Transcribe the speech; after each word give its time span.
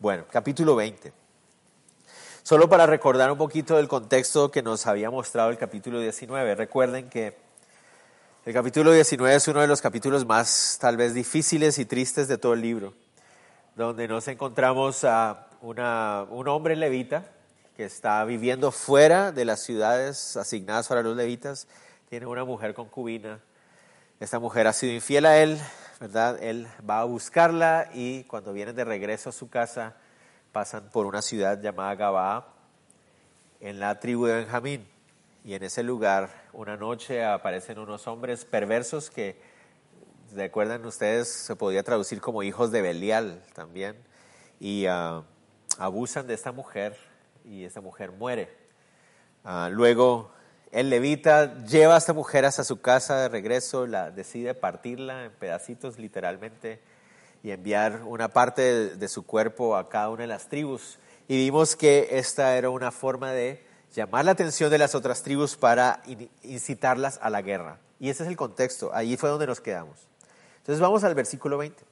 Bueno, 0.00 0.24
capítulo 0.30 0.76
20. 0.76 1.12
Solo 2.42 2.70
para 2.70 2.86
recordar 2.86 3.30
un 3.30 3.36
poquito 3.36 3.76
del 3.76 3.86
contexto 3.86 4.50
que 4.50 4.62
nos 4.62 4.86
había 4.86 5.10
mostrado 5.10 5.50
el 5.50 5.58
capítulo 5.58 6.00
19. 6.00 6.54
Recuerden 6.54 7.10
que 7.10 7.36
el 8.46 8.54
capítulo 8.54 8.92
19 8.92 9.36
es 9.36 9.46
uno 9.48 9.60
de 9.60 9.66
los 9.66 9.82
capítulos 9.82 10.24
más 10.24 10.78
tal 10.80 10.96
vez 10.96 11.12
difíciles 11.12 11.78
y 11.78 11.84
tristes 11.84 12.28
de 12.28 12.38
todo 12.38 12.54
el 12.54 12.62
libro, 12.62 12.94
donde 13.76 14.08
nos 14.08 14.26
encontramos 14.28 15.04
a 15.04 15.48
un 15.60 16.48
hombre 16.48 16.76
levita 16.76 17.26
que 17.76 17.84
está 17.84 18.24
viviendo 18.24 18.72
fuera 18.72 19.32
de 19.32 19.44
las 19.44 19.60
ciudades 19.60 20.34
asignadas 20.38 20.88
para 20.88 21.02
los 21.02 21.14
levitas, 21.14 21.68
tiene 22.08 22.24
una 22.24 22.46
mujer 22.46 22.72
concubina, 22.72 23.38
esta 24.18 24.38
mujer 24.38 24.66
ha 24.66 24.72
sido 24.72 24.94
infiel 24.94 25.26
a 25.26 25.36
él, 25.36 25.60
¿verdad? 26.00 26.42
Él 26.42 26.66
va 26.88 27.00
a 27.00 27.04
buscarla 27.04 27.90
y 27.92 28.24
cuando 28.24 28.54
vienen 28.54 28.74
de 28.74 28.84
regreso 28.84 29.28
a 29.28 29.32
su 29.32 29.50
casa 29.50 29.96
pasan 30.50 30.88
por 30.90 31.04
una 31.04 31.20
ciudad 31.20 31.60
llamada 31.60 31.94
Gabaa 31.94 32.46
en 33.60 33.78
la 33.78 34.00
tribu 34.00 34.24
de 34.24 34.36
Benjamín. 34.36 34.88
Y 35.44 35.52
en 35.52 35.62
ese 35.62 35.82
lugar, 35.82 36.30
una 36.54 36.78
noche 36.78 37.22
aparecen 37.22 37.78
unos 37.78 38.06
hombres 38.06 38.46
perversos 38.46 39.10
que, 39.10 39.40
recuerdan 40.34 40.84
ustedes, 40.86 41.28
se 41.28 41.54
podía 41.54 41.82
traducir 41.82 42.20
como 42.22 42.42
hijos 42.42 42.70
de 42.70 42.80
Belial 42.80 43.42
también. 43.52 43.96
Y 44.58 44.86
ah, 44.86 45.22
abusan 45.78 46.26
de 46.26 46.34
esta 46.34 46.50
mujer 46.50 46.96
y 47.44 47.64
esta 47.64 47.82
mujer 47.82 48.10
muere. 48.10 48.56
Ah, 49.44 49.68
luego 49.70 50.32
el 50.72 50.88
levita 50.88 51.64
lleva 51.64 51.96
a 51.96 51.98
esta 51.98 52.12
mujer 52.12 52.44
hasta 52.44 52.62
su 52.62 52.80
casa 52.80 53.16
de 53.16 53.28
regreso, 53.28 53.86
la 53.86 54.10
decide 54.10 54.54
partirla 54.54 55.24
en 55.24 55.32
pedacitos 55.32 55.98
literalmente 55.98 56.80
y 57.42 57.50
enviar 57.50 58.02
una 58.04 58.28
parte 58.28 58.96
de 58.96 59.08
su 59.08 59.24
cuerpo 59.24 59.76
a 59.76 59.88
cada 59.88 60.10
una 60.10 60.22
de 60.22 60.28
las 60.28 60.48
tribus. 60.48 60.98
Y 61.26 61.36
vimos 61.36 61.74
que 61.74 62.08
esta 62.12 62.56
era 62.56 62.70
una 62.70 62.92
forma 62.92 63.32
de 63.32 63.64
llamar 63.94 64.24
la 64.24 64.30
atención 64.30 64.70
de 64.70 64.78
las 64.78 64.94
otras 64.94 65.22
tribus 65.22 65.56
para 65.56 66.02
incitarlas 66.42 67.18
a 67.20 67.30
la 67.30 67.42
guerra. 67.42 67.78
Y 67.98 68.08
ese 68.08 68.22
es 68.22 68.28
el 68.28 68.36
contexto, 68.36 68.90
ahí 68.94 69.16
fue 69.16 69.28
donde 69.28 69.46
nos 69.46 69.60
quedamos. 69.60 69.98
Entonces 70.58 70.80
vamos 70.80 71.02
al 71.02 71.14
versículo 71.14 71.58
20. 71.58 71.82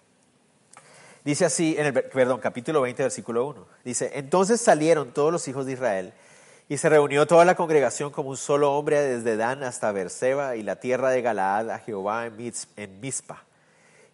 Dice 1.24 1.44
así, 1.44 1.74
en 1.76 1.86
el, 1.86 1.92
perdón, 1.92 2.38
capítulo 2.38 2.80
20, 2.82 3.02
versículo 3.02 3.46
1. 3.48 3.66
Dice, 3.84 4.12
entonces 4.14 4.60
salieron 4.60 5.12
todos 5.12 5.32
los 5.32 5.48
hijos 5.48 5.66
de 5.66 5.72
Israel 5.72 6.12
y 6.68 6.76
se 6.76 6.88
reunió 6.88 7.26
toda 7.26 7.44
la 7.44 7.54
congregación 7.54 8.10
como 8.10 8.30
un 8.30 8.36
solo 8.36 8.74
hombre 8.74 9.00
desde 9.00 9.36
Dan 9.36 9.62
hasta 9.62 9.90
Berseba 9.90 10.56
y 10.56 10.62
la 10.62 10.76
tierra 10.76 11.10
de 11.10 11.22
Galaad 11.22 11.70
a 11.70 11.78
Jehová 11.78 12.26
en 12.26 13.00
Mizpa. 13.00 13.44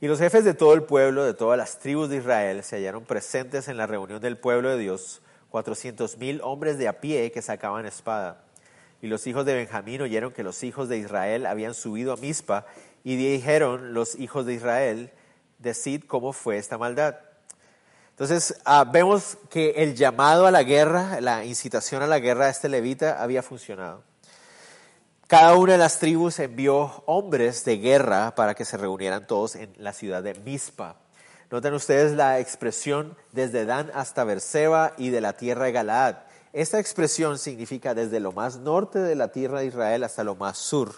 Y 0.01 0.07
los 0.07 0.19
jefes 0.19 0.45
de 0.45 0.55
todo 0.55 0.75
el 0.75 0.85
pueblo, 0.85 1.25
de 1.25 1.35
todas 1.35 1.59
las 1.59 1.79
tribus 1.79 2.11
de 2.11 2.19
Israel, 2.19 2.63
se 2.63 2.77
hallaron 2.77 3.05
presentes 3.05 3.69
en 3.69 3.77
la 3.77 3.87
reunión 3.87 4.21
del 4.21 4.37
pueblo 4.37 4.71
de 4.71 4.79
Dios 4.79 5.21
cuatrocientos 5.51 6.19
mil 6.19 6.41
hombres 6.43 6.79
de 6.79 6.89
a 6.89 7.01
pie 7.01 7.31
que 7.33 7.41
sacaban 7.43 7.87
espada. 7.87 8.45
Y 9.01 9.07
los 9.07 9.27
hijos 9.27 9.47
de 9.47 9.55
Benjamín 9.55 10.03
oyeron 10.03 10.33
que 10.33 10.43
los 10.43 10.63
hijos 10.63 10.89
de 10.89 10.99
Israel 10.99 11.47
habían 11.47 11.75
subido 11.75 12.13
a 12.13 12.17
Mizpa 12.17 12.67
y 13.03 13.17
dijeron 13.17 13.95
los 13.95 14.19
hijos 14.19 14.47
de 14.47 14.55
Israel, 14.55 15.11
decid 15.59 16.05
cómo 16.07 16.33
fue 16.33 16.59
esta 16.59 16.79
maldad. 16.79 17.17
Entonces 18.15 18.55
ah, 18.65 18.85
vemos 18.85 19.37
que 19.51 19.71
el 19.71 19.97
llamado 19.97 20.47
a 20.47 20.53
la 20.53 20.63
guerra, 20.63 21.21
la 21.21 21.45
incitación 21.45 22.01
a 22.01 22.07
la 22.07 22.21
guerra 22.21 22.45
de 22.45 22.53
este 22.53 22.69
levita 22.69 23.21
había 23.21 23.43
funcionado. 23.43 24.05
Cada 25.27 25.57
una 25.57 25.73
de 25.73 25.79
las 25.79 25.99
tribus 25.99 26.39
envió 26.39 27.03
hombres 27.07 27.65
de 27.65 27.79
guerra 27.79 28.37
para 28.37 28.55
que 28.55 28.65
se 28.65 28.77
reunieran 28.77 29.27
todos 29.27 29.57
en 29.57 29.75
la 29.79 29.93
ciudad 29.93 30.23
de 30.23 30.35
Mizpa. 30.35 30.95
Noten 31.51 31.75
ustedes 31.75 32.13
la 32.13 32.39
expresión 32.39 33.17
desde 33.33 33.65
Dan 33.65 33.91
hasta 33.95 34.23
Berseba 34.23 34.93
y 34.97 35.11
de 35.11 35.21
la 35.21 35.33
tierra 35.33 35.65
de 35.65 35.73
Galaad. 35.73 36.17
Esta 36.53 36.79
expresión 36.79 37.37
significa 37.37 37.95
desde 37.95 38.21
lo 38.21 38.31
más 38.31 38.59
norte 38.59 39.01
de 39.01 39.17
la 39.17 39.33
tierra 39.33 39.59
de 39.59 39.67
Israel 39.67 40.05
hasta 40.05 40.23
lo 40.23 40.37
más 40.37 40.57
sur. 40.57 40.95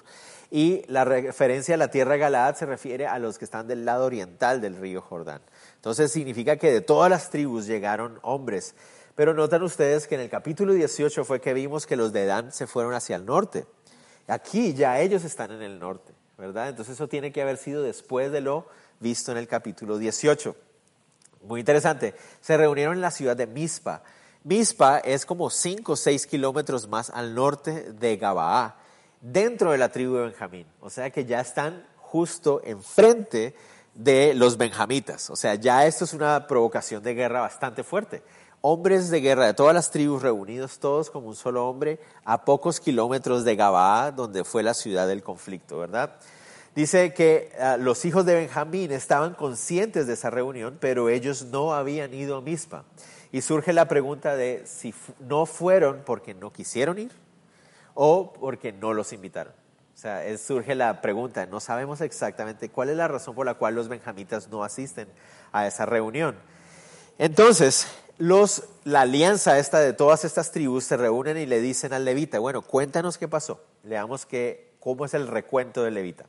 Y 0.50 0.84
la 0.88 1.06
referencia 1.06 1.77
a 1.77 1.78
la 1.78 1.88
tierra 1.88 2.12
de 2.12 2.19
Galaad 2.19 2.56
se 2.56 2.66
refiere 2.66 3.06
a 3.06 3.19
los 3.19 3.38
que 3.38 3.47
están 3.47 3.66
del 3.66 3.87
lado 3.87 4.04
oriental 4.04 4.60
del 4.60 4.77
río 4.77 5.00
Jordán. 5.00 5.41
Entonces 5.86 6.10
significa 6.10 6.56
que 6.56 6.72
de 6.72 6.80
todas 6.80 7.08
las 7.08 7.30
tribus 7.30 7.64
llegaron 7.64 8.19
hombres. 8.22 8.74
Pero 9.14 9.34
notan 9.34 9.62
ustedes 9.62 10.08
que 10.08 10.16
en 10.16 10.22
el 10.22 10.28
capítulo 10.28 10.72
18 10.72 11.24
fue 11.24 11.41
que 11.41 11.54
vimos 11.54 11.86
que 11.86 11.94
los 11.94 12.12
de 12.12 12.26
Dan 12.26 12.50
se 12.50 12.66
fueron 12.66 12.92
hacia 12.92 13.14
el 13.14 13.24
norte. 13.24 13.66
Aquí 14.26 14.74
ya 14.74 14.98
ellos 14.98 15.22
están 15.22 15.52
en 15.52 15.62
el 15.62 15.78
norte, 15.78 16.12
¿verdad? 16.38 16.70
Entonces 16.70 16.94
eso 16.94 17.06
tiene 17.06 17.30
que 17.30 17.41
haber 17.41 17.56
sido 17.56 17.84
después 17.84 18.32
de 18.32 18.41
lo 18.41 18.66
visto 18.98 19.30
en 19.30 19.38
el 19.38 19.47
capítulo 19.47 19.97
18. 19.97 20.56
Muy 21.42 21.60
interesante. 21.60 22.16
Se 22.41 22.56
reunieron 22.56 22.97
en 22.97 23.00
la 23.00 23.12
ciudad 23.12 23.36
de 23.36 23.47
Mizpa. 23.47 24.03
Mizpa 24.42 24.98
es 24.98 25.24
como 25.24 25.50
5 25.50 25.92
o 25.92 25.94
6 25.94 26.26
kilómetros 26.26 26.88
más 26.88 27.10
al 27.10 27.32
norte 27.32 27.92
de 27.92 28.16
Gabaa, 28.16 28.76
dentro 29.20 29.70
de 29.70 29.78
la 29.78 29.92
tribu 29.92 30.16
de 30.16 30.22
Benjamín. 30.22 30.66
O 30.80 30.91
sea 30.91 31.10
que 31.10 31.24
ya 31.24 31.41
están 31.41 31.86
justo 31.97 32.60
enfrente 32.64 33.54
de 33.97 34.34
los 34.34 34.57
benjamitas. 34.57 35.31
O 35.31 35.37
sea, 35.37 35.55
ya 35.55 35.87
esto 35.87 36.05
es 36.05 36.12
una 36.12 36.47
provocación 36.47 37.03
de 37.03 37.15
guerra 37.15 37.41
bastante 37.41 37.83
fuerte. 37.83 38.23
Hombres 38.61 39.11
de 39.11 39.21
guerra 39.21 39.47
de 39.47 39.55
todas 39.55 39.75
las 39.75 39.91
tribus 39.91 40.23
reunidos 40.23 40.79
todos 40.79 41.11
como 41.11 41.29
un 41.29 41.37
solo 41.37 41.69
hombre 41.69 42.01
a 42.25 42.45
pocos 42.45 42.81
kilómetros 42.81 43.45
de 43.45 43.57
Gabaa, 43.57 44.11
donde 44.12 44.45
fue 44.45 44.62
la 44.62 44.75
ciudad 44.75 45.07
del 45.07 45.23
conflicto, 45.23 45.79
¿verdad? 45.79 46.17
Dice 46.75 47.15
que 47.15 47.53
ah, 47.59 47.77
los 47.79 48.05
hijos 48.05 48.27
de 48.27 48.34
Benjamín 48.34 48.93
estaban 48.93 49.34
conscientes 49.34 50.07
de 50.07 50.13
esa 50.13 50.31
reunión, 50.31 50.77
pero 50.78 51.09
ellos 51.09 51.47
no 51.47 51.73
habían 51.73 52.13
ido 52.13 52.37
a 52.37 52.43
Mispa. 52.43 52.84
Y 53.33 53.41
surge 53.41 53.73
la 53.73 53.89
pregunta 53.89 54.37
de 54.37 54.63
si 54.67 54.95
no 55.21 55.47
fueron 55.47 56.03
porque 56.05 56.34
no 56.34 56.53
quisieron 56.53 56.99
ir 56.99 57.13
o 57.95 58.33
porque 58.33 58.73
no 58.73 58.93
los 58.93 59.13
invitaron. 59.13 59.55
O 59.97 59.99
sea, 59.99 60.37
surge 60.37 60.75
la 60.75 61.01
pregunta, 61.01 61.47
no 61.47 61.59
sabemos 61.59 62.03
exactamente 62.03 62.69
cuál 62.69 62.91
es 62.91 62.99
la 62.99 63.09
razón 63.09 63.34
por 63.34 63.47
la 63.47 63.55
cual 63.55 63.75
los 63.75 63.89
benjamitas 63.89 64.49
no 64.51 64.62
asisten 64.62 65.09
a 65.53 65.67
esa 65.67 65.87
reunión. 65.87 66.37
Entonces, 67.17 67.87
los, 68.19 68.65
la 68.84 69.01
alianza 69.01 69.59
esta 69.59 69.81
de 69.81 69.95
todas 69.95 70.27
estas 70.27 70.53
tribus 70.53 70.84
se 70.84 70.99
reúnen 70.99 71.39
y 71.39 71.47
le 71.47 71.62
dicen 71.62 71.95
al 71.95 72.05
levita, 72.05 72.39
bueno, 72.39 72.61
cuéntanos 72.61 73.17
qué 73.17 73.27
pasó. 73.27 73.65
Leamos 73.84 74.29
cómo 74.81 75.07
es 75.07 75.15
el 75.15 75.29
recuento 75.29 75.83
del 75.83 75.95
levita. 75.95 76.27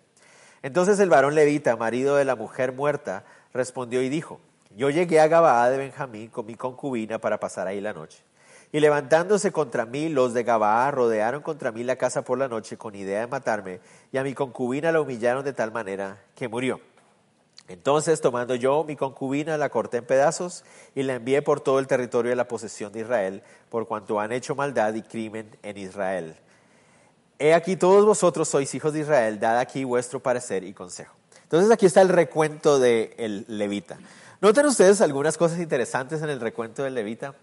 Entonces 0.63 0.97
el 1.01 1.09
varón 1.09 1.35
levita, 1.35 1.75
marido 1.75 2.15
de 2.15 2.23
la 2.23 2.37
mujer 2.37 2.71
muerta, 2.71 3.25
respondió 3.53 4.01
y 4.01 4.07
dijo, 4.07 4.39
yo 4.77 4.89
llegué 4.89 5.19
a 5.19 5.27
Gabaa 5.27 5.69
de 5.69 5.77
Benjamín 5.77 6.29
con 6.29 6.45
mi 6.45 6.55
concubina 6.55 7.19
para 7.19 7.37
pasar 7.37 7.67
ahí 7.67 7.81
la 7.81 7.91
noche. 7.91 8.23
Y 8.71 8.79
levantándose 8.79 9.51
contra 9.51 9.85
mí, 9.85 10.09
los 10.09 10.33
de 10.33 10.43
Gabaa 10.43 10.91
rodearon 10.91 11.41
contra 11.41 11.71
mí 11.71 11.83
la 11.83 11.95
casa 11.95 12.23
por 12.23 12.37
la 12.37 12.47
noche 12.47 12.77
con 12.77 12.95
idea 12.95 13.21
de 13.21 13.27
matarme, 13.27 13.79
y 14.11 14.17
a 14.17 14.23
mi 14.23 14.33
concubina 14.33 14.91
la 14.91 15.01
humillaron 15.01 15.45
de 15.45 15.53
tal 15.53 15.71
manera 15.71 16.21
que 16.35 16.47
murió. 16.47 16.81
Entonces, 17.69 18.21
tomando 18.21 18.55
yo 18.55 18.83
mi 18.85 18.95
concubina, 18.95 19.57
la 19.57 19.69
corté 19.69 19.97
en 19.97 20.05
pedazos 20.05 20.63
y 20.95 21.03
la 21.03 21.15
envié 21.15 21.41
por 21.41 21.59
todo 21.59 21.79
el 21.79 21.87
territorio 21.87 22.29
de 22.29 22.35
la 22.35 22.47
posesión 22.47 22.93
de 22.93 23.01
Israel, 23.01 23.43
por 23.69 23.87
cuanto 23.87 24.19
han 24.19 24.31
hecho 24.31 24.55
maldad 24.55 24.93
y 24.93 25.01
crimen 25.01 25.49
en 25.63 25.77
Israel. 25.77 26.35
He 27.39 27.53
aquí 27.53 27.75
todos 27.75 28.05
vosotros 28.05 28.47
sois 28.47 28.73
hijos 28.73 28.93
de 28.93 29.01
Israel, 29.01 29.39
dad 29.39 29.59
aquí 29.59 29.83
vuestro 29.83 30.21
parecer 30.21 30.63
y 30.63 30.73
consejo. 30.73 31.15
Entonces 31.43 31.69
aquí 31.69 31.85
está 31.85 32.01
el 32.01 32.09
recuento 32.09 32.79
del 32.79 33.45
levita. 33.47 33.97
Noten 34.39 34.65
ustedes 34.65 35.01
algunas 35.01 35.37
cosas 35.37 35.59
interesantes 35.59 36.21
en 36.21 36.29
el 36.29 36.39
recuento 36.39 36.83
del 36.83 36.93
levita. 36.93 37.35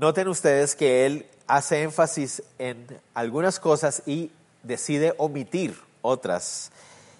Noten 0.00 0.28
ustedes 0.28 0.76
que 0.76 1.04
él 1.04 1.26
hace 1.46 1.82
énfasis 1.82 2.42
en 2.58 2.86
algunas 3.12 3.60
cosas 3.60 4.02
y 4.06 4.30
decide 4.62 5.12
omitir 5.18 5.76
otras. 6.00 6.72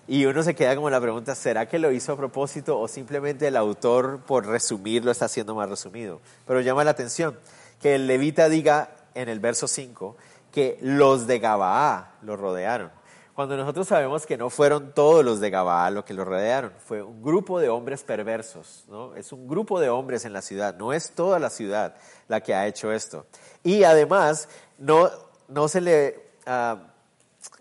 Y 0.09 0.25
uno 0.25 0.43
se 0.43 0.55
queda 0.55 0.75
como 0.77 0.89
la 0.89 0.99
pregunta, 0.99 1.35
¿será 1.35 1.69
que 1.69 1.79
lo 1.79 1.93
hizo 1.93 2.15
a 2.15 2.17
propósito 2.17 2.81
o 2.81 2.89
simplemente 2.89 3.49
el 3.49 3.57
autor 3.57 4.21
por 4.21 4.47
resumir 4.47 5.05
lo 5.05 5.11
está 5.11 5.27
haciendo 5.27 5.55
más 5.55 5.69
resumido? 5.69 6.23
Pero 6.47 6.63
llama 6.63 6.83
la 6.83 6.93
atención 6.93 7.39
que 7.83 7.97
el 7.97 8.07
levita 8.07 8.49
diga 8.49 8.89
en 9.15 9.29
el 9.29 9.41
verso 9.41 9.69
5, 9.69 10.17
que 10.51 10.79
los 10.81 11.27
de 11.27 11.39
Gabaa 11.39 12.15
lo 12.23 12.39
rodearon. 12.39 12.91
Cuando 13.41 13.57
nosotros 13.57 13.89
sabemos 13.89 14.27
que 14.27 14.37
no 14.37 14.51
fueron 14.51 14.93
todos 14.93 15.25
los 15.25 15.41
de 15.41 15.49
Gabaa 15.49 15.89
los 15.89 16.05
que 16.05 16.13
lo 16.13 16.27
rodearon, 16.27 16.75
fue 16.77 17.03
un 17.03 17.23
grupo 17.23 17.59
de 17.59 17.71
hombres 17.71 18.03
perversos, 18.03 18.85
¿no? 18.87 19.17
Es 19.17 19.33
un 19.33 19.49
grupo 19.49 19.81
de 19.81 19.89
hombres 19.89 20.27
en 20.27 20.35
la 20.35 20.43
ciudad, 20.43 20.77
no 20.77 20.93
es 20.93 21.13
toda 21.13 21.39
la 21.39 21.49
ciudad 21.49 21.95
la 22.29 22.43
que 22.43 22.53
ha 22.53 22.67
hecho 22.67 22.93
esto. 22.93 23.25
Y 23.65 23.85
además, 23.85 24.47
no, 24.77 25.09
no 25.49 25.69
se 25.69 25.81
le 25.81 26.21
ah, 26.45 26.83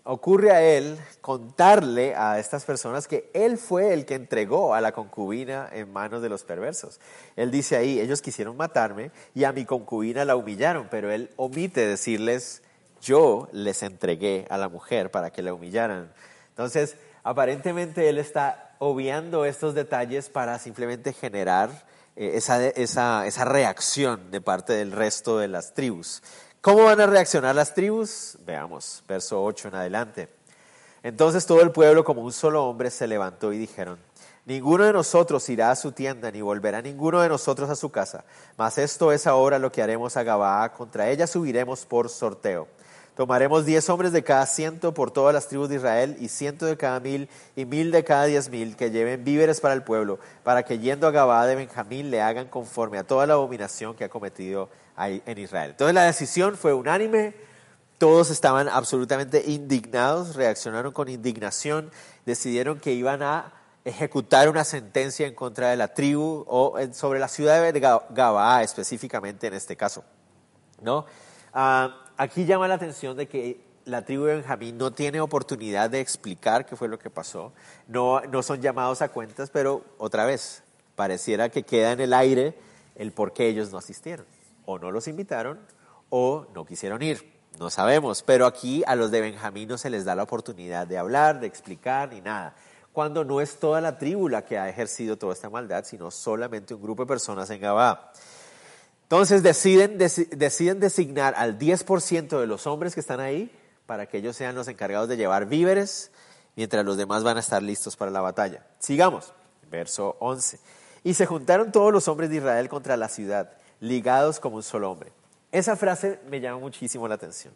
ocurre 0.04 0.50
a 0.50 0.60
él 0.60 0.98
contarle 1.22 2.14
a 2.14 2.38
estas 2.38 2.66
personas 2.66 3.08
que 3.08 3.30
él 3.32 3.56
fue 3.56 3.94
el 3.94 4.04
que 4.04 4.16
entregó 4.16 4.74
a 4.74 4.82
la 4.82 4.92
concubina 4.92 5.66
en 5.72 5.90
manos 5.90 6.20
de 6.20 6.28
los 6.28 6.44
perversos. 6.44 7.00
Él 7.36 7.50
dice 7.50 7.78
ahí, 7.78 8.00
ellos 8.00 8.20
quisieron 8.20 8.54
matarme 8.54 9.12
y 9.34 9.44
a 9.44 9.52
mi 9.52 9.64
concubina 9.64 10.26
la 10.26 10.36
humillaron, 10.36 10.88
pero 10.90 11.10
él 11.10 11.30
omite 11.36 11.86
decirles 11.86 12.60
yo 13.00 13.48
les 13.52 13.82
entregué 13.82 14.46
a 14.50 14.58
la 14.58 14.68
mujer 14.68 15.10
para 15.10 15.30
que 15.30 15.42
la 15.42 15.54
humillaran. 15.54 16.12
Entonces, 16.50 16.96
aparentemente 17.22 18.08
él 18.08 18.18
está 18.18 18.74
obviando 18.78 19.44
estos 19.44 19.74
detalles 19.74 20.28
para 20.28 20.58
simplemente 20.58 21.12
generar 21.12 21.70
eh, 22.16 22.32
esa, 22.34 22.64
esa, 22.66 23.26
esa 23.26 23.44
reacción 23.44 24.30
de 24.30 24.40
parte 24.40 24.72
del 24.72 24.92
resto 24.92 25.38
de 25.38 25.48
las 25.48 25.74
tribus. 25.74 26.22
¿Cómo 26.60 26.84
van 26.84 27.00
a 27.00 27.06
reaccionar 27.06 27.54
las 27.54 27.74
tribus? 27.74 28.36
Veamos, 28.44 29.02
verso 29.08 29.42
8 29.42 29.68
en 29.68 29.74
adelante. 29.74 30.28
Entonces 31.02 31.46
todo 31.46 31.62
el 31.62 31.72
pueblo 31.72 32.04
como 32.04 32.22
un 32.22 32.32
solo 32.32 32.66
hombre 32.66 32.90
se 32.90 33.06
levantó 33.06 33.52
y 33.52 33.58
dijeron, 33.58 33.98
Ninguno 34.46 34.84
de 34.84 34.92
nosotros 34.92 35.48
irá 35.48 35.70
a 35.70 35.76
su 35.76 35.92
tienda, 35.92 36.30
ni 36.30 36.40
volverá 36.40 36.80
ninguno 36.80 37.20
de 37.20 37.28
nosotros 37.28 37.68
a 37.68 37.76
su 37.76 37.90
casa. 37.90 38.24
Mas 38.56 38.78
esto 38.78 39.12
es 39.12 39.26
ahora 39.26 39.58
lo 39.58 39.70
que 39.70 39.82
haremos 39.82 40.16
a 40.16 40.22
Gabaa. 40.22 40.72
Contra 40.72 41.08
ella 41.08 41.26
subiremos 41.26 41.84
por 41.84 42.08
sorteo. 42.08 42.66
Tomaremos 43.20 43.66
diez 43.66 43.86
hombres 43.90 44.12
de 44.12 44.24
cada 44.24 44.46
ciento 44.46 44.94
por 44.94 45.10
todas 45.10 45.34
las 45.34 45.46
tribus 45.46 45.68
de 45.68 45.74
Israel, 45.74 46.16
y 46.20 46.28
ciento 46.28 46.64
de 46.64 46.78
cada 46.78 47.00
mil, 47.00 47.28
y 47.54 47.66
mil 47.66 47.90
de 47.90 48.02
cada 48.02 48.24
diez 48.24 48.48
mil, 48.48 48.76
que 48.76 48.90
lleven 48.90 49.24
víveres 49.24 49.60
para 49.60 49.74
el 49.74 49.82
pueblo, 49.82 50.18
para 50.42 50.62
que 50.62 50.78
yendo 50.78 51.06
a 51.06 51.10
Gabaa 51.10 51.44
de 51.44 51.54
Benjamín 51.54 52.10
le 52.10 52.22
hagan 52.22 52.48
conforme 52.48 52.96
a 52.96 53.04
toda 53.04 53.26
la 53.26 53.34
abominación 53.34 53.94
que 53.94 54.04
ha 54.04 54.08
cometido 54.08 54.70
en 54.96 55.36
Israel. 55.36 55.72
Entonces 55.72 55.94
la 55.94 56.04
decisión 56.04 56.56
fue 56.56 56.72
unánime, 56.72 57.34
todos 57.98 58.30
estaban 58.30 58.70
absolutamente 58.70 59.44
indignados, 59.50 60.34
reaccionaron 60.34 60.90
con 60.90 61.10
indignación, 61.10 61.90
decidieron 62.24 62.80
que 62.80 62.92
iban 62.92 63.22
a 63.22 63.52
ejecutar 63.84 64.48
una 64.48 64.64
sentencia 64.64 65.26
en 65.26 65.34
contra 65.34 65.68
de 65.68 65.76
la 65.76 65.88
tribu 65.88 66.46
o 66.48 66.74
sobre 66.92 67.20
la 67.20 67.28
ciudad 67.28 67.70
de 67.70 67.80
Gabaa 67.80 68.62
específicamente 68.62 69.46
en 69.46 69.52
este 69.52 69.76
caso. 69.76 70.04
¿no? 70.80 71.04
Ah, 71.52 71.99
aquí 72.20 72.44
llama 72.44 72.68
la 72.68 72.74
atención 72.74 73.16
de 73.16 73.26
que 73.26 73.58
la 73.86 74.04
tribu 74.04 74.24
de 74.24 74.34
Benjamín 74.36 74.76
no 74.76 74.90
tiene 74.90 75.22
oportunidad 75.22 75.88
de 75.88 76.00
explicar 76.00 76.66
qué 76.66 76.76
fue 76.76 76.86
lo 76.86 76.98
que 76.98 77.08
pasó, 77.08 77.54
no, 77.88 78.20
no 78.20 78.42
son 78.42 78.60
llamados 78.60 79.00
a 79.00 79.08
cuentas, 79.08 79.48
pero 79.48 79.82
otra 79.96 80.26
vez, 80.26 80.62
pareciera 80.96 81.48
que 81.48 81.62
queda 81.62 81.92
en 81.92 82.00
el 82.00 82.12
aire 82.12 82.54
el 82.96 83.12
por 83.12 83.32
qué 83.32 83.48
ellos 83.48 83.72
no 83.72 83.78
asistieron, 83.78 84.26
o 84.66 84.78
no 84.78 84.90
los 84.90 85.08
invitaron, 85.08 85.60
o 86.10 86.46
no 86.54 86.66
quisieron 86.66 87.00
ir, 87.00 87.32
no 87.58 87.70
sabemos, 87.70 88.22
pero 88.22 88.44
aquí 88.44 88.82
a 88.86 88.96
los 88.96 89.10
de 89.10 89.22
Benjamín 89.22 89.70
no 89.70 89.78
se 89.78 89.88
les 89.88 90.04
da 90.04 90.14
la 90.14 90.24
oportunidad 90.24 90.86
de 90.86 90.98
hablar, 90.98 91.40
de 91.40 91.46
explicar, 91.46 92.10
ni 92.12 92.20
nada 92.20 92.54
cuando 92.92 93.24
no 93.24 93.40
es 93.40 93.58
toda 93.60 93.80
la 93.80 93.98
tribu 93.98 94.28
la 94.28 94.44
que 94.44 94.58
ha 94.58 94.68
ejercido 94.68 95.16
toda 95.16 95.32
esta 95.32 95.48
maldad, 95.48 95.84
sino 95.84 96.10
solamente 96.10 96.74
un 96.74 96.82
grupo 96.82 97.04
de 97.04 97.06
personas 97.06 97.48
en 97.50 97.60
Gabá. 97.60 98.12
Entonces 99.10 99.42
deciden, 99.42 99.98
designar 99.98 101.34
al 101.36 101.58
10% 101.58 102.38
de 102.38 102.46
los 102.46 102.68
hombres 102.68 102.94
que 102.94 103.00
están 103.00 103.18
ahí 103.18 103.50
para 103.84 104.06
que 104.06 104.18
ellos 104.18 104.36
sean 104.36 104.54
los 104.54 104.68
encargados 104.68 105.08
de 105.08 105.16
llevar 105.16 105.46
víveres, 105.46 106.12
mientras 106.54 106.84
los 106.84 106.96
demás 106.96 107.24
van 107.24 107.36
a 107.36 107.40
estar 107.40 107.60
listos 107.60 107.96
para 107.96 108.12
la 108.12 108.20
batalla. 108.20 108.64
Sigamos, 108.78 109.34
verso 109.68 110.14
11. 110.20 110.60
Y 111.02 111.14
se 111.14 111.26
juntaron 111.26 111.72
todos 111.72 111.92
los 111.92 112.06
hombres 112.06 112.30
de 112.30 112.36
Israel 112.36 112.68
contra 112.68 112.96
la 112.96 113.08
ciudad, 113.08 113.50
ligados 113.80 114.38
como 114.38 114.54
un 114.54 114.62
solo 114.62 114.92
hombre. 114.92 115.10
Esa 115.50 115.74
frase 115.74 116.20
me 116.30 116.40
llama 116.40 116.60
muchísimo 116.60 117.08
la 117.08 117.16
atención. 117.16 117.52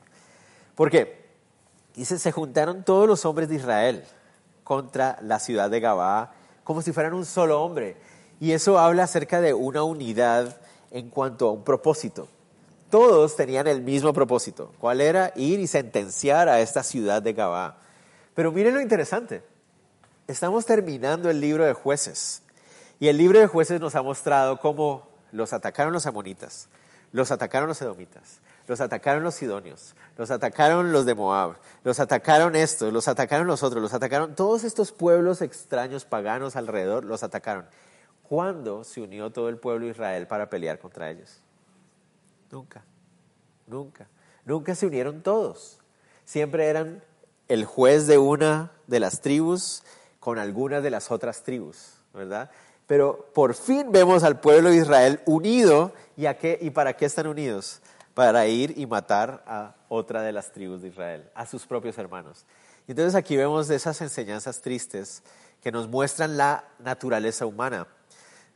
¿Por 0.74 0.90
qué? 0.90 1.24
Dice, 1.94 2.18
se 2.18 2.32
juntaron 2.32 2.82
todos 2.82 3.06
los 3.06 3.24
hombres 3.24 3.48
de 3.48 3.54
Israel 3.54 4.02
contra 4.64 5.20
la 5.22 5.38
ciudad 5.38 5.70
de 5.70 5.78
Gabá, 5.78 6.32
como 6.64 6.82
si 6.82 6.90
fueran 6.90 7.14
un 7.14 7.24
solo 7.24 7.62
hombre. 7.62 7.96
Y 8.40 8.50
eso 8.50 8.76
habla 8.76 9.04
acerca 9.04 9.40
de 9.40 9.54
una 9.54 9.84
unidad 9.84 10.58
en 10.94 11.10
cuanto 11.10 11.48
a 11.48 11.52
un 11.52 11.64
propósito. 11.64 12.28
Todos 12.88 13.34
tenían 13.34 13.66
el 13.66 13.82
mismo 13.82 14.12
propósito. 14.12 14.72
¿Cuál 14.78 15.00
era? 15.00 15.32
Ir 15.34 15.58
y 15.58 15.66
sentenciar 15.66 16.48
a 16.48 16.60
esta 16.60 16.84
ciudad 16.84 17.20
de 17.20 17.32
Gabá. 17.32 17.78
Pero 18.34 18.52
miren 18.52 18.74
lo 18.74 18.80
interesante. 18.80 19.42
Estamos 20.28 20.64
terminando 20.64 21.28
el 21.28 21.40
libro 21.40 21.64
de 21.64 21.72
jueces. 21.72 22.42
Y 23.00 23.08
el 23.08 23.18
libro 23.18 23.40
de 23.40 23.48
jueces 23.48 23.80
nos 23.80 23.96
ha 23.96 24.02
mostrado 24.02 24.60
cómo 24.60 25.08
los 25.32 25.52
atacaron 25.52 25.92
los 25.92 26.06
amonitas, 26.06 26.68
los 27.10 27.32
atacaron 27.32 27.68
los 27.68 27.82
edomitas, 27.82 28.40
los 28.68 28.80
atacaron 28.80 29.24
los 29.24 29.34
sidonios, 29.34 29.96
los 30.16 30.30
atacaron 30.30 30.92
los 30.92 31.06
de 31.06 31.16
Moab, 31.16 31.56
los 31.82 31.98
atacaron 31.98 32.54
estos, 32.54 32.92
los 32.92 33.08
atacaron 33.08 33.48
los 33.48 33.64
otros, 33.64 33.82
los 33.82 33.94
atacaron 33.94 34.36
todos 34.36 34.62
estos 34.62 34.92
pueblos 34.92 35.42
extraños 35.42 36.04
paganos 36.04 36.54
alrededor, 36.54 37.04
los 37.04 37.24
atacaron. 37.24 37.66
¿Cuándo 38.28 38.84
se 38.84 39.00
unió 39.00 39.30
todo 39.30 39.48
el 39.48 39.58
pueblo 39.58 39.86
de 39.86 39.92
Israel 39.92 40.26
para 40.26 40.50
pelear 40.50 40.78
contra 40.78 41.10
ellos? 41.10 41.40
Nunca, 42.50 42.84
nunca, 43.66 44.08
nunca 44.44 44.74
se 44.74 44.86
unieron 44.86 45.22
todos. 45.22 45.78
Siempre 46.24 46.66
eran 46.66 47.02
el 47.48 47.64
juez 47.64 48.06
de 48.06 48.18
una 48.18 48.72
de 48.86 49.00
las 49.00 49.20
tribus 49.20 49.82
con 50.20 50.38
algunas 50.38 50.82
de 50.82 50.90
las 50.90 51.10
otras 51.10 51.42
tribus, 51.42 51.94
¿verdad? 52.12 52.50
Pero 52.86 53.30
por 53.34 53.54
fin 53.54 53.92
vemos 53.92 54.24
al 54.24 54.40
pueblo 54.40 54.70
de 54.70 54.76
Israel 54.76 55.20
unido. 55.26 55.92
¿Y, 56.16 56.26
a 56.26 56.38
qué, 56.38 56.58
¿Y 56.60 56.70
para 56.70 56.96
qué 56.96 57.06
están 57.06 57.26
unidos? 57.26 57.80
para 58.14 58.46
ir 58.46 58.78
y 58.78 58.86
matar 58.86 59.42
a 59.46 59.74
otra 59.88 60.22
de 60.22 60.32
las 60.32 60.52
tribus 60.52 60.82
de 60.82 60.88
Israel, 60.88 61.28
a 61.34 61.46
sus 61.46 61.66
propios 61.66 61.98
hermanos. 61.98 62.46
Y 62.86 62.92
entonces 62.92 63.14
aquí 63.14 63.36
vemos 63.36 63.68
esas 63.70 64.00
enseñanzas 64.00 64.60
tristes 64.60 65.22
que 65.60 65.72
nos 65.72 65.88
muestran 65.88 66.36
la 66.36 66.64
naturaleza 66.78 67.44
humana, 67.44 67.88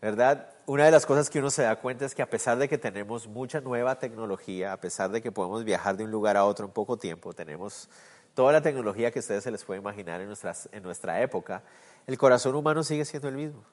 ¿verdad? 0.01 0.49
Una 0.67 0.85
de 0.85 0.91
las 0.91 1.07
cosas 1.07 1.31
que 1.31 1.39
uno 1.39 1.51
se 1.51 1.63
da 1.63 1.77
cuenta 1.77 2.05
es 2.05 2.15
que 2.15 2.23
a 2.23 2.31
pesar 2.31 2.59
de 2.59 2.69
que 2.69 2.79
tenemos 2.79 3.27
mucha 3.27 3.61
nueva 3.61 3.99
tecnología, 3.99 4.73
a 4.73 4.77
pesar 4.77 5.11
de 5.11 5.23
que 5.23 5.33
podemos 5.33 5.65
viajar 5.65 5.97
de 5.97 6.05
un 6.05 6.11
lugar 6.11 6.37
a 6.37 6.45
otro 6.45 6.67
en 6.67 6.73
poco 6.73 6.97
tiempo, 6.97 7.33
tenemos 7.33 7.89
toda 8.35 8.53
la 8.53 8.63
tecnología 8.63 9.11
que 9.11 9.19
ustedes 9.19 9.45
se 9.45 9.51
les 9.51 9.65
puede 9.65 9.81
imaginar 9.81 10.21
en, 10.21 10.29
nuestras, 10.29 10.69
en 10.73 10.83
nuestra 10.83 11.21
época, 11.23 11.63
el 12.07 12.17
corazón 12.17 12.55
humano 12.55 12.85
sigue 12.85 13.05
siendo 13.05 13.29
el 13.29 13.35
mismo, 13.35 13.65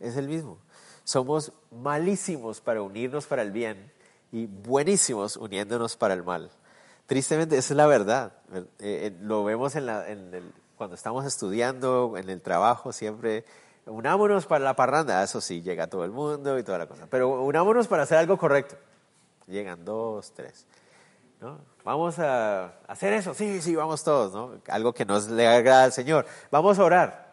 es 0.00 0.16
el 0.16 0.28
mismo. 0.28 0.58
Somos 1.04 1.52
malísimos 1.70 2.60
para 2.60 2.82
unirnos 2.82 3.26
para 3.26 3.42
el 3.42 3.50
bien 3.50 3.92
y 4.32 4.46
buenísimos 4.46 5.36
uniéndonos 5.36 5.96
para 5.96 6.14
el 6.14 6.22
mal. 6.22 6.50
Tristemente, 7.06 7.58
esa 7.58 7.74
es 7.74 7.76
la 7.76 7.86
verdad. 7.86 8.32
Eh, 8.54 8.66
eh, 8.78 9.16
lo 9.20 9.44
vemos 9.44 9.74
en 9.74 9.86
la, 9.86 10.08
en 10.08 10.32
el, 10.32 10.52
cuando 10.76 10.94
estamos 10.94 11.26
estudiando, 11.26 12.14
en 12.16 12.30
el 12.30 12.40
trabajo, 12.40 12.92
siempre 12.92 13.44
unámonos 13.90 14.46
para 14.46 14.64
la 14.64 14.74
parranda. 14.74 15.22
Eso 15.22 15.40
sí, 15.40 15.62
llega 15.62 15.88
todo 15.88 16.04
el 16.04 16.10
mundo 16.10 16.58
y 16.58 16.62
toda 16.62 16.78
la 16.78 16.86
cosa. 16.86 17.06
Pero 17.10 17.42
unámonos 17.42 17.88
para 17.88 18.04
hacer 18.04 18.18
algo 18.18 18.38
correcto. 18.38 18.76
Llegan 19.46 19.84
dos, 19.84 20.32
tres. 20.32 20.66
¿no? 21.40 21.58
Vamos 21.84 22.18
a 22.18 22.78
hacer 22.86 23.12
eso. 23.12 23.34
Sí, 23.34 23.60
sí, 23.60 23.74
vamos 23.74 24.04
todos. 24.04 24.32
¿no? 24.32 24.60
Algo 24.68 24.92
que 24.92 25.04
nos 25.04 25.28
le 25.28 25.46
agrada 25.46 25.84
al 25.84 25.92
Señor. 25.92 26.26
Vamos 26.50 26.78
a 26.78 26.84
orar. 26.84 27.30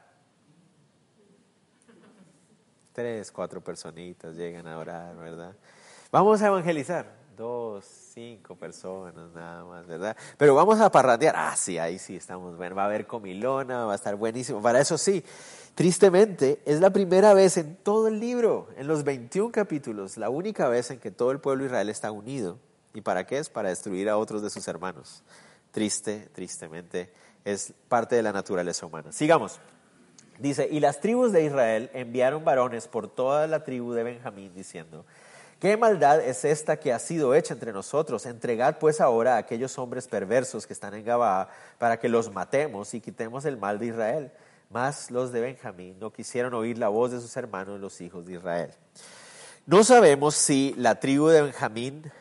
Tres, 2.93 3.31
cuatro 3.31 3.61
personitas 3.61 4.35
llegan 4.35 4.67
a 4.67 4.79
orar, 4.79 5.15
¿verdad? 5.17 5.55
Vamos 6.11 6.41
a 6.41 6.47
evangelizar. 6.47 7.05
Dos, 7.37 7.85
cinco 7.85 8.55
personas 8.55 9.31
nada 9.35 9.63
más, 9.63 9.85
¿verdad? 9.85 10.17
Pero 10.37 10.55
vamos 10.55 10.79
a 10.79 10.91
parrandear. 10.91 11.35
Ah, 11.37 11.55
sí, 11.55 11.77
ahí 11.77 11.99
sí 11.99 12.15
estamos. 12.15 12.57
Bueno, 12.57 12.75
va 12.75 12.81
a 12.81 12.85
haber 12.87 13.05
comilona, 13.05 13.85
va 13.85 13.91
a 13.91 13.95
estar 13.95 14.15
buenísimo. 14.15 14.59
Para 14.59 14.79
eso 14.79 14.97
sí, 14.97 15.23
tristemente, 15.77 16.59
es 16.65 16.81
la 16.81 16.89
primera 16.89 17.35
vez 17.35 17.55
en 17.57 17.75
todo 17.75 18.07
el 18.07 18.19
libro, 18.19 18.67
en 18.77 18.87
los 18.87 19.03
21 19.03 19.51
capítulos, 19.51 20.17
la 20.17 20.31
única 20.31 20.67
vez 20.67 20.89
en 20.89 20.99
que 20.99 21.11
todo 21.11 21.29
el 21.29 21.39
pueblo 21.39 21.63
de 21.63 21.67
Israel 21.67 21.89
está 21.89 22.09
unido. 22.09 22.57
¿Y 22.95 23.01
para 23.01 23.27
qué 23.27 23.37
es? 23.37 23.47
Para 23.47 23.69
destruir 23.69 24.09
a 24.09 24.17
otros 24.17 24.41
de 24.41 24.49
sus 24.49 24.67
hermanos. 24.67 25.21
Triste, 25.69 26.29
tristemente, 26.33 27.13
es 27.45 27.75
parte 27.89 28.15
de 28.15 28.23
la 28.23 28.33
naturaleza 28.33 28.87
humana. 28.87 29.11
Sigamos. 29.11 29.59
Dice, 30.39 30.67
y 30.67 30.79
las 30.79 30.99
tribus 30.99 31.31
de 31.31 31.43
Israel 31.43 31.91
enviaron 31.93 32.43
varones 32.43 32.87
por 32.87 33.07
toda 33.07 33.45
la 33.45 33.63
tribu 33.63 33.93
de 33.93 34.01
Benjamín 34.01 34.55
diciendo, 34.55 35.05
¿Qué 35.59 35.77
maldad 35.77 36.21
es 36.21 36.43
esta 36.43 36.79
que 36.79 36.91
ha 36.91 36.97
sido 36.97 37.35
hecha 37.35 37.53
entre 37.53 37.71
nosotros? 37.71 38.25
Entregad 38.25 38.79
pues 38.79 38.99
ahora 38.99 39.35
a 39.35 39.37
aquellos 39.37 39.77
hombres 39.77 40.07
perversos 40.07 40.65
que 40.65 40.73
están 40.73 40.95
en 40.95 41.05
Gabaa 41.05 41.49
para 41.77 41.99
que 41.99 42.09
los 42.09 42.33
matemos 42.33 42.95
y 42.95 42.99
quitemos 42.99 43.45
el 43.45 43.57
mal 43.57 43.77
de 43.77 43.85
Israel. 43.85 44.31
Mas 44.69 45.11
los 45.11 45.31
de 45.31 45.41
Benjamín 45.41 45.97
no 45.99 46.11
quisieron 46.11 46.53
oír 46.53 46.77
la 46.77 46.89
voz 46.89 47.11
de 47.11 47.21
sus 47.21 47.35
hermanos, 47.37 47.79
los 47.79 48.01
hijos 48.01 48.25
de 48.25 48.33
Israel. 48.33 48.71
No 49.65 49.83
sabemos 49.83 50.35
si 50.35 50.73
la 50.77 50.99
tribu 50.99 51.27
de 51.27 51.41
Benjamín 51.41 52.11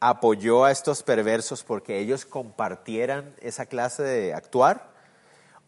apoyó 0.00 0.64
a 0.64 0.70
estos 0.70 1.02
perversos 1.02 1.62
porque 1.62 1.98
ellos 1.98 2.26
compartieran 2.26 3.34
esa 3.40 3.66
clase 3.66 4.02
de 4.02 4.34
actuar 4.34 4.92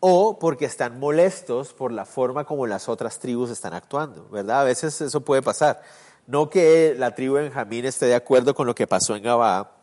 o 0.00 0.38
porque 0.38 0.66
están 0.66 0.98
molestos 0.98 1.72
por 1.72 1.90
la 1.90 2.04
forma 2.04 2.44
como 2.44 2.66
las 2.66 2.88
otras 2.88 3.18
tribus 3.18 3.50
están 3.50 3.72
actuando, 3.72 4.28
¿verdad? 4.28 4.60
A 4.60 4.64
veces 4.64 5.00
eso 5.00 5.22
puede 5.22 5.42
pasar. 5.42 5.82
No 6.26 6.50
que 6.50 6.94
la 6.98 7.14
tribu 7.14 7.36
de 7.36 7.44
Benjamín 7.44 7.84
esté 7.86 8.06
de 8.06 8.14
acuerdo 8.14 8.54
con 8.54 8.66
lo 8.66 8.74
que 8.74 8.86
pasó 8.86 9.16
en 9.16 9.22
Gabá, 9.22 9.75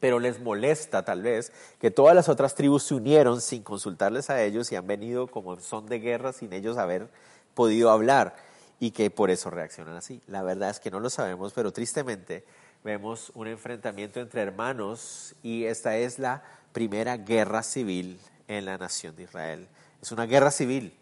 pero 0.00 0.18
les 0.18 0.40
molesta 0.40 1.04
tal 1.04 1.22
vez 1.22 1.52
que 1.78 1.90
todas 1.90 2.14
las 2.14 2.28
otras 2.28 2.54
tribus 2.54 2.84
se 2.84 2.94
unieron 2.94 3.40
sin 3.40 3.62
consultarles 3.62 4.30
a 4.30 4.42
ellos 4.42 4.72
y 4.72 4.76
han 4.76 4.86
venido 4.86 5.26
como 5.26 5.60
son 5.60 5.86
de 5.86 6.00
guerra 6.00 6.32
sin 6.32 6.52
ellos 6.52 6.78
haber 6.78 7.08
podido 7.54 7.90
hablar 7.90 8.34
y 8.80 8.92
que 8.92 9.10
por 9.10 9.30
eso 9.30 9.50
reaccionan 9.50 9.94
así. 9.96 10.22
La 10.26 10.42
verdad 10.42 10.70
es 10.70 10.80
que 10.80 10.90
no 10.90 10.98
lo 10.98 11.10
sabemos, 11.10 11.52
pero 11.52 11.70
tristemente 11.72 12.44
vemos 12.82 13.30
un 13.34 13.46
enfrentamiento 13.46 14.20
entre 14.20 14.40
hermanos 14.40 15.34
y 15.42 15.64
esta 15.64 15.96
es 15.98 16.18
la 16.18 16.42
primera 16.72 17.18
guerra 17.18 17.62
civil 17.62 18.18
en 18.48 18.64
la 18.64 18.78
nación 18.78 19.14
de 19.16 19.24
Israel. 19.24 19.68
Es 20.00 20.12
una 20.12 20.24
guerra 20.24 20.50
civil. 20.50 20.96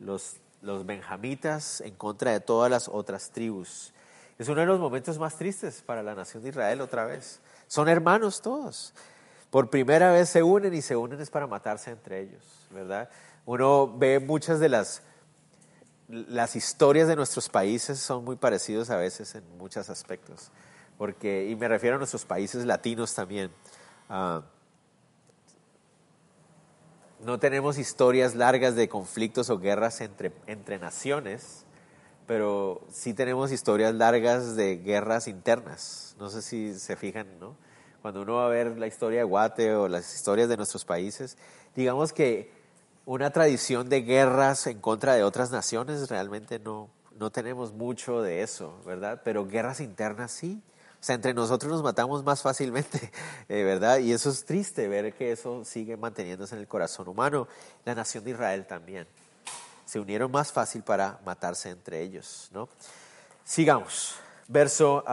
Los, 0.00 0.36
los 0.62 0.84
benjamitas 0.84 1.80
en 1.80 1.94
contra 1.94 2.32
de 2.32 2.40
todas 2.40 2.68
las 2.68 2.88
otras 2.88 3.30
tribus 3.30 3.92
Es 4.36 4.48
uno 4.48 4.62
de 4.62 4.66
los 4.66 4.80
momentos 4.80 5.16
más 5.18 5.36
tristes 5.36 5.80
para 5.82 6.02
la 6.02 6.16
nación 6.16 6.42
de 6.42 6.48
Israel 6.48 6.80
otra 6.80 7.04
vez. 7.04 7.40
Son 7.72 7.88
hermanos 7.88 8.42
todos. 8.42 8.92
Por 9.48 9.70
primera 9.70 10.12
vez 10.12 10.28
se 10.28 10.42
unen 10.42 10.74
y 10.74 10.82
se 10.82 10.94
unen 10.94 11.18
es 11.22 11.30
para 11.30 11.46
matarse 11.46 11.90
entre 11.90 12.20
ellos, 12.20 12.44
¿verdad? 12.70 13.08
Uno 13.46 13.90
ve 13.96 14.20
muchas 14.20 14.60
de 14.60 14.68
las, 14.68 15.00
las 16.06 16.54
historias 16.54 17.08
de 17.08 17.16
nuestros 17.16 17.48
países 17.48 17.98
son 17.98 18.26
muy 18.26 18.36
parecidos 18.36 18.90
a 18.90 18.98
veces 18.98 19.34
en 19.36 19.56
muchos 19.56 19.88
aspectos. 19.88 20.50
Porque, 20.98 21.48
y 21.48 21.56
me 21.56 21.66
refiero 21.66 21.96
a 21.96 21.98
nuestros 21.98 22.26
países 22.26 22.66
latinos 22.66 23.14
también. 23.14 23.50
Ah, 24.10 24.42
no 27.24 27.38
tenemos 27.38 27.78
historias 27.78 28.34
largas 28.34 28.74
de 28.74 28.90
conflictos 28.90 29.48
o 29.48 29.58
guerras 29.58 30.02
entre, 30.02 30.30
entre 30.46 30.78
naciones, 30.78 31.64
pero 32.32 32.80
sí 32.90 33.12
tenemos 33.12 33.52
historias 33.52 33.94
largas 33.94 34.56
de 34.56 34.78
guerras 34.78 35.28
internas. 35.28 36.16
No 36.18 36.30
sé 36.30 36.40
si 36.40 36.72
se 36.78 36.96
fijan, 36.96 37.26
¿no? 37.38 37.56
Cuando 38.00 38.22
uno 38.22 38.36
va 38.36 38.46
a 38.46 38.48
ver 38.48 38.78
la 38.78 38.86
historia 38.86 39.18
de 39.18 39.24
Guate 39.24 39.74
o 39.74 39.86
las 39.86 40.14
historias 40.14 40.48
de 40.48 40.56
nuestros 40.56 40.86
países, 40.86 41.36
digamos 41.76 42.14
que 42.14 42.50
una 43.04 43.28
tradición 43.32 43.90
de 43.90 44.00
guerras 44.00 44.66
en 44.66 44.80
contra 44.80 45.12
de 45.12 45.24
otras 45.24 45.50
naciones 45.50 46.08
realmente 46.08 46.58
no, 46.58 46.88
no 47.18 47.30
tenemos 47.30 47.74
mucho 47.74 48.22
de 48.22 48.40
eso, 48.40 48.80
¿verdad? 48.86 49.20
Pero 49.22 49.46
guerras 49.46 49.80
internas 49.80 50.32
sí. 50.32 50.62
O 51.02 51.04
sea, 51.04 51.16
entre 51.16 51.34
nosotros 51.34 51.70
nos 51.70 51.82
matamos 51.82 52.24
más 52.24 52.40
fácilmente, 52.40 53.12
eh, 53.50 53.62
¿verdad? 53.62 53.98
Y 53.98 54.10
eso 54.10 54.30
es 54.30 54.46
triste 54.46 54.88
ver 54.88 55.12
que 55.12 55.32
eso 55.32 55.66
sigue 55.66 55.98
manteniéndose 55.98 56.54
en 56.54 56.62
el 56.62 56.66
corazón 56.66 57.08
humano. 57.08 57.46
La 57.84 57.94
nación 57.94 58.24
de 58.24 58.30
Israel 58.30 58.66
también. 58.66 59.06
Se 59.92 60.00
unieron 60.00 60.30
más 60.30 60.50
fácil 60.50 60.82
para 60.82 61.20
matarse 61.22 61.68
entre 61.68 62.00
ellos, 62.00 62.48
¿no? 62.50 62.66
Sigamos. 63.44 64.14
Verso 64.48 65.04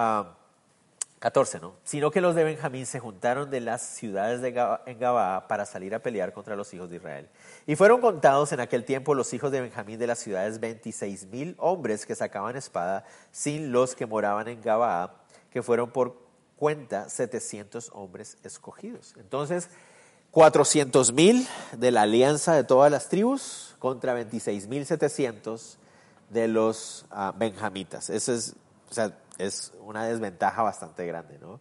14, 1.19 1.57
ah, 1.57 1.59
¿no? 1.59 1.73
Sino 1.83 2.11
que 2.11 2.21
los 2.21 2.33
de 2.33 2.45
Benjamín 2.45 2.85
se 2.85 3.01
juntaron 3.01 3.49
de 3.49 3.59
las 3.59 3.81
ciudades 3.81 4.39
de 4.39 4.55
en 4.85 4.97
Gabaa 4.97 5.49
para 5.49 5.65
salir 5.65 5.93
a 5.93 5.99
pelear 5.99 6.31
contra 6.31 6.55
los 6.55 6.73
hijos 6.73 6.89
de 6.89 6.95
Israel. 6.95 7.27
Y 7.67 7.75
fueron 7.75 7.99
contados 7.99 8.53
en 8.53 8.61
aquel 8.61 8.85
tiempo 8.85 9.15
los 9.15 9.33
hijos 9.33 9.51
de 9.51 9.59
Benjamín 9.59 9.99
de 9.99 10.07
las 10.07 10.19
ciudades 10.19 10.61
26 10.61 11.25
mil 11.25 11.55
hombres 11.57 12.05
que 12.05 12.15
sacaban 12.15 12.55
espada, 12.55 13.03
sin 13.33 13.73
los 13.73 13.95
que 13.95 14.05
moraban 14.05 14.47
en 14.47 14.61
Gabaa 14.61 15.13
que 15.51 15.61
fueron 15.61 15.91
por 15.91 16.15
cuenta 16.55 17.09
700 17.09 17.89
hombres 17.93 18.37
escogidos. 18.45 19.13
Entonces, 19.17 19.67
400 20.31 21.11
mil 21.11 21.45
de 21.73 21.91
la 21.91 22.03
alianza 22.03 22.53
de 22.53 22.63
todas 22.63 22.89
las 22.89 23.09
tribus 23.09 23.68
contra 23.79 24.13
26 24.13 24.67
mil 24.67 24.85
700 24.85 25.77
de 26.29 26.47
los 26.47 27.05
uh, 27.11 27.37
benjamitas. 27.37 28.09
Eso 28.09 28.33
es, 28.33 28.55
o 28.89 28.93
sea, 28.93 29.17
es 29.37 29.73
una 29.81 30.05
desventaja 30.05 30.61
bastante 30.61 31.05
grande, 31.07 31.39
¿no? 31.39 31.59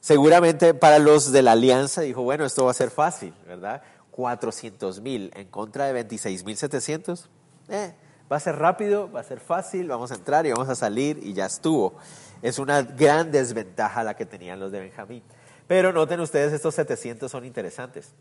Seguramente 0.00 0.74
para 0.74 0.98
los 0.98 1.32
de 1.32 1.42
la 1.42 1.52
alianza 1.52 2.02
dijo, 2.02 2.22
bueno, 2.22 2.44
esto 2.44 2.66
va 2.66 2.70
a 2.70 2.74
ser 2.74 2.90
fácil, 2.90 3.32
¿verdad? 3.46 3.82
400 4.10 5.00
mil 5.00 5.32
en 5.34 5.48
contra 5.48 5.86
de 5.86 5.94
26 5.94 6.44
mil 6.44 6.56
700, 6.56 7.28
eh, 7.70 7.94
va 8.30 8.36
a 8.36 8.40
ser 8.40 8.56
rápido, 8.56 9.10
va 9.10 9.20
a 9.20 9.24
ser 9.24 9.40
fácil, 9.40 9.88
vamos 9.88 10.12
a 10.12 10.16
entrar 10.16 10.44
y 10.44 10.52
vamos 10.52 10.68
a 10.68 10.74
salir 10.74 11.18
y 11.22 11.32
ya 11.32 11.46
estuvo. 11.46 11.94
Es 12.42 12.58
una 12.58 12.82
gran 12.82 13.32
desventaja 13.32 14.04
la 14.04 14.14
que 14.14 14.26
tenían 14.26 14.60
los 14.60 14.70
de 14.70 14.80
Benjamín. 14.80 15.22
Pero 15.66 15.92
noten 15.92 16.20
ustedes, 16.20 16.52
estos 16.52 16.74
700 16.74 17.32
son 17.32 17.46
interesantes. 17.46 18.12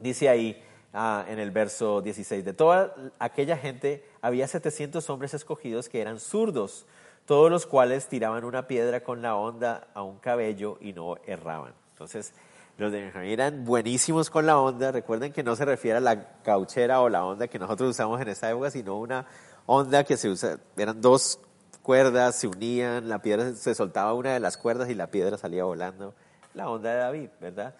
Dice 0.00 0.28
ahí 0.28 0.60
ah, 0.94 1.24
en 1.28 1.38
el 1.38 1.50
verso 1.50 2.00
16, 2.00 2.44
de 2.44 2.52
toda 2.52 2.94
aquella 3.18 3.56
gente 3.56 4.04
había 4.22 4.48
700 4.48 5.08
hombres 5.10 5.34
escogidos 5.34 5.88
que 5.88 6.00
eran 6.00 6.20
zurdos, 6.20 6.86
todos 7.26 7.50
los 7.50 7.66
cuales 7.66 8.08
tiraban 8.08 8.44
una 8.44 8.66
piedra 8.66 9.02
con 9.02 9.20
la 9.20 9.36
onda 9.36 9.88
a 9.94 10.02
un 10.02 10.18
cabello 10.18 10.78
y 10.80 10.92
no 10.92 11.16
erraban. 11.26 11.74
Entonces, 11.92 12.32
los 12.78 12.90
de 12.90 13.02
Benjamín 13.02 13.30
eran 13.30 13.64
buenísimos 13.64 14.30
con 14.30 14.46
la 14.46 14.58
onda. 14.58 14.92
Recuerden 14.92 15.32
que 15.32 15.42
no 15.42 15.56
se 15.56 15.64
refiere 15.64 15.98
a 15.98 16.00
la 16.00 16.40
cauchera 16.42 17.00
o 17.00 17.08
la 17.08 17.24
onda 17.24 17.48
que 17.48 17.58
nosotros 17.58 17.90
usamos 17.90 18.20
en 18.20 18.28
esa 18.28 18.50
época, 18.50 18.70
sino 18.70 18.98
una 18.98 19.26
onda 19.66 20.04
que 20.04 20.16
se 20.16 20.28
usa, 20.28 20.58
eran 20.76 21.00
dos 21.00 21.38
cuerdas 21.84 22.36
se 22.36 22.48
unían, 22.48 23.10
la 23.10 23.20
piedra 23.20 23.52
se 23.52 23.74
soltaba 23.74 24.14
una 24.14 24.32
de 24.32 24.40
las 24.40 24.56
cuerdas 24.56 24.88
y 24.88 24.94
la 24.94 25.08
piedra 25.08 25.36
salía 25.36 25.64
volando. 25.64 26.14
La 26.54 26.68
onda 26.70 26.90
de 26.90 26.96
David, 26.96 27.28
¿verdad? 27.40 27.74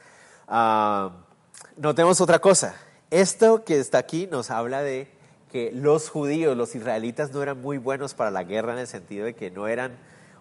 Ah, 0.47 1.11
notemos 1.76 2.21
otra 2.21 2.38
cosa. 2.38 2.75
Esto 3.11 3.64
que 3.64 3.78
está 3.78 3.99
aquí 3.99 4.26
nos 4.26 4.50
habla 4.50 4.82
de 4.82 5.08
que 5.52 5.70
los 5.73 6.08
judíos, 6.08 6.56
los 6.56 6.75
israelitas 6.75 7.32
no 7.32 7.42
eran 7.42 7.61
muy 7.61 7.78
buenos 7.78 8.14
para 8.14 8.30
la 8.30 8.42
guerra 8.42 8.73
en 8.73 8.80
el 8.80 8.87
sentido 8.87 9.25
de 9.26 9.34
que 9.34 9.50
no 9.50 9.68
eran 9.68 9.96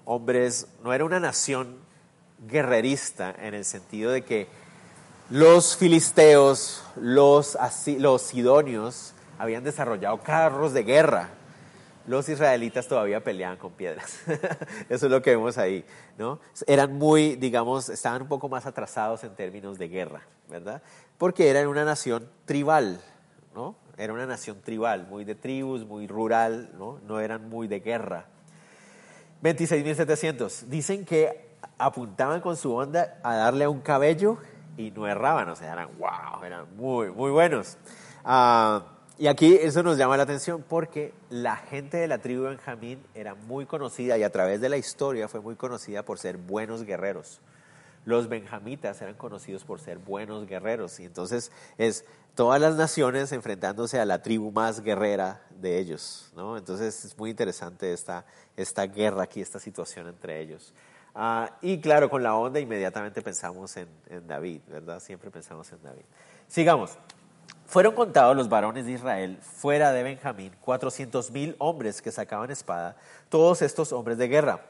hombres, 0.06 0.68
no 0.84 0.94
era 0.94 1.06
una 1.06 1.20
nación 1.20 1.78
guerrerista 2.48 3.34
en 3.40 3.54
el 3.54 3.64
sentido 3.64 4.12
de 4.12 4.24
que 4.24 4.48
los 5.30 5.78
filisteos, 5.78 6.84
los, 6.96 7.58
los 8.00 8.22
sidonios 8.22 9.14
habían 9.38 9.64
desarrollado 9.64 10.22
carros 10.22 10.74
de 10.74 10.84
guerra 10.84 11.30
los 12.06 12.28
israelitas 12.28 12.88
todavía 12.88 13.24
peleaban 13.24 13.58
con 13.58 13.72
piedras. 13.72 14.20
Eso 14.90 15.06
es 15.06 15.12
lo 15.12 15.22
que 15.22 15.32
vemos 15.32 15.58
ahí, 15.58 15.86
¿no? 16.18 16.40
Eran 16.68 16.94
muy, 16.94 17.36
digamos, 17.36 17.90
estaban 17.90 18.24
un 18.24 18.28
poco 18.28 18.50
más 18.50 18.66
atrasados 18.66 19.24
en 19.24 19.36
términos 19.36 19.78
de 19.78 19.88
guerra, 19.88 20.22
¿verdad? 20.50 20.82
Porque 21.24 21.50
eran 21.50 21.68
una 21.68 21.86
nación 21.86 22.28
tribal, 22.44 23.00
¿no? 23.56 23.78
Era 23.96 24.12
una 24.12 24.26
nación 24.26 24.60
tribal, 24.62 25.08
muy 25.08 25.24
de 25.24 25.36
tribus, 25.36 25.86
muy 25.86 26.06
rural, 26.06 26.72
¿no? 26.78 27.00
No 27.08 27.22
eran 27.22 27.48
muy 27.48 27.70
de 27.70 27.80
guerra. 27.80 28.26
26.700. 29.42 30.64
Dicen 30.64 31.06
que 31.06 31.56
apuntaban 31.78 32.42
con 32.42 32.58
su 32.58 32.74
onda 32.76 33.22
a 33.24 33.38
darle 33.38 33.64
a 33.64 33.70
un 33.70 33.80
cabello 33.80 34.38
y 34.76 34.92
no 34.92 35.08
erraban, 35.08 35.48
o 35.48 35.56
sea, 35.56 35.72
eran 35.72 35.98
wow, 35.98 36.44
eran 36.44 36.76
muy, 36.76 37.10
muy 37.12 37.32
buenos. 37.32 37.78
Ah, 38.26 38.84
y 39.18 39.28
aquí 39.28 39.58
eso 39.62 39.82
nos 39.82 39.98
llama 39.98 40.18
la 40.18 40.24
atención 40.24 40.62
porque 40.68 41.14
la 41.30 41.56
gente 41.56 41.96
de 41.96 42.10
la 42.10 42.18
tribu 42.18 42.44
Benjamín 42.44 43.02
era 43.16 43.34
muy 43.34 43.66
conocida 43.66 44.18
y 44.18 44.24
a 44.24 44.30
través 44.30 44.60
de 44.60 44.68
la 44.68 44.76
historia 44.76 45.30
fue 45.30 45.40
muy 45.40 45.56
conocida 45.56 46.04
por 46.04 46.20
ser 46.20 46.36
buenos 46.36 46.84
guerreros. 46.84 47.40
Los 48.06 48.28
benjamitas 48.28 49.02
eran 49.02 49.16
conocidos 49.16 49.64
por 49.64 49.80
ser 49.80 49.98
buenos 49.98 50.46
guerreros 50.46 51.00
y 51.00 51.06
entonces 51.06 51.52
es 51.78 52.06
todas 52.36 52.60
las 52.60 52.76
naciones 52.76 53.32
enfrentándose 53.32 54.00
a 54.00 54.06
la 54.06 54.22
tribu 54.22 54.52
más 54.52 54.82
guerrera 54.82 55.42
de 55.62 55.80
ellos. 55.80 56.32
¿no? 56.36 56.58
Entonces 56.58 57.06
es 57.06 57.18
muy 57.18 57.30
interesante 57.30 57.94
esta, 57.94 58.26
esta 58.58 58.86
guerra 58.88 59.24
aquí, 59.24 59.42
esta 59.42 59.60
situación 59.60 60.08
entre 60.08 60.42
ellos. 60.42 60.74
Ah, 61.16 61.58
y 61.62 61.80
claro, 61.80 62.10
con 62.10 62.24
la 62.24 62.36
onda 62.36 62.60
inmediatamente 62.60 63.22
pensamos 63.22 63.78
en, 63.78 63.88
en 64.10 64.28
David, 64.28 64.62
¿verdad? 64.68 65.00
Siempre 65.00 65.30
pensamos 65.30 65.72
en 65.72 65.82
David. 65.84 66.06
Sigamos. 66.48 66.98
Fueron 67.66 67.96
contados 67.96 68.36
los 68.36 68.50
varones 68.50 68.86
de 68.86 68.92
Israel 68.92 69.38
fuera 69.42 69.92
de 69.92 70.04
Benjamín, 70.04 70.52
cuatrocientos 70.62 71.32
mil 71.32 71.56
hombres 71.60 72.02
que 72.02 72.12
sacaban 72.12 72.52
espada, 72.52 72.98
todos 73.30 73.62
estos 73.62 73.94
hombres 73.94 74.18
de 74.18 74.28
guerra. 74.28 74.62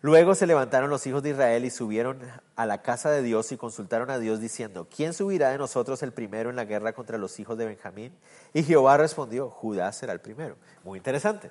Luego 0.00 0.36
se 0.36 0.46
levantaron 0.46 0.90
los 0.90 1.04
hijos 1.08 1.24
de 1.24 1.30
Israel 1.30 1.64
y 1.64 1.70
subieron 1.70 2.20
a 2.54 2.66
la 2.66 2.82
casa 2.82 3.10
de 3.10 3.20
Dios 3.22 3.50
y 3.50 3.56
consultaron 3.56 4.10
a 4.10 4.18
Dios 4.18 4.40
diciendo, 4.40 4.86
¿quién 4.94 5.12
subirá 5.12 5.50
de 5.50 5.58
nosotros 5.58 6.02
el 6.04 6.12
primero 6.12 6.50
en 6.50 6.56
la 6.56 6.64
guerra 6.64 6.92
contra 6.92 7.18
los 7.18 7.40
hijos 7.40 7.58
de 7.58 7.66
Benjamín? 7.66 8.12
Y 8.54 8.62
Jehová 8.62 8.96
respondió, 8.96 9.50
Judá 9.50 9.90
será 9.92 10.12
el 10.12 10.20
primero. 10.20 10.56
Muy 10.84 10.98
interesante. 10.98 11.50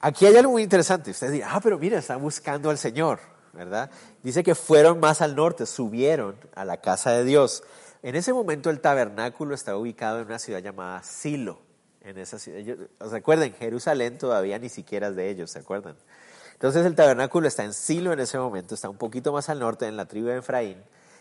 Aquí 0.00 0.26
hay 0.26 0.36
algo 0.36 0.52
muy 0.52 0.62
interesante. 0.62 1.12
Ustedes 1.12 1.32
dirán, 1.32 1.50
ah, 1.52 1.60
pero 1.62 1.78
mira, 1.78 1.98
están 1.98 2.20
buscando 2.20 2.68
al 2.68 2.76
Señor, 2.76 3.20
¿verdad? 3.54 3.90
Dice 4.22 4.42
que 4.42 4.54
fueron 4.54 5.00
más 5.00 5.22
al 5.22 5.34
norte, 5.34 5.64
subieron 5.64 6.36
a 6.54 6.66
la 6.66 6.78
casa 6.78 7.12
de 7.12 7.24
Dios. 7.24 7.62
En 8.02 8.16
ese 8.16 8.34
momento 8.34 8.68
el 8.68 8.80
tabernáculo 8.80 9.54
estaba 9.54 9.78
ubicado 9.78 10.20
en 10.20 10.26
una 10.26 10.38
ciudad 10.38 10.60
llamada 10.60 11.02
Silo. 11.02 11.62
En 12.02 12.18
esa 12.18 12.38
ciudad. 12.38 12.76
Recuerden, 12.98 13.54
Jerusalén 13.54 14.18
todavía 14.18 14.58
ni 14.58 14.68
siquiera 14.68 15.08
es 15.08 15.16
de 15.16 15.30
ellos, 15.30 15.50
¿se 15.50 15.58
acuerdan? 15.58 15.96
Entonces 16.60 16.84
el 16.84 16.94
tabernáculo 16.94 17.48
está 17.48 17.64
en 17.64 17.72
Silo 17.72 18.12
en 18.12 18.20
ese 18.20 18.38
momento, 18.38 18.74
está 18.74 18.90
un 18.90 18.98
poquito 18.98 19.32
más 19.32 19.48
al 19.48 19.60
norte, 19.60 19.86
en 19.86 19.96
la 19.96 20.04
tribu 20.04 20.26
de 20.26 20.36
Efraín. 20.36 20.76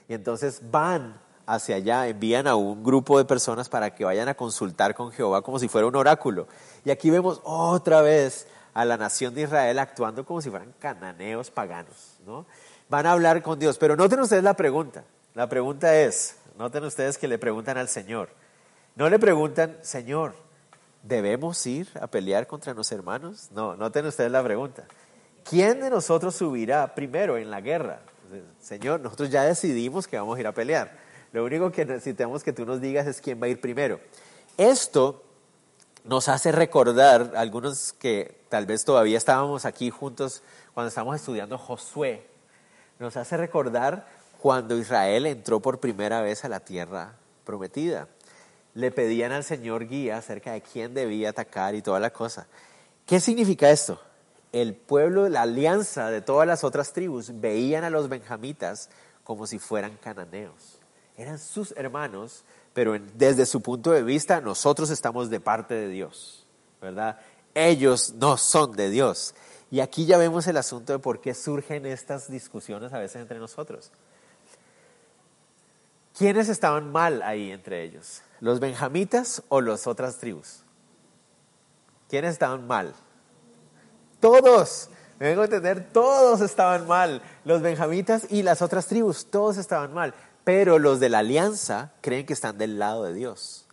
Y 0.10 0.14
entonces 0.14 0.62
van 0.70 1.18
hacia 1.46 1.78
allá, 1.78 2.08
envían 2.08 2.46
a 2.46 2.56
un 2.56 2.84
grupo 2.84 3.18
de 3.18 3.24
personas 3.24 3.70
para 3.70 3.96
que 3.96 4.04
vayan 4.04 4.28
a 4.28 4.34
consultar 4.34 4.94
con 4.94 5.12
Jehová 5.12 5.42
como 5.42 5.58
si 5.58 5.70
fuera 5.70 5.88
un 5.88 5.96
oráculo. 5.96 6.48
Y 6.84 6.92
aquí 6.92 7.10
vemos 7.10 7.40
otra 7.46 8.02
vez 8.02 8.48
a 8.74 8.84
la 8.84 8.98
nación 8.98 9.34
de 9.34 9.44
Israel 9.44 9.80
actuando 9.80 10.26
como 10.26 10.42
si 10.42 10.50
fueran 10.50 10.74
cananeos 10.78 11.50
paganos. 11.50 12.18
¿no? 12.26 12.46
Van 12.90 13.06
a 13.06 13.14
hablar 13.14 13.42
con 13.42 13.58
Dios. 13.58 13.78
Pero 13.78 13.96
noten 13.96 14.20
ustedes 14.20 14.44
la 14.44 14.56
pregunta. 14.56 15.06
La 15.36 15.48
pregunta 15.48 15.96
es, 15.96 16.36
Noten 16.60 16.84
ustedes 16.84 17.18
que 17.18 17.30
le 17.30 17.40
preguntan 17.40 17.78
al 17.78 17.88
Señor. 17.88 18.28
No 18.98 19.10
le 19.10 19.18
preguntan, 19.18 19.78
Señor, 19.82 20.36
¿debemos 21.04 21.66
ir 21.66 21.88
a 22.02 22.08
pelear 22.08 22.48
contra 22.48 22.74
los 22.74 22.92
hermanos? 22.92 23.48
No, 23.52 23.78
noten 23.78 24.06
ustedes 24.06 24.30
la 24.30 24.44
pregunta. 24.44 24.84
¿Quién 25.50 25.80
de 25.80 25.90
nosotros 25.90 26.36
subirá 26.36 26.94
primero 26.94 27.36
en 27.36 27.50
la 27.50 27.60
guerra? 27.60 28.02
Señor, 28.62 29.00
nosotros 29.00 29.32
ya 29.32 29.44
decidimos 29.44 30.08
que 30.08 30.16
vamos 30.16 30.38
a 30.38 30.42
ir 30.42 30.46
a 30.46 30.52
pelear. 30.52 30.96
Lo 31.32 31.44
único 31.44 31.72
que 31.72 31.86
necesitamos 31.86 32.44
que 32.44 32.54
tú 32.54 32.68
nos 32.68 32.80
digas 32.80 33.08
es 33.08 33.20
quién 33.20 33.42
va 33.42 33.48
a 33.48 33.50
ir 33.50 33.60
primero. 33.60 34.00
Esto 34.58 35.24
nos 36.04 36.30
hace 36.30 36.52
recordar, 36.52 37.34
algunos 37.36 37.94
que 37.94 38.44
tal 38.50 38.68
vez 38.68 38.86
todavía 38.86 39.18
estábamos 39.18 39.66
aquí 39.66 39.90
juntos 39.90 40.44
cuando 40.76 40.90
estábamos 40.90 41.16
estudiando 41.16 41.58
Josué, 41.58 42.28
nos 43.00 43.18
hace 43.18 43.36
recordar 43.36 44.08
cuando 44.40 44.78
Israel 44.78 45.26
entró 45.26 45.60
por 45.62 45.80
primera 45.80 46.22
vez 46.22 46.46
a 46.46 46.50
la 46.50 46.60
tierra 46.60 47.16
prometida. 47.44 48.08
Le 48.76 48.92
pedían 48.92 49.32
al 49.32 49.44
Señor 49.44 49.88
guía 49.88 50.18
acerca 50.18 50.52
de 50.52 50.62
quién 50.62 50.94
debía 50.94 51.30
atacar 51.30 51.74
y 51.74 51.82
toda 51.82 52.00
la 52.00 52.12
cosa. 52.12 52.46
¿Qué 53.08 53.20
significa 53.20 53.72
esto? 53.72 54.00
El 54.52 54.74
pueblo, 54.76 55.30
la 55.30 55.44
alianza 55.44 56.10
de 56.10 56.22
todas 56.22 56.48
las 56.48 56.64
otras 56.64 56.94
tribus 56.94 57.40
veían 57.40 57.84
a 57.84 57.90
los 57.90 58.10
benjamitas 58.10 58.90
como 59.24 59.46
si 59.46 59.60
fueran 59.60 59.98
cananeos. 59.98 60.80
Eran 61.18 61.38
sus 61.38 61.74
hermanos, 61.74 62.46
pero 62.74 62.98
desde 63.16 63.46
su 63.46 63.62
punto 63.62 63.92
de 63.92 64.04
vista 64.04 64.42
nosotros 64.42 64.90
estamos 64.90 65.30
de 65.30 65.40
parte 65.40 65.76
de 65.76 65.88
Dios, 65.90 66.48
¿verdad? 66.82 67.20
Ellos 67.54 68.14
no 68.16 68.38
son 68.38 68.72
de 68.72 68.90
Dios. 68.90 69.36
Y 69.70 69.82
aquí 69.82 70.06
ya 70.06 70.18
vemos 70.18 70.48
el 70.48 70.58
asunto 70.58 70.94
de 70.94 71.00
por 71.00 71.22
qué 71.22 71.34
surgen 71.36 71.86
estas 71.86 72.32
discusiones 72.32 72.92
a 72.94 73.00
veces 73.00 73.22
entre 73.22 73.38
nosotros. 73.38 73.92
¿Quiénes 76.18 76.50
estaban 76.50 76.92
mal 76.92 77.22
ahí 77.22 77.52
entre 77.52 77.84
ellos? 77.84 78.24
¿Los 78.40 78.60
benjamitas 78.60 79.44
o 79.50 79.62
las 79.62 79.86
otras 79.86 80.18
tribus? 80.18 80.64
¿Quiénes 82.10 82.34
estaban 82.34 82.66
mal? 82.66 82.96
Todos. 84.20 84.90
Me 85.20 85.28
vengo 85.28 85.42
a 85.42 85.46
entender, 85.46 85.90
todos 85.92 86.42
estaban 86.42 86.88
mal. 86.88 87.22
Los 87.44 87.62
benjamitas 87.62 88.28
y 88.30 88.44
las 88.44 88.62
otras 88.62 88.88
tribus, 88.88 89.26
todos 89.30 89.58
estaban 89.58 89.94
mal. 89.94 90.14
Pero 90.44 90.80
los 90.80 91.00
de 91.00 91.10
la 91.10 91.20
alianza 91.20 91.92
creen 92.02 92.26
que 92.26 92.34
están 92.34 92.58
del 92.58 92.80
lado 92.80 93.04
de 93.04 93.14
Dios. 93.14 93.66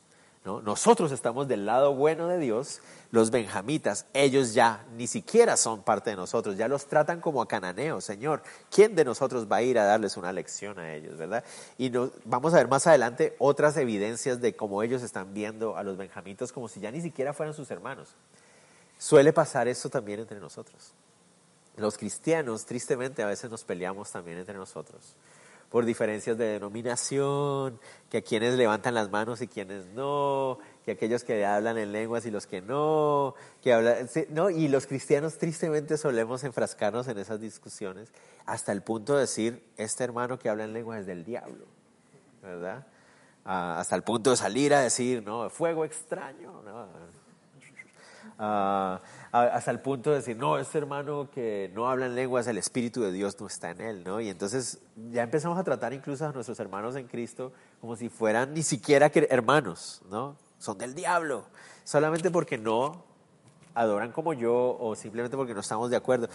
¿no? 0.45 0.61
Nosotros 0.61 1.13
estamos 1.13 1.49
del 1.49 1.67
lado 1.67 1.95
bueno 1.95 2.29
de 2.29 2.39
Dios. 2.39 2.81
Los 3.13 3.31
benjamitas, 3.31 4.07
ellos 4.13 4.55
ya 4.55 4.85
ni 4.97 5.07
siquiera 5.07 5.57
son 5.57 5.83
parte 5.83 6.11
de 6.11 6.17
nosotros, 6.17 6.57
ya 6.57 6.67
los 6.67 6.87
tratan 6.87 7.21
como 7.21 7.41
a 7.41 7.47
cananeos, 7.47 8.05
Señor. 8.05 8.43
¿Quién 8.69 8.97
de 8.97 9.05
nosotros 9.05 9.47
va 9.51 9.57
a 9.57 9.63
ir 9.63 9.79
a 9.79 9.85
darles 9.85 10.17
una 10.17 10.33
lección 10.33 10.79
a 10.81 10.93
ellos, 10.93 11.17
verdad? 11.17 11.45
Y 11.79 11.93
vamos 12.25 12.53
a 12.53 12.57
ver 12.57 12.69
más 12.69 12.87
adelante 12.89 13.37
otras 13.39 13.77
evidencias 13.77 14.41
de 14.41 14.57
cómo 14.57 14.83
ellos 14.83 15.03
están 15.03 15.33
viendo 15.33 15.77
a 15.77 15.85
los 15.85 15.97
benjamitas 15.97 16.53
como 16.53 16.69
si 16.69 16.81
ya 16.81 16.91
ni 16.91 17.01
siquiera 17.01 17.33
fueran 17.33 17.55
sus 17.55 17.71
hermanos. 17.71 18.09
Suele 18.99 19.33
pasar 19.33 19.69
eso 19.69 19.89
también 19.89 20.21
entre 20.21 20.41
nosotros. 20.41 20.93
Los 21.77 21.99
cristianos, 21.99 22.65
tristemente, 22.65 23.23
a 23.23 23.27
veces 23.27 23.51
nos 23.51 23.65
peleamos 23.65 24.11
también 24.11 24.39
entre 24.39 24.57
nosotros 24.57 25.17
por 25.71 25.85
diferencias 25.85 26.39
de 26.39 26.47
denominación, 26.47 27.79
que 28.11 28.19
a 28.19 28.23
quienes 28.23 28.55
levantan 28.55 28.95
las 28.95 29.11
manos 29.11 29.43
y 29.43 29.49
quienes 29.49 29.87
no, 29.87 30.59
que 30.85 30.93
aquellos 30.93 31.25
que 31.25 31.45
hablan 31.45 31.77
en 31.79 31.93
lenguas 31.93 32.25
y 32.27 32.31
los 32.31 32.47
que 32.47 32.63
no, 32.63 33.35
que 33.63 33.73
hablan, 33.73 34.09
no, 34.31 34.51
y 34.51 34.69
los 34.69 34.87
cristianos 34.87 35.39
tristemente 35.39 35.97
solemos 35.97 36.45
enfrascarnos 36.45 37.09
en 37.09 37.19
esas 37.19 37.41
discusiones 37.41 38.11
hasta 38.47 38.73
el 38.73 38.83
punto 38.83 39.15
de 39.15 39.21
decir, 39.23 39.63
este 39.77 40.05
hermano 40.05 40.39
que 40.39 40.49
habla 40.49 40.65
en 40.65 40.73
lenguas 40.73 41.01
es 41.01 41.07
del 41.07 41.25
diablo, 41.25 41.67
¿verdad? 42.43 42.87
Ah, 43.45 43.79
hasta 43.79 43.97
el 43.97 44.03
punto 44.03 44.31
de 44.31 44.37
salir 44.37 44.73
a 44.73 44.81
decir, 44.81 45.23
no, 45.23 45.51
fuego 45.51 45.85
extraño, 45.85 46.63
¿no? 46.65 46.87
Ah, 48.39 49.01
hasta 49.33 49.71
el 49.71 49.81
punto 49.81 50.11
de 50.11 50.17
decir, 50.17 50.37
no, 50.37 50.59
este 50.59 50.77
hermano 50.77 51.31
que 51.31 51.71
no 51.75 51.89
habla 51.89 52.07
en 52.07 52.15
lenguas, 52.15 52.47
el 52.47 52.59
Espíritu 52.59 53.01
de 53.01 53.11
Dios 53.11 53.41
no 53.41 53.47
está 53.47 53.71
en 53.71 53.81
él, 53.81 54.05
¿no? 54.05 54.21
Y 54.21 54.29
entonces 54.29 54.79
ya 55.11 55.23
empezamos 55.23 55.59
a 55.59 55.65
tratar 55.65 55.95
incluso 55.95 56.27
a 56.27 56.33
nuestros 56.33 56.61
hermanos 56.61 56.97
en 56.97 57.07
Cristo 57.07 57.53
como 57.81 57.97
si 57.97 58.09
fueran 58.09 58.53
ni 58.53 58.63
siquiera 58.63 59.11
hermanos, 59.31 60.03
¿no? 60.11 60.37
Son 60.59 60.77
del 60.77 60.95
diablo, 60.95 61.47
solamente 61.85 62.31
porque 62.31 62.59
no 62.59 63.05
adoran 63.75 64.13
como 64.13 64.33
yo 64.33 64.77
o 64.81 64.95
simplemente 64.97 65.37
porque 65.37 65.55
no 65.55 65.61
estamos 65.61 65.91
de 65.91 65.97
acuerdo. 65.97 66.29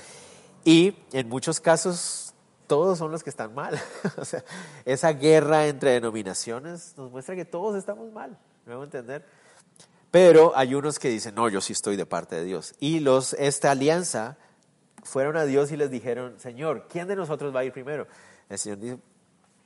Y 0.63 0.95
en 1.11 1.29
muchos 1.29 1.59
casos 1.59 2.33
todos 2.65 2.97
son 2.97 3.11
los 3.11 3.23
que 3.23 3.29
están 3.29 3.53
mal. 3.53 3.79
o 4.17 4.25
sea, 4.25 4.43
esa 4.85 5.13
guerra 5.13 5.67
entre 5.67 5.91
denominaciones 5.91 6.95
nos 6.97 7.11
muestra 7.11 7.35
que 7.35 7.45
todos 7.45 7.75
estamos 7.75 8.11
mal, 8.11 8.37
¿me 8.65 8.73
voy 8.73 8.81
a 8.81 8.85
entender? 8.85 9.40
Pero 10.11 10.51
hay 10.57 10.75
unos 10.75 10.99
que 10.99 11.07
dicen, 11.07 11.35
no, 11.35 11.47
yo 11.47 11.61
sí 11.61 11.71
estoy 11.71 11.95
de 11.95 12.05
parte 12.05 12.35
de 12.35 12.43
Dios. 12.43 12.75
Y 12.79 12.99
los, 12.99 13.33
esta 13.33 13.71
alianza 13.71 14.37
fueron 15.03 15.37
a 15.37 15.45
Dios 15.45 15.71
y 15.71 15.77
les 15.77 15.89
dijeron, 15.89 16.37
Señor, 16.37 16.87
¿quién 16.89 17.07
de 17.07 17.15
nosotros 17.15 17.55
va 17.55 17.61
a 17.61 17.63
ir 17.63 17.71
primero? 17.71 18.07
El 18.49 18.59
Señor 18.59 18.79
dice, 18.79 18.97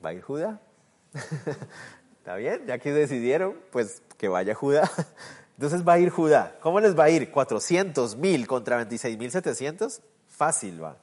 ¿va 0.04 0.10
a 0.10 0.12
ir 0.12 0.22
Judá? 0.22 0.60
¿Está 2.18 2.36
bien? 2.36 2.64
Ya 2.66 2.78
que 2.78 2.92
decidieron, 2.92 3.56
pues 3.72 4.02
que 4.16 4.28
vaya 4.28 4.54
Judá. 4.54 4.88
Entonces 5.56 5.86
va 5.86 5.94
a 5.94 5.98
ir 5.98 6.10
Judá. 6.10 6.56
¿Cómo 6.60 6.78
les 6.78 6.96
va 6.96 7.04
a 7.04 7.10
ir? 7.10 7.32
400 7.32 8.16
mil 8.16 8.46
contra 8.46 8.76
26 8.76 9.18
mil 9.18 9.32
700. 9.32 10.00
Fácil 10.28 10.82
va. 10.82 10.96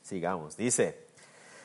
Sigamos. 0.00 0.56
Dice, 0.56 1.04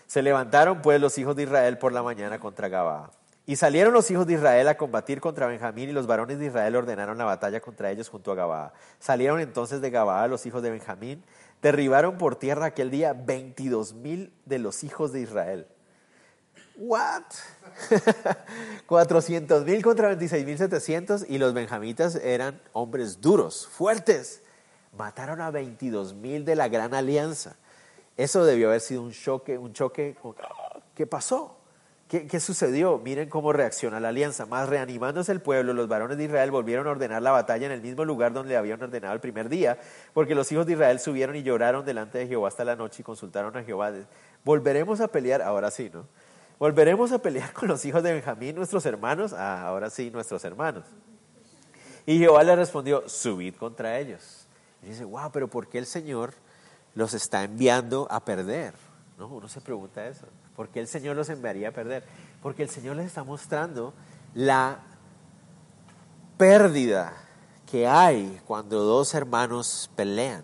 se 0.06 0.22
levantaron 0.22 0.82
pues 0.82 1.00
los 1.00 1.18
hijos 1.18 1.36
de 1.38 1.44
Israel 1.44 1.78
por 1.78 1.94
la 1.94 2.04
mañana 2.04 2.40
contra 2.40 2.68
Gabaa 2.68 3.12
y 3.46 3.56
salieron 3.56 3.94
los 3.94 4.10
hijos 4.12 4.28
de 4.28 4.34
Israel 4.34 4.68
a 4.68 4.78
combatir 4.78 5.20
contra 5.20 5.48
Benjamín 5.48 5.90
y 5.90 5.94
los 5.94 6.08
varones 6.08 6.38
de 6.38 6.46
Israel 6.46 6.76
ordenaron 6.76 7.18
la 7.18 7.26
batalla 7.26 7.60
contra 7.60 7.90
ellos 7.90 8.10
junto 8.10 8.32
a 8.32 8.36
Gabaa. 8.36 8.74
Salieron 9.00 9.40
entonces 9.40 9.82
de 9.82 9.90
Gabaa 9.90 10.28
los 10.28 10.46
hijos 10.46 10.62
de 10.62 10.70
Benjamín, 10.70 11.24
derribaron 11.62 12.18
por 12.18 12.36
tierra 12.36 12.68
aquel 12.68 12.92
día 12.92 13.14
22 13.14 13.94
mil 13.94 14.32
de 14.46 14.60
los 14.60 14.84
hijos 14.84 15.12
de 15.12 15.22
Israel. 15.22 15.68
¿What? 16.78 17.24
400 18.86 19.66
mil 19.66 19.84
contra 19.84 20.08
26 20.10 20.46
mil 20.46 20.58
700 20.58 21.26
y 21.28 21.38
los 21.38 21.54
benjamitas 21.54 22.16
eran 22.16 22.62
hombres 22.74 23.22
duros, 23.22 23.68
fuertes. 23.68 24.44
Mataron 24.98 25.42
a 25.42 25.52
22 25.52 26.14
mil 26.14 26.46
de 26.46 26.56
la 26.56 26.70
gran 26.70 26.94
alianza. 26.94 27.56
Eso 28.18 28.46
debió 28.46 28.70
haber 28.70 28.82
sido 28.82 29.02
un 29.02 29.12
choque, 29.12 29.58
un 29.58 29.74
choque. 29.74 30.16
¿Qué 30.96 31.08
pasó? 31.08 31.61
¿Qué, 32.12 32.42
sucedió? 32.42 32.98
Miren 32.98 33.30
cómo 33.30 33.54
reacciona 33.54 34.02
la 34.02 34.10
alianza. 34.10 34.46
Más 34.46 34.68
reanimándose 34.68 35.32
el 35.32 35.40
pueblo, 35.40 35.72
los 35.72 35.88
varones 35.88 36.18
de 36.18 36.26
Israel 36.26 36.52
volvieron 36.52 36.86
a 36.88 36.92
ordenar 36.92 37.22
la 37.22 37.32
batalla 37.32 37.68
en 37.68 37.72
el 37.72 37.82
mismo 37.82 38.04
lugar 38.04 38.34
donde 38.34 38.58
habían 38.58 38.84
ordenado 38.84 39.14
el 39.14 39.22
primer 39.22 39.48
día, 39.48 39.80
porque 40.14 40.36
los 40.36 40.52
hijos 40.52 40.66
de 40.66 40.74
Israel 40.74 41.00
subieron 41.00 41.38
y 41.38 41.44
lloraron 41.44 41.86
delante 41.86 42.18
de 42.18 42.28
Jehová 42.28 42.50
hasta 42.50 42.66
la 42.66 42.76
noche 42.76 42.98
y 43.00 43.04
consultaron 43.06 43.56
a 43.56 43.64
Jehová. 43.64 43.94
Volveremos 44.44 45.00
a 45.00 45.08
pelear, 45.08 45.42
ahora 45.42 45.72
sí, 45.72 45.90
¿no? 45.94 46.06
Volveremos 46.60 47.14
a 47.14 47.20
pelear 47.20 47.54
con 47.54 47.70
los 47.70 47.86
hijos 47.86 48.04
de 48.04 48.12
Benjamín, 48.12 48.58
nuestros 48.58 48.86
hermanos. 48.86 49.32
Ah, 49.32 49.66
ahora 49.66 49.90
sí, 49.90 50.12
nuestros 50.12 50.44
hermanos. 50.44 50.84
Y 52.06 52.20
Jehová 52.20 52.44
le 52.44 52.58
respondió, 52.58 53.08
subid 53.08 53.56
contra 53.56 53.98
ellos. 53.98 54.48
Y 54.84 54.88
dice, 54.88 55.06
wow, 55.06 55.32
pero 55.32 55.48
¿por 55.48 55.70
qué 55.70 55.78
el 55.78 55.86
Señor 55.86 56.34
los 56.94 57.14
está 57.14 57.46
enviando 57.46 58.06
a 58.12 58.26
perder? 58.26 58.74
No, 59.18 59.30
uno 59.30 59.48
se 59.48 59.62
pregunta 59.62 60.06
eso. 60.06 60.28
¿Por 60.56 60.70
qué 60.70 60.80
el 60.80 60.88
Señor 60.88 61.16
los 61.16 61.30
enviaría 61.30 61.70
a 61.70 61.72
perder? 61.72 62.04
Porque 62.42 62.64
el 62.64 62.70
Señor 62.70 62.96
les 62.98 63.08
está 63.08 63.24
mostrando 63.24 63.94
la 64.34 64.80
pérdida 66.38 67.14
que 67.70 67.88
hay 67.88 68.42
cuando 68.46 68.84
dos 68.84 69.14
hermanos 69.14 69.90
pelean. 69.96 70.44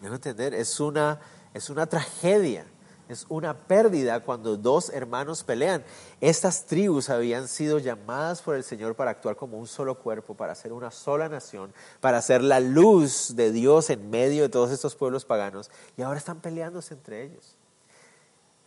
¿Me 0.00 0.08
entender? 0.08 0.54
Es 0.54 0.78
una, 0.78 1.18
es 1.52 1.68
una 1.68 1.86
tragedia, 1.86 2.64
es 3.08 3.26
una 3.28 3.54
pérdida 3.66 4.20
cuando 4.20 4.56
dos 4.56 4.90
hermanos 4.90 5.42
pelean. 5.42 5.82
Estas 6.20 6.66
tribus 6.66 7.10
habían 7.10 7.48
sido 7.48 7.80
llamadas 7.80 8.42
por 8.42 8.54
el 8.54 8.62
Señor 8.62 8.94
para 8.94 9.10
actuar 9.10 9.34
como 9.34 9.58
un 9.58 9.66
solo 9.66 9.98
cuerpo, 9.98 10.36
para 10.36 10.54
ser 10.54 10.72
una 10.72 10.92
sola 10.92 11.28
nación, 11.28 11.72
para 12.00 12.22
ser 12.22 12.44
la 12.44 12.60
luz 12.60 13.34
de 13.34 13.50
Dios 13.50 13.90
en 13.90 14.08
medio 14.08 14.44
de 14.44 14.48
todos 14.48 14.70
estos 14.70 14.94
pueblos 14.94 15.24
paganos, 15.24 15.70
y 15.96 16.02
ahora 16.02 16.18
están 16.18 16.40
peleándose 16.40 16.94
entre 16.94 17.24
ellos. 17.24 17.57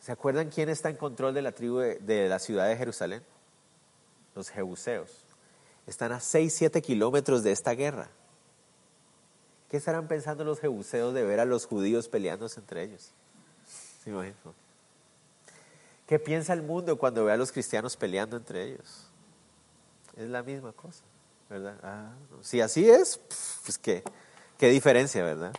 ¿Se 0.02 0.12
acuerdan 0.12 0.50
quién 0.50 0.68
está 0.68 0.90
en 0.90 0.96
control 0.96 1.36
de 1.36 1.44
la 1.44 1.52
tribu 1.52 1.78
de, 1.78 2.28
la 2.28 2.40
ciudad 2.40 2.68
de 2.68 2.76
Jerusalén? 2.76 3.24
Los 4.36 4.50
jebuseos. 4.50 5.12
Están 5.86 6.12
a 6.12 6.20
6, 6.20 6.54
7 6.54 6.82
kilómetros 6.82 7.44
de 7.44 7.52
esta 7.52 7.72
guerra. 7.72 8.10
¿Qué 9.70 9.78
estarán 9.78 10.08
pensando 10.08 10.44
los 10.44 10.60
jebuseos 10.60 11.14
de 11.14 11.24
ver 11.24 11.40
a 11.40 11.46
los 11.46 11.68
judíos 11.68 12.10
peleándose 12.10 12.60
entre 12.60 12.84
ellos? 12.84 13.12
¿Se 14.04 14.12
¿Qué 16.08 16.18
piensa 16.18 16.54
el 16.54 16.64
mundo 16.64 16.98
cuando 16.98 17.24
ve 17.24 17.34
a 17.34 17.38
los 17.38 17.52
cristianos 17.52 17.96
peleando 17.96 18.36
entre 18.38 18.64
ellos? 18.64 19.06
Es 20.18 20.28
la 20.28 20.42
misma 20.42 20.74
cosa, 20.74 21.04
¿verdad? 21.48 21.78
Ah, 21.84 22.12
si 22.42 22.60
así 22.60 22.90
es, 22.90 23.20
pues 23.64 23.78
qué, 23.78 24.04
qué 24.58 24.70
diferencia, 24.70 25.24
¿verdad? 25.24 25.54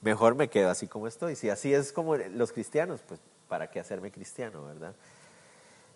Mejor 0.00 0.36
me 0.36 0.48
quedo 0.48 0.70
así 0.70 0.86
como 0.86 1.08
estoy. 1.08 1.34
Si 1.34 1.50
así 1.50 1.74
es 1.74 1.92
como 1.92 2.16
los 2.16 2.52
cristianos, 2.52 3.00
pues 3.06 3.20
¿para 3.48 3.70
qué 3.70 3.80
hacerme 3.80 4.10
cristiano, 4.10 4.64
verdad? 4.64 4.94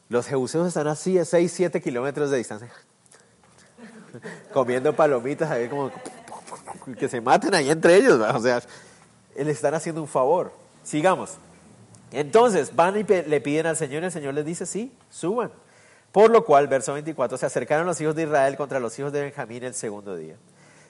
Los 0.08 0.26
jebuseos 0.26 0.68
están 0.68 0.88
así 0.88 1.18
a 1.18 1.24
6, 1.24 1.52
7 1.52 1.80
kilómetros 1.80 2.30
de 2.30 2.38
distancia, 2.38 2.70
comiendo 4.52 4.94
palomitas, 4.94 5.50
ahí 5.50 5.68
como 5.68 5.90
que 6.98 7.08
se 7.08 7.20
maten 7.20 7.54
ahí 7.54 7.70
entre 7.70 7.96
ellos, 7.96 8.20
o 8.20 8.40
sea, 8.40 8.62
le 9.36 9.50
están 9.50 9.74
haciendo 9.74 10.02
un 10.02 10.08
favor. 10.08 10.52
Sigamos. 10.82 11.36
Entonces 12.10 12.74
van 12.74 12.98
y 12.98 13.04
le 13.04 13.40
piden 13.40 13.66
al 13.66 13.76
Señor 13.76 14.02
y 14.02 14.06
el 14.06 14.12
Señor 14.12 14.34
les 14.34 14.44
dice, 14.44 14.66
sí, 14.66 14.92
suban. 15.10 15.50
Por 16.10 16.30
lo 16.30 16.44
cual, 16.44 16.68
verso 16.68 16.92
24, 16.92 17.38
se 17.38 17.46
acercaron 17.46 17.86
los 17.86 17.98
hijos 18.00 18.14
de 18.14 18.24
Israel 18.24 18.56
contra 18.56 18.78
los 18.80 18.98
hijos 18.98 19.12
de 19.12 19.22
Benjamín 19.22 19.64
el 19.64 19.72
segundo 19.72 20.14
día. 20.14 20.36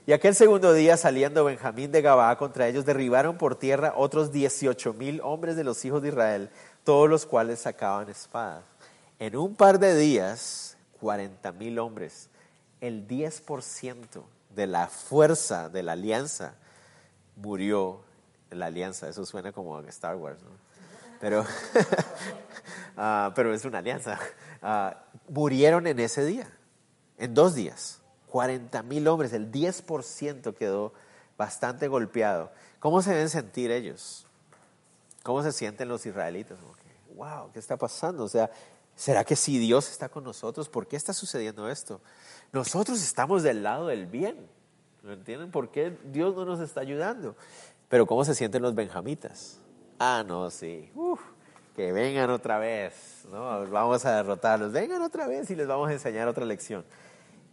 Y 0.05 0.13
aquel 0.13 0.35
segundo 0.35 0.73
día, 0.73 0.97
saliendo 0.97 1.45
Benjamín 1.45 1.93
de 1.93 2.03
Gabaa 2.03 2.37
contra 2.37 2.67
ellos, 2.67 2.85
derribaron 2.85 3.39
por 3.39 3.55
tierra 3.55 3.95
otros 3.97 4.33
dieciocho 4.33 4.93
mil 4.95 5.21
hombres 5.23 5.55
de 5.55 5.63
los 5.63 5.85
hijos 5.85 6.03
de 6.03 6.09
Israel, 6.09 6.51
todos 6.83 7.09
los 7.09 7.25
cuales 7.25 7.61
sacaban 7.61 8.09
espadas. 8.09 8.65
En 9.21 9.37
un 9.37 9.55
par 9.55 9.79
de 9.79 9.95
días, 9.95 10.77
cuarenta 10.99 11.53
mil 11.53 11.79
hombres, 11.79 12.31
el 12.81 13.07
10% 13.07 14.25
de 14.51 14.67
la 14.67 14.89
fuerza 14.89 15.69
de 15.69 15.85
la 15.85 15.93
alianza 15.93 16.55
murió 17.37 18.01
la 18.51 18.67
alianza. 18.67 19.09
Eso 19.09 19.25
suena 19.25 19.53
como 19.53 19.79
Star 19.83 20.17
Wars, 20.17 20.43
¿no? 20.43 20.51
Pero, 21.21 21.47
ah, 22.97 23.31
pero 23.37 23.55
es 23.55 23.65
una 23.65 23.79
alianza. 23.79 24.19
Ah, 24.61 25.05
murieron 25.29 25.87
en 25.87 26.01
ese 26.01 26.25
día, 26.25 26.51
en 27.19 27.35
dos 27.35 27.55
días. 27.55 28.02
40 28.33 28.83
mil 28.85 29.07
hombres, 29.09 29.35
el 29.35 29.53
10% 29.53 30.55
quedó 30.55 30.95
bastante 31.37 31.87
golpeado. 31.87 32.51
¿Cómo 32.81 33.03
se 33.03 33.11
deben 33.11 33.29
sentir 33.29 33.71
ellos? 33.71 34.27
¿Cómo 35.23 35.43
se 35.43 35.53
sienten 35.53 35.89
los 35.89 36.07
israelitas? 36.07 36.59
wow, 37.15 37.53
¿qué 37.53 37.59
está 37.59 37.77
pasando? 37.77 38.25
O 38.25 38.29
sea, 38.29 38.51
¿será 38.97 39.23
que 39.23 39.37
si 39.37 39.59
Dios 39.59 39.91
está 39.91 40.09
con 40.09 40.25
nosotros, 40.25 40.71
por 40.71 40.87
qué 40.87 40.97
está 40.97 41.13
sucediendo 41.13 41.69
esto? 41.69 42.01
Nosotros 42.53 43.03
estamos 43.03 43.43
del 43.43 43.63
lado 43.63 43.89
del 43.89 44.07
bien. 44.07 44.49
¿No 45.03 45.13
entienden? 45.13 45.51
¿Por 45.51 45.71
qué 45.71 45.99
Dios 46.05 46.35
no 46.35 46.47
nos 46.47 46.59
está 46.61 46.81
ayudando? 46.81 47.37
Pero 47.91 48.07
¿cómo 48.07 48.25
se 48.25 48.35
sienten 48.35 48.63
los 48.63 48.75
benjamitas? 48.75 49.59
Ah, 49.99 50.25
no, 50.27 50.49
sí. 50.49 50.91
que 51.77 51.93
vengan 51.93 52.31
otra 52.31 52.59
vez, 52.59 53.27
¿no? 53.31 53.69
Vamos 53.69 54.07
a 54.07 54.17
derrotarlos. 54.17 54.73
Vengan 54.73 55.03
otra 55.03 55.27
vez 55.27 55.51
y 55.51 55.55
les 55.55 55.67
vamos 55.67 55.91
a 55.91 55.93
enseñar 55.93 56.29
otra 56.29 56.47
lección. 56.47 56.83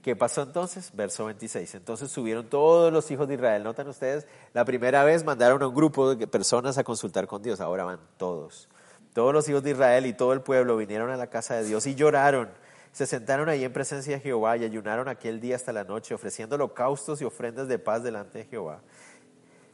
¿Qué 0.01 0.15
pasó 0.15 0.43
entonces? 0.43 0.91
Verso 0.93 1.25
26. 1.25 1.75
Entonces 1.75 2.09
subieron 2.09 2.49
todos 2.49 2.91
los 2.91 3.11
hijos 3.11 3.27
de 3.27 3.33
Israel. 3.33 3.63
Notan 3.63 3.87
ustedes, 3.89 4.27
la 4.53 4.63
primera 4.63 5.03
vez 5.03 5.25
mandaron 5.25 5.61
a 5.61 5.67
un 5.67 5.75
grupo 5.75 6.15
de 6.15 6.25
personas 6.25 6.77
a 6.77 6.83
consultar 6.83 7.27
con 7.27 7.41
Dios. 7.41 7.59
Ahora 7.59 7.83
van 7.83 7.99
todos. 8.17 8.69
Todos 9.13 9.33
los 9.33 9.49
hijos 9.49 9.63
de 9.63 9.71
Israel 9.71 10.05
y 10.05 10.13
todo 10.13 10.31
el 10.31 10.41
pueblo 10.41 10.77
vinieron 10.77 11.09
a 11.09 11.17
la 11.17 11.27
casa 11.27 11.55
de 11.55 11.65
Dios 11.65 11.85
y 11.85 11.95
lloraron. 11.95 12.49
Se 12.93 13.05
sentaron 13.05 13.49
ahí 13.49 13.63
en 13.63 13.73
presencia 13.73 14.15
de 14.15 14.21
Jehová 14.21 14.55
y 14.57 14.63
ayunaron 14.63 15.09
aquel 15.09 15.41
día 15.41 15.57
hasta 15.57 15.73
la 15.73 15.83
noche, 15.83 16.13
ofreciendo 16.13 16.55
holocaustos 16.55 17.21
y 17.21 17.25
ofrendas 17.25 17.67
de 17.67 17.77
paz 17.77 18.01
delante 18.01 18.39
de 18.39 18.45
Jehová. 18.45 18.81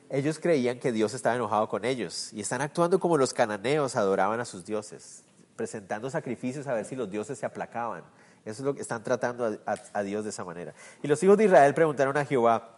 Ellos 0.10 0.40
creían 0.40 0.80
que 0.80 0.92
Dios 0.92 1.14
estaba 1.14 1.36
enojado 1.36 1.68
con 1.70 1.86
ellos 1.86 2.32
y 2.34 2.42
están 2.42 2.62
actuando 2.62 3.00
como 3.00 3.18
los 3.18 3.34
cananeos 3.34 3.96
adoraban 3.96 4.40
a 4.40 4.46
sus 4.46 4.66
dioses, 4.66 5.24
presentando 5.56 6.10
sacrificios 6.10 6.68
a 6.68 6.74
ver 6.74 6.86
si 6.86 6.96
los 6.96 7.10
dioses 7.10 7.40
se 7.40 7.46
aplacaban. 7.46 8.04
Eso 8.46 8.62
es 8.62 8.66
lo 8.66 8.76
que 8.76 8.82
están 8.82 9.04
tratando 9.04 9.60
a, 9.66 10.04
Dios 10.04 10.24
de 10.24 10.30
esa 10.30 10.46
manera. 10.46 10.74
Y 11.04 11.08
los 11.08 11.22
hijos 11.24 11.38
de 11.38 11.46
Israel 11.46 11.74
preguntaron 11.74 12.16
a 12.16 12.26
Jehová, 12.26 12.76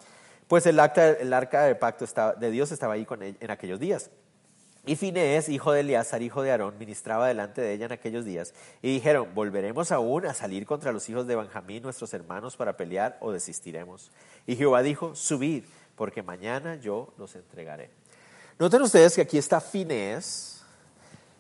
pues 0.48 0.66
el, 0.66 0.80
arca, 0.80 1.10
el 1.10 1.34
arca 1.34 1.64
del 1.64 1.78
pacto 1.78 2.06
de 2.40 2.52
Dios 2.52 2.72
estaba 2.72 2.94
ahí 2.94 3.06
con 3.06 3.22
en 3.22 3.52
aquellos 3.52 3.80
días. 3.80 4.10
Y 4.88 4.96
Finés, 4.96 5.50
hijo 5.50 5.74
de 5.74 5.82
Eleazar, 5.82 6.22
hijo 6.22 6.42
de 6.42 6.52
Aarón, 6.52 6.78
ministraba 6.78 7.28
delante 7.28 7.60
de 7.62 7.74
ella 7.74 7.88
en 7.88 7.92
aquellos 7.92 8.24
días. 8.24 8.54
Y 8.82 8.94
dijeron, 8.94 9.28
¿volveremos 9.36 9.92
aún 9.92 10.26
a 10.26 10.34
salir 10.34 10.66
contra 10.66 10.94
los 10.94 11.10
hijos 11.10 11.28
de 11.28 11.36
Benjamín, 11.36 11.84
nuestros 11.84 12.14
hermanos, 12.14 12.56
para 12.56 12.78
pelear 12.78 13.18
o 13.20 13.34
desistiremos? 13.34 14.12
Y 14.46 14.56
Jehová 14.56 14.82
dijo, 14.82 15.14
subid, 15.14 15.66
porque 15.98 16.24
mañana 16.24 16.76
yo 16.78 17.14
los 17.18 17.36
entregaré. 17.36 17.90
Noten 18.58 18.82
ustedes 18.82 19.14
que 19.14 19.24
aquí 19.24 19.38
está 19.38 19.60
Finés, 19.60 20.57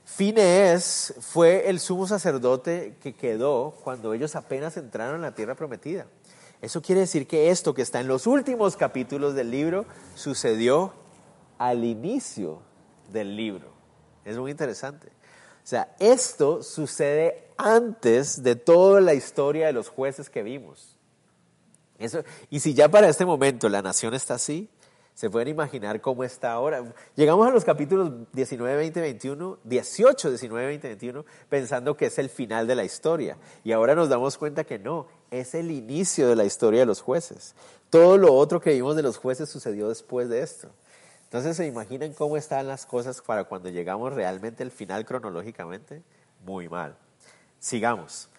Finees 0.07 1.13
fue 1.19 1.69
el 1.69 1.81
sumo 1.81 2.07
sacerdote 2.07 2.95
que 3.03 3.13
quedó 3.13 3.75
cuando 3.83 4.13
ellos 4.13 4.37
apenas 4.37 4.77
entraron 4.77 5.17
en 5.17 5.21
la 5.21 5.35
tierra 5.35 5.53
prometida. 5.53 6.07
Eso 6.61 6.81
quiere 6.81 7.01
decir 7.01 7.27
que 7.27 7.49
esto 7.51 7.73
que 7.73 7.81
está 7.81 7.99
en 7.99 8.07
los 8.07 8.25
últimos 8.25 8.77
capítulos 8.77 9.35
del 9.35 9.51
libro 9.51 9.85
sucedió 10.15 10.93
al 11.57 11.83
inicio 11.83 12.61
del 13.11 13.35
libro. 13.35 13.73
Es 14.23 14.37
muy 14.37 14.49
interesante. 14.49 15.07
O 15.07 15.67
sea, 15.67 15.93
esto 15.99 16.63
sucede 16.63 17.49
antes 17.57 18.41
de 18.41 18.55
toda 18.55 19.01
la 19.01 19.13
historia 19.13 19.67
de 19.67 19.73
los 19.73 19.89
jueces 19.89 20.29
que 20.29 20.41
vimos. 20.41 20.97
Eso, 21.99 22.23
y 22.49 22.61
si 22.61 22.73
ya 22.73 22.87
para 22.87 23.09
este 23.09 23.25
momento 23.25 23.67
la 23.67 23.81
nación 23.81 24.13
está 24.13 24.35
así, 24.35 24.69
se 25.17 25.31
pueden 25.31 25.47
imaginar 25.47 25.99
cómo 25.99 26.23
está 26.23 26.51
ahora. 26.51 26.93
Llegamos 27.15 27.47
a 27.47 27.49
los 27.49 27.65
capítulos 27.65 28.11
19, 28.33 28.77
20, 28.77 29.01
21, 29.01 29.57
18, 29.63 30.29
19, 30.29 30.67
20, 30.67 30.87
21, 30.89 31.25
pensando 31.49 31.97
que 31.97 32.05
es 32.05 32.19
el 32.19 32.29
final 32.29 32.67
de 32.67 32.75
la 32.75 32.83
historia. 32.83 33.35
Y 33.63 33.71
ahora 33.71 33.95
nos 33.95 34.09
damos 34.09 34.37
cuenta 34.37 34.63
que 34.63 34.77
no, 34.77 35.07
es 35.31 35.55
el 35.55 35.71
inicio 35.71 36.29
de 36.29 36.35
la 36.35 36.45
historia 36.45 36.81
de 36.81 36.85
los 36.85 37.01
jueces. 37.01 37.55
Todo 37.89 38.19
lo 38.19 38.31
otro 38.31 38.61
que 38.61 38.73
vimos 38.73 38.95
de 38.95 39.01
los 39.01 39.17
jueces 39.17 39.49
sucedió 39.49 39.89
después 39.89 40.29
de 40.29 40.43
esto. 40.43 40.69
Entonces, 41.23 41.57
¿se 41.57 41.65
imaginan 41.65 42.13
cómo 42.13 42.37
están 42.37 42.67
las 42.67 42.85
cosas 42.85 43.19
para 43.19 43.45
cuando 43.45 43.69
llegamos 43.69 44.13
realmente 44.13 44.61
al 44.61 44.69
final 44.69 45.03
cronológicamente? 45.03 46.03
Muy 46.45 46.69
mal. 46.69 46.95
Sigamos. 47.59 48.29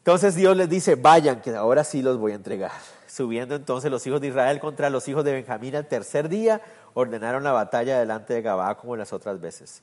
Entonces 0.00 0.34
Dios 0.34 0.54
les 0.54 0.68
dice, 0.68 0.96
vayan, 0.96 1.40
que 1.40 1.54
ahora 1.54 1.82
sí 1.82 2.02
los 2.02 2.18
voy 2.18 2.32
a 2.32 2.34
entregar. 2.34 2.72
Subiendo 3.14 3.54
entonces 3.54 3.92
los 3.92 4.04
hijos 4.08 4.20
de 4.20 4.26
Israel 4.26 4.58
contra 4.58 4.90
los 4.90 5.06
hijos 5.06 5.24
de 5.24 5.32
Benjamín 5.32 5.76
al 5.76 5.86
tercer 5.86 6.28
día, 6.28 6.60
ordenaron 6.94 7.44
la 7.44 7.52
batalla 7.52 7.96
delante 7.96 8.34
de 8.34 8.42
Gabá 8.42 8.76
como 8.76 8.96
las 8.96 9.12
otras 9.12 9.40
veces. 9.40 9.82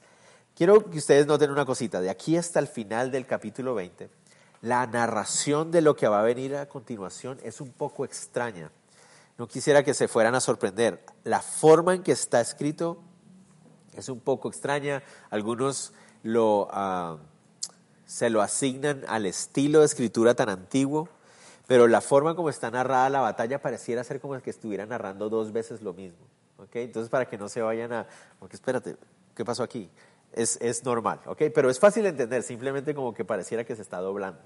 Quiero 0.53 0.89
que 0.89 0.97
ustedes 0.97 1.27
noten 1.27 1.49
una 1.49 1.63
cosita, 1.63 2.01
de 2.01 2.09
aquí 2.09 2.35
hasta 2.35 2.59
el 2.59 2.67
final 2.67 3.09
del 3.09 3.25
capítulo 3.25 3.73
20, 3.73 4.09
la 4.63 4.85
narración 4.85 5.71
de 5.71 5.79
lo 5.79 5.95
que 5.95 6.09
va 6.09 6.19
a 6.19 6.23
venir 6.23 6.57
a 6.57 6.67
continuación 6.67 7.39
es 7.41 7.61
un 7.61 7.71
poco 7.71 8.03
extraña. 8.03 8.69
No 9.37 9.47
quisiera 9.47 9.81
que 9.81 9.93
se 9.93 10.09
fueran 10.09 10.35
a 10.35 10.41
sorprender. 10.41 11.01
La 11.23 11.41
forma 11.41 11.95
en 11.95 12.03
que 12.03 12.11
está 12.11 12.41
escrito 12.41 13.01
es 13.95 14.09
un 14.09 14.19
poco 14.19 14.49
extraña. 14.49 15.03
Algunos 15.29 15.93
lo... 16.23 16.67
Ah, 16.69 17.15
se 18.05 18.29
lo 18.29 18.41
asignan 18.41 19.05
al 19.07 19.25
estilo 19.25 19.79
de 19.79 19.85
escritura 19.85 20.35
tan 20.35 20.49
antiguo, 20.49 21.07
pero 21.71 21.87
la 21.87 22.01
forma 22.01 22.35
como 22.35 22.49
está 22.49 22.69
narrada 22.69 23.09
la 23.09 23.21
batalla 23.21 23.61
pareciera 23.61 24.03
ser 24.03 24.19
como 24.19 24.37
que 24.41 24.49
estuviera 24.49 24.85
narrando 24.85 25.29
dos 25.29 25.53
veces 25.53 25.81
lo 25.81 25.93
mismo. 25.93 26.17
¿okay? 26.57 26.83
Entonces, 26.83 27.09
para 27.09 27.29
que 27.29 27.37
no 27.37 27.47
se 27.47 27.61
vayan 27.61 27.93
a, 27.93 28.07
porque 28.39 28.57
espérate, 28.57 28.97
¿qué 29.33 29.45
pasó 29.45 29.63
aquí? 29.63 29.89
Es, 30.33 30.57
es 30.59 30.83
normal, 30.83 31.21
¿ok? 31.25 31.43
Pero 31.55 31.69
es 31.69 31.79
fácil 31.79 32.03
de 32.03 32.09
entender, 32.09 32.43
simplemente 32.43 32.93
como 32.93 33.13
que 33.13 33.23
pareciera 33.23 33.63
que 33.63 33.73
se 33.77 33.83
está 33.83 33.99
doblando. 33.99 34.41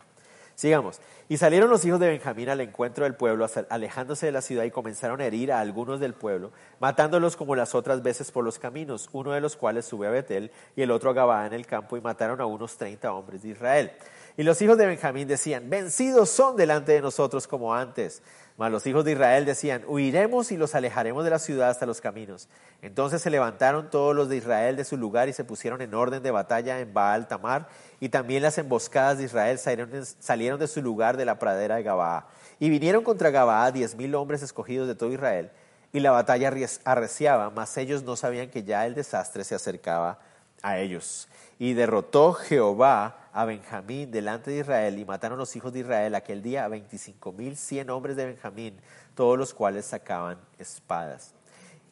Sigamos. 0.53 1.01
Y 1.27 1.38
salieron 1.38 1.71
los 1.71 1.83
hijos 1.83 1.99
de 1.99 2.09
Benjamín 2.09 2.47
al 2.47 2.61
encuentro 2.61 3.05
del 3.05 3.15
pueblo, 3.15 3.47
alejándose 3.69 4.27
de 4.27 4.31
la 4.31 4.43
ciudad 4.43 4.63
y 4.63 4.69
comenzaron 4.69 5.19
a 5.19 5.25
herir 5.25 5.51
a 5.51 5.61
algunos 5.61 5.99
del 5.99 6.13
pueblo, 6.13 6.51
matándolos 6.79 7.35
como 7.35 7.55
las 7.55 7.73
otras 7.73 8.03
veces 8.03 8.29
por 8.29 8.43
los 8.43 8.59
caminos, 8.59 9.09
uno 9.13 9.31
de 9.31 9.41
los 9.41 9.55
cuales 9.55 9.85
sube 9.85 10.05
a 10.05 10.11
Betel 10.11 10.51
y 10.75 10.83
el 10.83 10.91
otro 10.91 11.09
a 11.09 11.13
Gabá 11.13 11.47
en 11.47 11.53
el 11.53 11.65
campo 11.65 11.97
y 11.97 12.01
mataron 12.01 12.39
a 12.39 12.45
unos 12.45 12.77
treinta 12.77 13.13
hombres 13.13 13.41
de 13.41 13.49
Israel. 13.49 13.91
Y 14.37 14.43
los 14.43 14.61
hijos 14.61 14.77
de 14.77 14.85
Benjamín 14.85 15.27
decían, 15.27 15.69
vencidos 15.69 16.29
son 16.29 16.57
delante 16.57 16.91
de 16.91 17.01
nosotros 17.01 17.47
como 17.47 17.73
antes. 17.73 18.21
Mas 18.57 18.71
los 18.71 18.85
hijos 18.87 19.03
de 19.03 19.11
Israel 19.13 19.43
decían, 19.43 19.83
huiremos 19.85 20.51
y 20.51 20.57
los 20.57 20.75
alejaremos 20.75 21.25
de 21.25 21.29
la 21.29 21.39
ciudad 21.39 21.69
hasta 21.69 21.85
los 21.85 21.99
caminos. 21.99 22.47
Entonces 22.81 23.21
se 23.21 23.29
levantaron 23.29 23.89
todos 23.89 24.15
los 24.15 24.29
de 24.29 24.37
Israel 24.37 24.77
de 24.77 24.85
su 24.85 24.95
lugar 24.95 25.27
y 25.27 25.33
se 25.33 25.43
pusieron 25.43 25.81
en 25.81 25.93
orden 25.93 26.23
de 26.23 26.31
batalla 26.31 26.79
en 26.79 26.93
Baal 26.93 27.27
Tamar, 27.27 27.67
y 27.99 28.09
también 28.09 28.43
las 28.43 28.57
emboscadas 28.57 29.17
de 29.17 29.25
Israel 29.25 29.59
salieron 29.59 30.59
de 30.59 30.67
su 30.67 30.81
lugar 30.81 31.17
de 31.17 31.25
la 31.25 31.37
pradera 31.37 31.75
de 31.75 31.83
Gabaa. 31.83 32.27
Y 32.59 32.69
vinieron 32.69 33.03
contra 33.03 33.29
Gabaa 33.29 33.71
diez 33.71 33.95
mil 33.95 34.15
hombres 34.15 34.41
escogidos 34.41 34.87
de 34.87 34.95
todo 34.95 35.11
Israel, 35.11 35.51
y 35.91 35.99
la 35.99 36.11
batalla 36.11 36.53
arreciaba, 36.85 37.49
mas 37.49 37.75
ellos 37.77 38.03
no 38.03 38.15
sabían 38.15 38.49
que 38.49 38.63
ya 38.63 38.85
el 38.85 38.95
desastre 38.95 39.43
se 39.43 39.55
acercaba 39.55 40.19
a 40.61 40.77
ellos. 40.77 41.27
Y 41.59 41.73
derrotó 41.73 42.33
Jehová 42.33 43.24
a 43.35 43.43
Benjamín 43.43 44.11
delante 44.11 44.49
de 44.49 44.59
Israel 44.59 44.97
y 44.97 45.03
mataron 45.03 45.37
los 45.37 45.53
hijos 45.57 45.73
de 45.73 45.79
Israel 45.79 46.15
aquel 46.15 46.41
día 46.41 46.63
a 46.63 46.69
veinticinco 46.69 47.33
mil 47.33 47.57
cien 47.57 47.89
hombres 47.89 48.15
de 48.15 48.25
Benjamín, 48.25 48.79
todos 49.13 49.37
los 49.37 49.53
cuales 49.53 49.85
sacaban 49.85 50.37
espadas. 50.57 51.33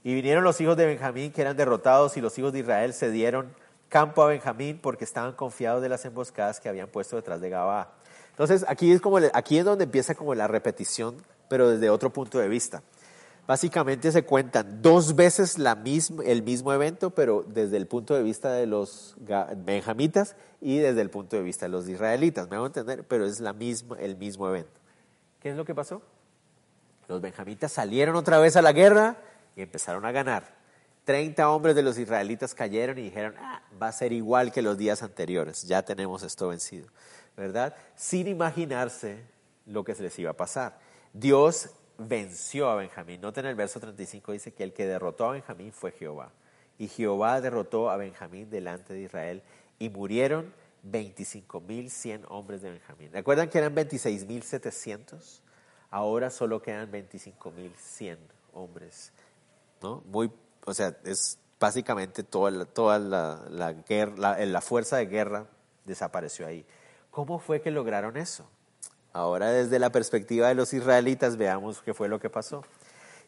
Y 0.06 0.13
vinieron 0.15 0.45
los 0.45 0.62
hijos 0.62 0.77
de 0.77 0.86
Benjamín 0.86 1.34
que 1.34 1.41
eran 1.41 1.58
derrotados 1.58 2.15
y 2.15 2.21
los 2.21 2.39
hijos 2.39 2.53
de 2.53 2.60
Israel 2.60 2.93
se 2.93 3.12
dieron 3.12 3.53
campo 3.89 4.23
a 4.23 4.27
Benjamín 4.27 4.79
porque 4.82 5.03
estaban 5.03 5.34
confiados 5.34 5.82
de 5.82 5.89
las 5.89 6.06
emboscadas 6.06 6.62
que 6.62 6.69
habían 6.69 6.88
puesto 6.88 7.17
detrás 7.17 7.41
de 7.41 7.49
Gabá. 7.49 7.91
Entonces 8.29 8.63
aquí 8.69 8.93
es, 8.93 9.01
como, 9.01 9.19
aquí 9.34 9.58
es 9.58 9.65
donde 9.65 9.84
empieza 9.84 10.15
como 10.15 10.36
la 10.36 10.47
repetición, 10.47 11.17
pero 11.49 11.69
desde 11.69 11.89
otro 11.89 12.10
punto 12.10 12.39
de 12.39 12.47
vista. 12.47 12.84
Básicamente 13.45 14.12
se 14.13 14.23
cuentan 14.23 14.82
dos 14.82 15.15
veces 15.15 15.58
el 15.58 16.43
mismo 16.43 16.71
evento, 16.71 17.10
pero 17.10 17.43
desde 17.45 17.75
el 17.75 17.88
punto 17.88 18.15
de 18.15 18.23
vista 18.23 18.53
de 18.53 18.67
los 18.67 19.15
benjamitas 19.58 20.38
y 20.62 20.77
desde 20.77 21.01
el 21.01 21.10
punto 21.10 21.36
de 21.36 21.43
vista 21.43 21.65
de 21.65 21.69
los 21.71 21.89
israelitas. 21.89 22.49
Me 22.49 22.56
hago 22.56 22.67
entender, 22.67 23.06
pero 23.06 23.25
es 23.25 23.41
la 23.41 23.51
misma, 23.51 23.97
el 23.99 24.15
mismo 24.15 24.47
evento. 24.47 24.79
¿Qué 25.41 25.49
es 25.49 25.58
lo 25.58 25.65
que 25.65 25.75
pasó? 25.75 26.01
Los 27.10 27.19
benjamitas 27.19 27.73
salieron 27.73 28.15
otra 28.15 28.39
vez 28.39 28.56
a 28.56 28.62
la 28.62 28.71
guerra 28.71 29.17
y 29.58 29.62
empezaron 29.62 30.06
a 30.06 30.13
ganar. 30.13 30.56
Treinta 31.03 31.49
hombres 31.49 31.75
de 31.75 31.84
los 31.84 31.97
israelitas 31.97 32.56
cayeron 32.56 32.97
y 32.97 33.01
dijeron, 33.01 33.36
ah, 33.39 33.62
va 33.82 33.89
a 33.89 33.91
ser 33.91 34.13
igual 34.13 34.53
que 34.53 34.62
los 34.62 34.77
días 34.77 35.03
anteriores, 35.03 35.63
ya 35.63 35.84
tenemos 35.84 36.23
esto 36.23 36.47
vencido, 36.47 36.88
¿verdad? 37.36 37.75
Sin 37.97 38.29
imaginarse 38.29 39.21
lo 39.65 39.84
que 39.84 39.95
se 39.95 40.03
les 40.03 40.17
iba 40.17 40.32
a 40.32 40.38
pasar. 40.38 40.79
Dios 41.12 41.71
venció 42.08 42.70
a 42.70 42.76
Benjamín. 42.76 43.22
Noten 43.22 43.46
el 43.46 43.56
verso 43.56 43.80
35, 43.80 44.32
dice 44.32 44.54
que 44.54 44.63
el 44.63 44.74
que 44.74 44.86
derrotó 44.86 45.26
a 45.26 45.32
Benjamín 45.32 45.72
fue 45.72 45.92
Jehová. 45.92 46.32
Y 46.78 46.88
Jehová 46.88 47.39
derrotó 47.42 47.89
a 47.89 47.98
Benjamín 47.98 48.50
delante 48.50 48.94
de 48.94 49.02
Israel 49.02 49.44
y 49.80 49.89
murieron 49.89 50.54
25.100 50.89 52.26
hombres 52.30 52.62
de 52.62 52.72
Benjamín. 52.72 53.12
¿Recuerdan 53.12 53.50
que 53.50 53.58
eran 53.58 53.76
26.700? 53.76 55.42
Ahora 55.89 56.30
solo 56.30 56.62
quedan 56.62 56.92
25.100 56.92 58.18
hombres. 58.54 59.12
¿no? 59.82 60.02
Muy, 60.06 60.32
o 60.66 60.74
sea, 60.74 60.98
es 61.06 61.38
básicamente 61.60 62.24
toda 62.24 62.52
la, 62.52 62.66
toda 62.66 63.00
la, 63.00 63.74
guerra, 63.88 64.46
la 64.46 64.62
fuerza 64.62 64.98
de 64.98 65.06
guerra 65.06 65.48
desapareció 65.86 66.48
ahí. 66.48 66.66
¿Cómo 67.12 67.39
fue 67.39 67.62
que 67.62 67.72
lograron 67.72 68.18
eso? 68.18 68.50
Ahora 69.13 69.52
desde 69.52 69.78
la 69.78 69.91
perspectiva 69.91 70.47
de 70.47 70.56
los 70.56 70.73
israelitas 70.73 71.38
veamos 71.38 71.82
qué 71.84 71.93
fue 71.93 72.10
lo 72.10 72.19
que 72.19 72.32
pasó. 72.32 72.63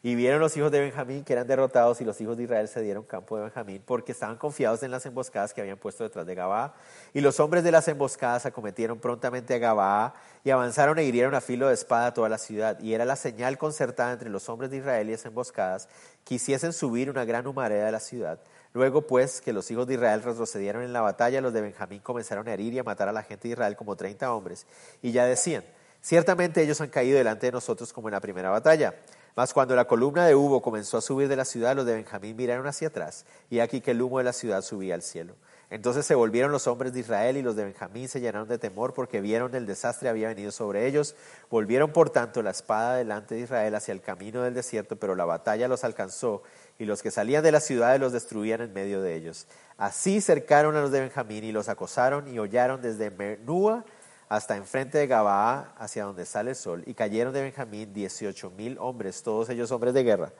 Y 0.02 0.14
vieron 0.14 0.40
los 0.40 0.56
hijos 0.56 0.70
de 0.70 0.80
Benjamín 0.80 1.24
que 1.24 1.32
eran 1.32 1.46
derrotados 1.46 2.00
y 2.00 2.04
los 2.04 2.20
hijos 2.20 2.36
de 2.36 2.44
Israel 2.44 2.68
se 2.68 2.80
dieron 2.80 3.02
campo 3.04 3.36
de 3.36 3.44
Benjamín 3.44 3.82
porque 3.84 4.12
estaban 4.12 4.36
confiados 4.36 4.82
en 4.82 4.90
las 4.90 5.06
emboscadas 5.06 5.54
que 5.54 5.60
habían 5.60 5.78
puesto 5.78 6.04
detrás 6.04 6.26
de 6.26 6.34
Gabaa. 6.34 6.74
Y 7.14 7.20
los 7.20 7.40
hombres 7.40 7.64
de 7.64 7.72
las 7.72 7.88
emboscadas 7.88 8.46
acometieron 8.46 8.98
prontamente 8.98 9.54
a 9.54 9.58
Gabaa 9.58 10.14
y 10.44 10.50
avanzaron 10.50 10.98
e 10.98 11.04
hirieron 11.04 11.34
a 11.34 11.40
filo 11.40 11.68
de 11.68 11.74
espada 11.74 12.14
toda 12.14 12.28
la 12.28 12.38
ciudad. 12.38 12.78
Y 12.80 12.94
era 12.94 13.04
la 13.04 13.16
señal 13.16 13.58
concertada 13.58 14.12
entre 14.12 14.28
los 14.28 14.48
hombres 14.48 14.70
de 14.70 14.76
Israel 14.76 15.08
y 15.08 15.12
las 15.12 15.24
emboscadas 15.24 15.88
que 16.24 16.34
hiciesen 16.36 16.72
subir 16.72 17.10
una 17.10 17.24
gran 17.24 17.46
humareda 17.46 17.86
de 17.86 17.92
la 17.92 18.00
ciudad. 18.00 18.38
Luego, 18.74 19.06
pues, 19.06 19.40
que 19.40 19.52
los 19.52 19.70
hijos 19.70 19.86
de 19.86 19.94
Israel 19.94 20.22
retrocedieron 20.22 20.82
en 20.82 20.92
la 20.92 21.00
batalla, 21.00 21.40
los 21.40 21.52
de 21.52 21.62
Benjamín 21.62 22.00
comenzaron 22.00 22.46
a 22.46 22.52
herir 22.52 22.74
y 22.74 22.78
a 22.78 22.84
matar 22.84 23.08
a 23.08 23.12
la 23.12 23.22
gente 23.22 23.48
de 23.48 23.52
Israel 23.52 23.74
como 23.74 23.96
treinta 23.96 24.32
hombres. 24.34 24.66
Y 25.02 25.12
ya 25.12 25.24
decían, 25.24 25.64
ciertamente 26.06 26.62
ellos 26.62 26.80
han 26.80 26.88
caído 26.88 27.18
delante 27.18 27.46
de 27.46 27.52
nosotros 27.52 27.92
como 27.92 28.06
en 28.06 28.12
la 28.12 28.20
primera 28.20 28.48
batalla. 28.48 28.94
Mas 29.34 29.52
cuando 29.52 29.74
la 29.74 29.86
columna 29.86 30.24
de 30.24 30.36
humo 30.36 30.62
comenzó 30.62 30.96
a 30.96 31.02
subir 31.02 31.26
de 31.26 31.34
la 31.34 31.44
ciudad, 31.44 31.74
los 31.74 31.84
de 31.84 31.94
Benjamín 31.94 32.36
miraron 32.36 32.66
hacia 32.68 32.88
atrás, 32.88 33.26
y 33.50 33.58
aquí 33.58 33.80
que 33.80 33.90
el 33.90 34.00
humo 34.00 34.18
de 34.18 34.24
la 34.24 34.32
ciudad 34.32 34.62
subía 34.62 34.94
al 34.94 35.02
cielo. 35.02 35.34
Entonces 35.68 36.06
se 36.06 36.14
volvieron 36.14 36.52
los 36.52 36.68
hombres 36.68 36.92
de 36.92 37.00
Israel 37.00 37.36
y 37.36 37.42
los 37.42 37.56
de 37.56 37.64
Benjamín 37.64 38.08
se 38.08 38.20
llenaron 38.20 38.46
de 38.46 38.56
temor 38.56 38.94
porque 38.94 39.20
vieron 39.20 39.56
el 39.56 39.66
desastre 39.66 40.08
había 40.08 40.28
venido 40.28 40.52
sobre 40.52 40.86
ellos. 40.86 41.16
Volvieron 41.50 41.92
por 41.92 42.10
tanto 42.10 42.40
la 42.40 42.50
espada 42.50 42.96
delante 42.96 43.34
de 43.34 43.40
Israel 43.40 43.74
hacia 43.74 43.90
el 43.90 44.00
camino 44.00 44.42
del 44.42 44.54
desierto, 44.54 44.94
pero 44.94 45.16
la 45.16 45.24
batalla 45.24 45.66
los 45.66 45.82
alcanzó 45.82 46.44
y 46.78 46.84
los 46.84 47.02
que 47.02 47.10
salían 47.10 47.42
de 47.42 47.50
la 47.50 47.58
ciudad 47.58 47.98
los 47.98 48.12
destruían 48.12 48.60
en 48.60 48.72
medio 48.72 49.02
de 49.02 49.16
ellos. 49.16 49.48
Así 49.76 50.20
cercaron 50.20 50.76
a 50.76 50.80
los 50.82 50.92
de 50.92 51.00
Benjamín 51.00 51.42
y 51.42 51.50
los 51.50 51.68
acosaron 51.68 52.32
y 52.32 52.38
hollaron 52.38 52.80
desde 52.80 53.10
Menúa 53.10 53.84
hasta 54.28 54.56
enfrente 54.56 54.98
de 54.98 55.06
Gabaa, 55.06 55.74
hacia 55.78 56.04
donde 56.04 56.26
sale 56.26 56.50
el 56.50 56.56
sol, 56.56 56.82
y 56.86 56.94
cayeron 56.94 57.32
de 57.32 57.42
Benjamín 57.42 57.94
dieciocho 57.94 58.50
mil 58.50 58.76
hombres, 58.78 59.22
todos 59.22 59.48
ellos 59.50 59.70
hombres 59.70 59.94
de 59.94 60.02
guerra. 60.02 60.32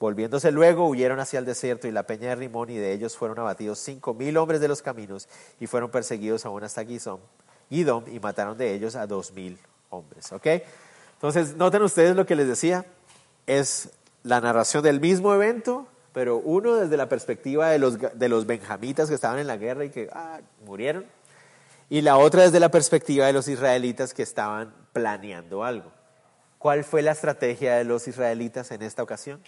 Volviéndose 0.00 0.50
luego, 0.50 0.88
huyeron 0.88 1.20
hacia 1.20 1.38
el 1.38 1.44
desierto 1.44 1.86
y 1.86 1.92
la 1.92 2.04
peña 2.04 2.30
de 2.30 2.36
Rimón, 2.36 2.70
y 2.70 2.76
de 2.76 2.92
ellos 2.92 3.16
fueron 3.16 3.38
abatidos 3.38 3.78
cinco 3.78 4.14
mil 4.14 4.36
hombres 4.36 4.60
de 4.60 4.68
los 4.68 4.82
caminos, 4.82 5.28
y 5.60 5.66
fueron 5.66 5.90
perseguidos 5.90 6.46
aún 6.46 6.64
hasta 6.64 6.84
Gizom, 6.84 7.20
Gidom, 7.70 8.04
y 8.08 8.18
mataron 8.20 8.56
de 8.56 8.74
ellos 8.74 8.96
a 8.96 9.06
dos 9.06 9.32
mil 9.32 9.58
hombres. 9.90 10.32
¿Ok? 10.32 10.46
Entonces, 11.14 11.56
noten 11.56 11.82
ustedes 11.82 12.16
lo 12.16 12.26
que 12.26 12.36
les 12.36 12.48
decía, 12.48 12.84
es 13.46 13.90
la 14.22 14.40
narración 14.40 14.82
del 14.82 15.00
mismo 15.00 15.34
evento, 15.34 15.86
pero 16.12 16.38
uno 16.38 16.76
desde 16.76 16.96
la 16.96 17.08
perspectiva 17.08 17.68
de 17.70 17.78
los, 17.78 17.98
de 17.98 18.28
los 18.28 18.46
benjamitas 18.46 19.08
que 19.08 19.14
estaban 19.14 19.38
en 19.38 19.46
la 19.46 19.56
guerra 19.56 19.84
y 19.84 19.90
que 19.90 20.08
ah, 20.12 20.40
murieron, 20.64 21.04
y 21.88 22.00
la 22.00 22.16
otra 22.16 22.42
desde 22.42 22.60
la 22.60 22.70
perspectiva 22.70 23.26
de 23.26 23.32
los 23.32 23.48
israelitas 23.48 24.14
que 24.14 24.22
estaban 24.22 24.74
planeando 24.92 25.64
algo. 25.64 25.92
¿Cuál 26.58 26.84
fue 26.84 27.02
la 27.02 27.12
estrategia 27.12 27.76
de 27.76 27.84
los 27.84 28.08
israelitas 28.08 28.70
en 28.70 28.82
esta 28.82 29.02
ocasión? 29.02 29.42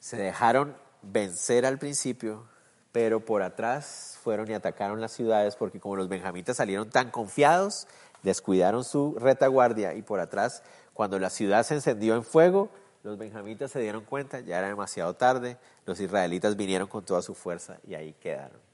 Se 0.00 0.16
dejaron 0.16 0.76
vencer 1.02 1.66
al 1.66 1.78
principio, 1.78 2.46
pero 2.90 3.24
por 3.24 3.42
atrás 3.42 4.18
fueron 4.22 4.50
y 4.50 4.54
atacaron 4.54 5.00
las 5.00 5.12
ciudades 5.12 5.56
porque 5.56 5.80
como 5.80 5.96
los 5.96 6.08
benjamitas 6.08 6.56
salieron 6.56 6.88
tan 6.88 7.10
confiados, 7.10 7.86
descuidaron 8.22 8.84
su 8.84 9.16
retaguardia 9.18 9.94
y 9.94 10.02
por 10.02 10.20
atrás, 10.20 10.62
cuando 10.94 11.18
la 11.18 11.28
ciudad 11.28 11.64
se 11.64 11.74
encendió 11.74 12.14
en 12.14 12.24
fuego, 12.24 12.70
los 13.02 13.18
benjamitas 13.18 13.72
se 13.72 13.80
dieron 13.80 14.04
cuenta, 14.04 14.40
ya 14.40 14.58
era 14.58 14.68
demasiado 14.68 15.14
tarde, 15.14 15.58
los 15.86 16.00
israelitas 16.00 16.56
vinieron 16.56 16.88
con 16.88 17.04
toda 17.04 17.20
su 17.20 17.34
fuerza 17.34 17.78
y 17.86 17.94
ahí 17.94 18.14
quedaron. 18.14 18.71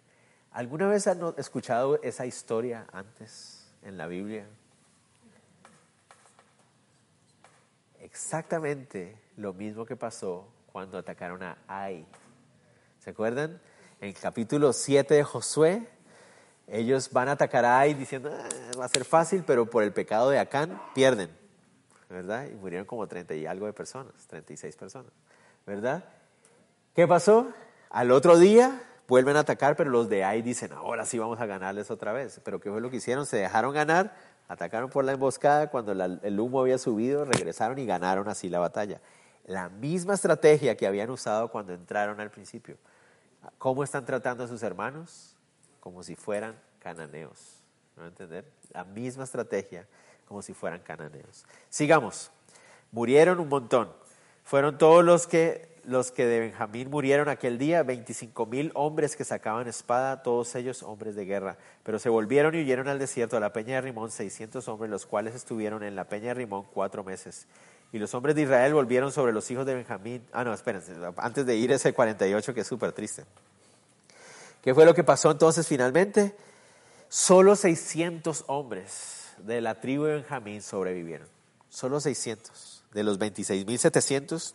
¿Alguna 0.59 0.89
vez 0.89 1.07
han 1.07 1.21
escuchado 1.37 2.03
esa 2.03 2.27
historia 2.27 2.85
antes 2.93 3.71
en 3.85 3.97
la 3.97 4.09
Biblia? 4.09 4.45
Exactamente 8.01 9.17
lo 9.37 9.55
mismo 9.55 9.87
que 9.87 9.95
pasó 9.95 10.49
cuando 10.73 10.99
atacaron 10.99 11.45
a 11.45 11.59
Ai. 11.69 12.05
¿Se 12.99 13.11
acuerdan? 13.11 13.61
En 14.01 14.09
el 14.09 14.15
capítulo 14.15 14.73
7 14.73 15.15
de 15.15 15.23
Josué, 15.23 15.89
ellos 16.67 17.13
van 17.13 17.29
a 17.29 17.33
atacar 17.39 17.65
a 17.65 17.79
Ai 17.79 17.95
diciendo, 17.95 18.29
ah, 18.37 18.49
va 18.77 18.87
a 18.87 18.89
ser 18.89 19.05
fácil, 19.05 19.45
pero 19.47 19.67
por 19.67 19.85
el 19.85 19.93
pecado 19.93 20.29
de 20.29 20.41
Acán 20.41 20.83
pierden, 20.93 21.31
¿verdad? 22.11 22.49
Y 22.49 22.57
murieron 22.57 22.85
como 22.85 23.07
30 23.07 23.33
y 23.37 23.47
algo 23.47 23.67
de 23.67 23.73
personas, 23.73 24.13
36 24.27 24.75
personas, 24.75 25.13
¿verdad? 25.65 26.03
¿Qué 26.97 27.07
pasó? 27.07 27.47
Al 27.91 28.11
otro 28.11 28.37
día 28.37 28.83
vuelven 29.09 29.37
a 29.37 29.41
atacar, 29.41 29.75
pero 29.75 29.91
los 29.91 30.09
de 30.09 30.23
ahí 30.23 30.43
dicen, 30.43 30.73
ahora 30.73 31.07
sí 31.07 31.19
vamos 31.19 31.41
a 31.41 31.47
ganarles 31.47 31.91
otra 31.91 32.13
vez. 32.13 32.41
Pero 32.45 32.61
¿qué 32.61 32.71
fue 32.71 32.81
lo 32.81 32.91
que 32.91 32.99
hicieron? 32.99 33.27
Se 33.27 33.39
dejaron 33.39 33.73
ganar, 33.75 34.15
atacaron 34.49 34.91
por 34.91 35.05
la 35.05 35.13
emboscada, 35.13 35.71
cuando 35.71 35.93
el 35.93 36.41
humo 36.41 36.61
había 36.61 36.79
subido, 36.79 37.25
regresaron 37.25 37.79
y 37.79 37.87
ganaron 37.87 38.29
así 38.29 38.49
la 38.49 38.59
batalla. 38.59 39.01
La 39.47 39.71
misma 39.71 40.15
estrategia 40.15 40.77
que 40.77 40.87
habían 40.87 41.09
usado 41.09 41.49
cuando 41.49 41.73
entraron 41.73 42.21
al 42.21 42.31
principio. 42.31 42.77
¿Cómo 43.57 43.83
están 43.83 44.05
tratando 44.05 44.45
a 44.45 44.49
sus 44.49 44.63
hermanos? 44.63 45.35
Como 45.81 46.03
si 46.03 46.15
fueran 46.15 46.55
cananeos. 46.79 47.63
¿No 47.97 48.07
entender? 48.07 48.45
La 48.73 48.85
misma 48.85 49.25
estrategia 49.25 49.87
como 50.27 50.43
si 50.43 50.53
fueran 50.53 50.81
cananeos. 50.81 51.47
Sigamos. 51.71 52.31
Murieron 52.93 53.41
un 53.41 53.49
montón. 53.49 53.91
Fueron 54.45 54.77
todos 54.77 55.03
los 55.03 55.27
que 55.27 55.68
los 55.89 56.13
que 56.13 56.27
de 56.27 56.41
Benjamín 56.41 56.91
murieron 56.91 57.29
aquel 57.29 57.57
día, 57.57 57.83
25 57.83 58.45
mil 58.47 58.71
hombres 58.75 59.17
que 59.17 59.25
sacaban 59.25 59.67
espada, 59.69 60.23
todos 60.23 60.55
ellos 60.55 60.83
hombres 60.83 61.17
de 61.17 61.25
guerra. 61.25 61.57
Pero 61.83 61.99
se 61.99 62.11
volvieron 62.11 62.55
y 62.55 62.61
huyeron 62.61 62.89
al 62.89 62.99
desierto, 62.99 63.39
a 63.39 63.41
la 63.41 63.55
peña 63.55 63.77
de 63.77 63.81
Rimón, 63.81 64.11
600 64.11 64.69
hombres, 64.69 64.91
los 64.91 65.07
cuales 65.07 65.35
estuvieron 65.35 65.83
en 65.83 65.97
la 65.97 66.05
peña 66.05 66.29
de 66.29 66.35
Rimón 66.35 66.67
cuatro 66.75 67.05
meses. 67.05 67.47
Y 67.91 67.99
los 67.99 68.13
hombres 68.13 68.37
de 68.37 68.43
Israel 68.43 68.75
volvieron 68.75 69.11
sobre 69.13 69.33
los 69.33 69.51
hijos 69.51 69.65
de 69.65 69.75
Benjamín. 69.75 70.23
Ah, 70.33 70.45
no, 70.45 70.53
espérense, 70.53 70.93
antes 71.17 71.47
de 71.47 71.57
ir 71.57 71.73
ese 71.73 71.95
48 71.95 72.53
que 72.53 72.61
es 72.61 72.67
súper 72.67 72.93
triste. 72.93 73.25
¿Qué 74.63 74.75
fue 74.75 74.85
lo 74.85 74.95
que 74.95 75.05
pasó 75.05 75.31
entonces 75.31 75.67
finalmente? 75.67 76.37
Solo 77.09 77.57
600 77.57 78.45
hombres 78.49 79.29
de 79.39 79.63
la 79.63 79.81
tribu 79.81 80.05
de 80.05 80.15
Benjamín 80.17 80.61
sobrevivieron. 80.61 81.27
Solo 81.71 81.99
600. 81.99 82.85
De 82.93 83.03
los 83.03 83.19
26.700 83.19 84.53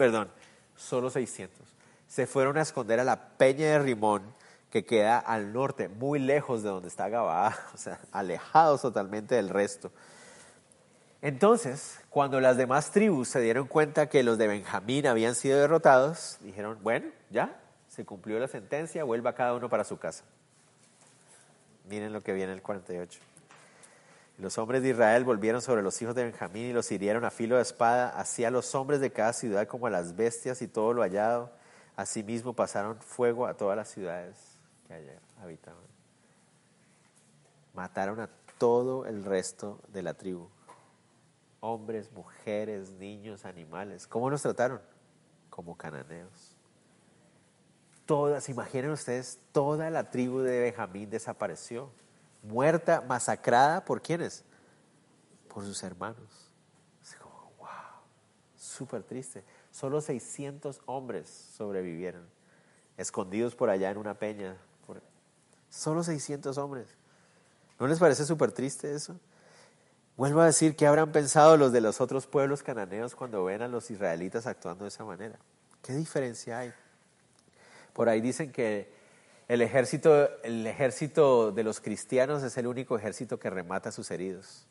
perdón, 0.00 0.30
solo 0.76 1.10
600. 1.10 1.60
Se 2.08 2.26
fueron 2.26 2.56
a 2.56 2.62
esconder 2.62 3.00
a 3.00 3.04
la 3.04 3.36
peña 3.36 3.66
de 3.66 3.78
Rimón, 3.80 4.22
que 4.70 4.86
queda 4.86 5.18
al 5.18 5.52
norte, 5.52 5.90
muy 5.90 6.18
lejos 6.18 6.62
de 6.62 6.70
donde 6.70 6.88
está 6.88 7.10
Gabaa, 7.10 7.54
o 7.74 7.76
sea, 7.76 8.00
alejados 8.10 8.80
totalmente 8.80 9.34
del 9.34 9.50
resto. 9.50 9.92
Entonces, 11.20 12.00
cuando 12.08 12.40
las 12.40 12.56
demás 12.56 12.92
tribus 12.92 13.28
se 13.28 13.42
dieron 13.42 13.66
cuenta 13.66 14.08
que 14.08 14.22
los 14.22 14.38
de 14.38 14.48
Benjamín 14.48 15.06
habían 15.06 15.34
sido 15.34 15.58
derrotados, 15.58 16.38
dijeron, 16.40 16.78
bueno, 16.82 17.10
ya, 17.28 17.60
se 17.90 18.06
cumplió 18.06 18.38
la 18.38 18.48
sentencia, 18.48 19.04
vuelva 19.04 19.34
cada 19.34 19.52
uno 19.52 19.68
para 19.68 19.84
su 19.84 19.98
casa. 19.98 20.24
Miren 21.90 22.14
lo 22.14 22.22
que 22.22 22.32
viene 22.32 22.54
el 22.54 22.62
48. 22.62 23.20
Los 24.40 24.56
hombres 24.56 24.82
de 24.82 24.88
Israel 24.88 25.22
volvieron 25.24 25.60
sobre 25.60 25.82
los 25.82 26.00
hijos 26.00 26.14
de 26.14 26.24
Benjamín 26.24 26.64
y 26.64 26.72
los 26.72 26.90
hirieron 26.90 27.26
a 27.26 27.30
filo 27.30 27.56
de 27.56 27.62
espada, 27.62 28.08
hacia 28.08 28.50
los 28.50 28.74
hombres 28.74 28.98
de 29.00 29.12
cada 29.12 29.34
ciudad 29.34 29.68
como 29.68 29.86
a 29.86 29.90
las 29.90 30.16
bestias 30.16 30.62
y 30.62 30.68
todo 30.68 30.94
lo 30.94 31.02
hallado. 31.02 31.52
Asimismo 31.94 32.54
pasaron 32.54 32.96
fuego 33.02 33.46
a 33.46 33.52
todas 33.52 33.76
las 33.76 33.90
ciudades 33.90 34.56
que 34.86 34.94
allá 34.94 35.20
habitaban. 35.42 35.82
Mataron 37.74 38.18
a 38.18 38.30
todo 38.56 39.04
el 39.04 39.24
resto 39.24 39.78
de 39.88 40.02
la 40.02 40.14
tribu. 40.14 40.48
Hombres, 41.60 42.10
mujeres, 42.10 42.92
niños, 42.92 43.44
animales. 43.44 44.06
¿Cómo 44.06 44.30
nos 44.30 44.40
trataron? 44.40 44.80
Como 45.50 45.76
cananeos. 45.76 46.56
Todas, 48.06 48.48
imaginen 48.48 48.92
ustedes, 48.92 49.38
toda 49.52 49.90
la 49.90 50.08
tribu 50.08 50.38
de 50.38 50.60
Benjamín 50.60 51.10
desapareció 51.10 51.90
muerta, 52.42 53.00
masacrada, 53.00 53.84
¿por 53.84 54.02
quiénes? 54.02 54.44
Por 55.48 55.64
sus 55.64 55.82
hermanos. 55.82 56.50
Es 57.02 57.14
como, 57.16 57.52
wow, 57.58 57.68
súper 58.56 59.02
triste. 59.02 59.44
Solo 59.70 60.00
600 60.00 60.80
hombres 60.86 61.28
sobrevivieron, 61.56 62.28
escondidos 62.96 63.54
por 63.54 63.70
allá 63.70 63.90
en 63.90 63.98
una 63.98 64.14
peña. 64.14 64.56
Solo 65.70 66.02
600 66.02 66.58
hombres. 66.58 66.88
¿No 67.78 67.86
les 67.86 67.98
parece 67.98 68.26
súper 68.26 68.52
triste 68.52 68.92
eso? 68.92 69.18
Vuelvo 70.16 70.40
a 70.40 70.46
decir, 70.46 70.76
¿qué 70.76 70.86
habrán 70.86 71.12
pensado 71.12 71.56
los 71.56 71.72
de 71.72 71.80
los 71.80 72.00
otros 72.00 72.26
pueblos 72.26 72.62
cananeos 72.62 73.14
cuando 73.14 73.44
ven 73.44 73.62
a 73.62 73.68
los 73.68 73.90
israelitas 73.90 74.46
actuando 74.46 74.84
de 74.84 74.88
esa 74.88 75.04
manera? 75.04 75.38
¿Qué 75.80 75.94
diferencia 75.94 76.58
hay? 76.58 76.74
Por 77.94 78.08
ahí 78.08 78.20
dicen 78.20 78.52
que 78.52 78.92
el 79.50 79.62
ejército, 79.62 80.30
el 80.44 80.64
ejército 80.64 81.50
de 81.50 81.64
los 81.64 81.80
cristianos 81.80 82.44
es 82.44 82.56
el 82.56 82.68
único 82.68 82.96
ejército 82.96 83.40
que 83.40 83.50
remata 83.50 83.90
sus 83.90 84.08
heridos. 84.12 84.64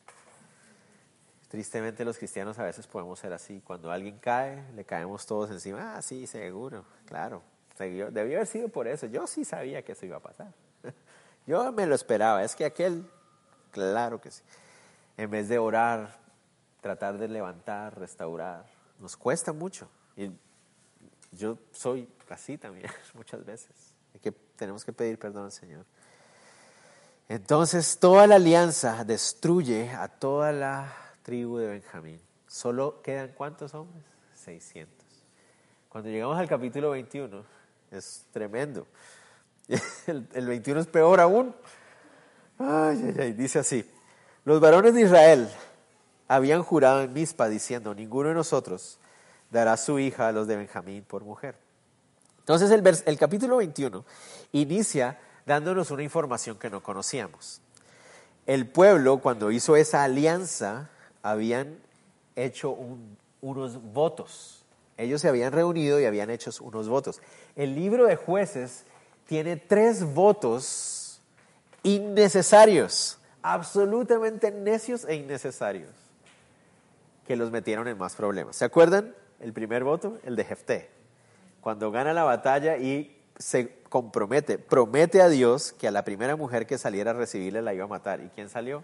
Tristemente 1.49 2.05
los 2.05 2.17
cristianos 2.17 2.57
a 2.59 2.63
veces 2.63 2.87
podemos 2.87 3.19
ser 3.19 3.33
así. 3.33 3.61
Cuando 3.65 3.91
alguien 3.91 4.19
cae, 4.19 4.63
le 4.71 4.85
caemos 4.85 5.25
todos 5.25 5.51
encima. 5.51 5.97
Ah, 5.97 6.01
sí, 6.01 6.25
seguro, 6.27 6.85
claro. 7.05 7.43
Debió 7.77 8.37
haber 8.37 8.47
sido 8.47 8.69
por 8.69 8.87
eso. 8.87 9.05
Yo 9.07 9.27
sí 9.27 9.43
sabía 9.43 9.81
que 9.81 9.91
eso 9.91 10.05
iba 10.05 10.15
a 10.15 10.21
pasar. 10.21 10.53
Yo 11.45 11.73
me 11.73 11.85
lo 11.85 11.93
esperaba. 11.93 12.41
Es 12.45 12.55
que 12.55 12.63
aquel, 12.63 13.05
claro 13.71 14.21
que 14.21 14.31
sí. 14.31 14.43
En 15.17 15.29
vez 15.29 15.49
de 15.49 15.59
orar, 15.59 16.17
tratar 16.79 17.17
de 17.17 17.27
levantar, 17.27 17.99
restaurar, 17.99 18.65
nos 18.97 19.17
cuesta 19.17 19.51
mucho. 19.51 19.89
Yo 21.33 21.57
soy 21.73 22.07
así 22.29 22.57
también 22.57 22.89
muchas 23.13 23.43
veces. 23.43 23.93
que, 24.21 24.33
tenemos 24.59 24.83
que 24.83 24.93
pedir 24.93 25.17
perdón 25.17 25.45
al 25.45 25.51
Señor. 25.51 25.85
Entonces, 27.29 27.97
toda 27.99 28.27
la 28.27 28.35
alianza 28.35 29.03
destruye 29.05 29.89
a 29.91 30.07
toda 30.07 30.51
la 30.51 30.93
tribu 31.23 31.57
de 31.57 31.67
Benjamín. 31.67 32.19
Solo 32.47 33.01
quedan 33.01 33.31
cuántos 33.35 33.73
hombres? 33.73 34.03
600. 34.35 34.93
Cuando 35.87 36.09
llegamos 36.09 36.37
al 36.37 36.47
capítulo 36.47 36.91
21, 36.91 37.43
es 37.91 38.25
tremendo. 38.31 38.85
El, 40.07 40.47
21 40.47 40.81
es 40.81 40.87
peor 40.87 41.19
aún. 41.19 41.55
Ay, 42.57 43.01
ay, 43.05 43.15
ay, 43.19 43.33
dice 43.33 43.59
así. 43.59 43.89
Los 44.43 44.59
varones 44.59 44.93
de 44.93 45.01
Israel 45.01 45.49
habían 46.27 46.63
jurado 46.63 47.01
en 47.03 47.13
Mispa 47.13 47.47
diciendo, 47.47 47.93
ninguno 47.95 48.29
de 48.29 48.35
nosotros 48.35 48.99
dará 49.51 49.77
su 49.77 49.99
hija 49.99 50.27
a 50.27 50.31
los 50.31 50.47
de 50.47 50.57
Benjamín 50.57 51.03
por 51.03 51.23
mujer. 51.23 51.68
Entonces 52.49 53.03
el, 53.05 53.17
capítulo 53.19 53.57
21 53.57 54.03
inicia 54.53 55.19
dándonos 55.45 55.91
una 55.91 56.01
información 56.01 56.57
que 56.57 56.71
no 56.71 56.81
conocíamos. 56.81 57.61
El 58.47 58.65
pueblo, 58.65 59.19
cuando 59.19 59.51
hizo 59.51 59.75
esa 59.75 60.03
alianza, 60.03 60.89
habían 61.21 61.77
hecho 62.35 62.75
unos 63.41 63.79
votos. 63.93 64.65
Ellos 64.97 65.21
se 65.21 65.29
habían 65.29 65.53
reunido 65.53 65.99
y 65.99 66.05
habían 66.05 66.31
hecho 66.31 66.49
unos 66.61 66.89
votos. 66.89 67.21
El 67.55 67.75
libro 67.75 68.07
de 68.07 68.15
jueces 68.15 68.83
tiene 69.27 69.55
tres 69.55 70.03
votos 70.15 71.21
innecesarios, 71.83 73.19
absolutamente 73.43 74.49
necios 74.49 75.05
e 75.05 75.13
innecesarios, 75.13 75.91
que 77.27 77.35
los 77.35 77.51
metieron 77.51 77.87
en 77.87 77.99
más 77.99 78.15
problemas. 78.15 78.55
¿Se 78.55 78.65
acuerdan? 78.65 79.13
El 79.39 79.53
primer 79.53 79.83
voto, 79.83 80.17
el 80.23 80.35
de 80.35 80.45
Jefté. 80.45 80.98
Cuando 81.61 81.91
gana 81.91 82.13
la 82.13 82.23
batalla 82.23 82.77
y 82.77 83.17
se 83.37 83.79
compromete, 83.89 84.57
promete 84.57 85.21
a 85.21 85.29
Dios 85.29 85.73
que 85.73 85.87
a 85.87 85.91
la 85.91 86.03
primera 86.03 86.35
mujer 86.35 86.67
que 86.67 86.77
saliera 86.77 87.11
a 87.11 87.13
recibirle 87.13 87.61
la 87.61 87.73
iba 87.73 87.85
a 87.85 87.87
matar. 87.87 88.21
¿Y 88.21 88.29
quién 88.29 88.49
salió? 88.49 88.83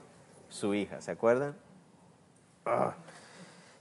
Su 0.50 0.74
hija, 0.74 1.02
¿se 1.02 1.12
acuerdan? 1.12 1.56
Ah. 2.66 2.96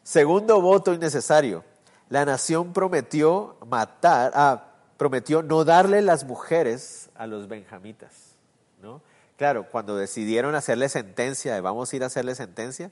Segundo 0.03 0.61
voto 0.61 0.93
innecesario. 0.93 1.65
La 2.09 2.25
nación 2.25 2.73
prometió 2.73 3.57
matar, 3.67 4.33
ah, 4.35 4.65
prometió 4.97 5.43
no 5.43 5.65
darle 5.65 6.03
las 6.03 6.25
mujeres 6.25 7.11
a 7.15 7.27
los 7.27 7.49
benjamitas. 7.49 8.37
¿no? 8.83 9.01
Claro, 9.37 9.71
cuando 9.71 9.97
decidieron 9.97 10.55
hacerle 10.55 10.89
sentencia, 10.89 11.55
de 11.55 11.61
vamos 11.61 11.93
a 11.93 11.97
ir 11.97 12.03
a 12.03 12.07
hacerle 12.07 12.35
sentencia, 12.35 12.91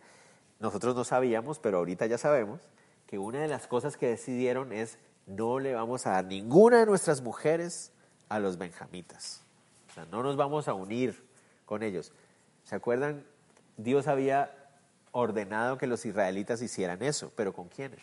nosotros 0.59 0.97
no 0.97 1.05
sabíamos, 1.05 1.59
pero 1.59 1.79
ahorita 1.79 2.07
ya 2.07 2.19
sabemos, 2.19 2.61
que 3.07 3.19
una 3.19 3.41
de 3.41 3.49
las 3.49 3.67
cosas 3.67 3.97
que 3.97 4.09
decidieron 4.09 4.73
es 4.73 4.99
no 5.27 5.59
le 5.59 5.75
vamos 5.75 6.07
a 6.07 6.13
dar 6.13 6.25
ninguna 6.25 6.81
de 6.81 6.87
nuestras 6.87 7.21
mujeres 7.21 7.93
a 8.29 8.39
los 8.39 8.59
benjamitas. 8.59 9.43
O 9.91 9.95
sea, 9.95 10.07
no 10.07 10.23
nos 10.23 10.37
vamos 10.37 10.69
a 10.69 10.75
unir 10.75 11.23
con 11.67 11.83
ellos. 11.83 12.13
¿Se 12.65 12.75
acuerdan? 12.75 13.25
Dios 13.77 14.09
había 14.09 14.51
ordenado 15.13 15.79
que 15.79 15.87
los 15.87 16.05
israelitas 16.07 16.63
hicieran 16.63 17.03
eso, 17.03 17.31
pero 17.37 17.53
¿con 17.53 17.69
quiénes? 17.69 18.01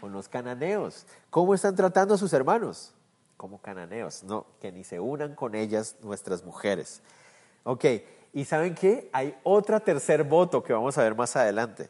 Con 0.00 0.12
los 0.12 0.28
cananeos. 0.28 1.06
¿Cómo 1.30 1.54
están 1.54 1.76
tratando 1.76 2.14
a 2.14 2.18
sus 2.18 2.32
hermanos? 2.32 2.92
Como 3.36 3.58
cananeos, 3.58 4.24
no, 4.24 4.46
que 4.60 4.72
ni 4.72 4.84
se 4.84 5.00
unan 5.00 5.34
con 5.34 5.54
ellas 5.54 5.96
nuestras 6.02 6.44
mujeres. 6.44 7.00
Ok, 7.64 7.84
y 8.32 8.44
¿saben 8.44 8.74
qué? 8.74 9.08
Hay 9.12 9.38
otra 9.42 9.80
tercer 9.80 10.24
voto 10.24 10.62
que 10.62 10.72
vamos 10.72 10.98
a 10.98 11.02
ver 11.02 11.14
más 11.14 11.36
adelante. 11.36 11.88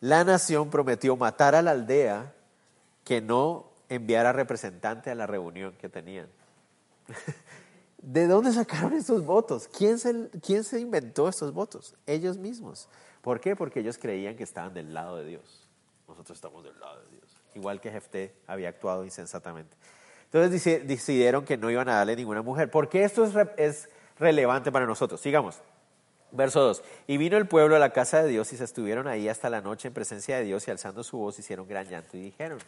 La 0.00 0.24
nación 0.24 0.70
prometió 0.70 1.16
matar 1.16 1.54
a 1.54 1.62
la 1.62 1.72
aldea 1.72 2.32
que 3.08 3.22
no 3.22 3.70
enviara 3.88 4.34
representante 4.34 5.10
a 5.10 5.14
la 5.14 5.26
reunión 5.26 5.72
que 5.78 5.88
tenían. 5.88 6.28
¿De 8.02 8.26
dónde 8.26 8.52
sacaron 8.52 8.92
estos 8.92 9.24
votos? 9.24 9.66
¿Quién 9.66 9.98
se, 9.98 10.28
¿Quién 10.44 10.62
se 10.62 10.78
inventó 10.78 11.26
estos 11.26 11.54
votos? 11.54 11.94
Ellos 12.06 12.36
mismos. 12.36 12.86
¿Por 13.22 13.40
qué? 13.40 13.56
Porque 13.56 13.80
ellos 13.80 13.96
creían 13.96 14.36
que 14.36 14.42
estaban 14.42 14.74
del 14.74 14.92
lado 14.92 15.16
de 15.16 15.24
Dios. 15.24 15.70
Nosotros 16.06 16.36
estamos 16.36 16.62
del 16.62 16.78
lado 16.78 17.00
de 17.00 17.12
Dios. 17.12 17.24
Igual 17.54 17.80
que 17.80 17.90
Jefté 17.90 18.34
había 18.46 18.68
actuado 18.68 19.06
insensatamente. 19.06 19.74
Entonces 20.30 20.86
decidieron 20.86 21.46
que 21.46 21.56
no 21.56 21.70
iban 21.70 21.88
a 21.88 21.94
darle 21.94 22.14
ninguna 22.14 22.42
mujer. 22.42 22.70
¿Por 22.70 22.90
qué 22.90 23.04
esto 23.04 23.24
es, 23.24 23.32
es 23.56 23.88
relevante 24.18 24.70
para 24.70 24.84
nosotros? 24.84 25.18
Sigamos. 25.18 25.62
Verso 26.30 26.60
2. 26.60 26.82
Y 27.06 27.16
vino 27.16 27.38
el 27.38 27.48
pueblo 27.48 27.74
a 27.74 27.78
la 27.78 27.90
casa 27.90 28.22
de 28.22 28.28
Dios 28.28 28.52
y 28.52 28.58
se 28.58 28.64
estuvieron 28.64 29.08
ahí 29.08 29.30
hasta 29.30 29.48
la 29.48 29.62
noche 29.62 29.88
en 29.88 29.94
presencia 29.94 30.36
de 30.36 30.44
Dios 30.44 30.68
y 30.68 30.70
alzando 30.70 31.02
su 31.02 31.16
voz 31.16 31.38
hicieron 31.38 31.66
gran 31.66 31.88
llanto 31.88 32.18
y 32.18 32.20
dijeron, 32.20 32.58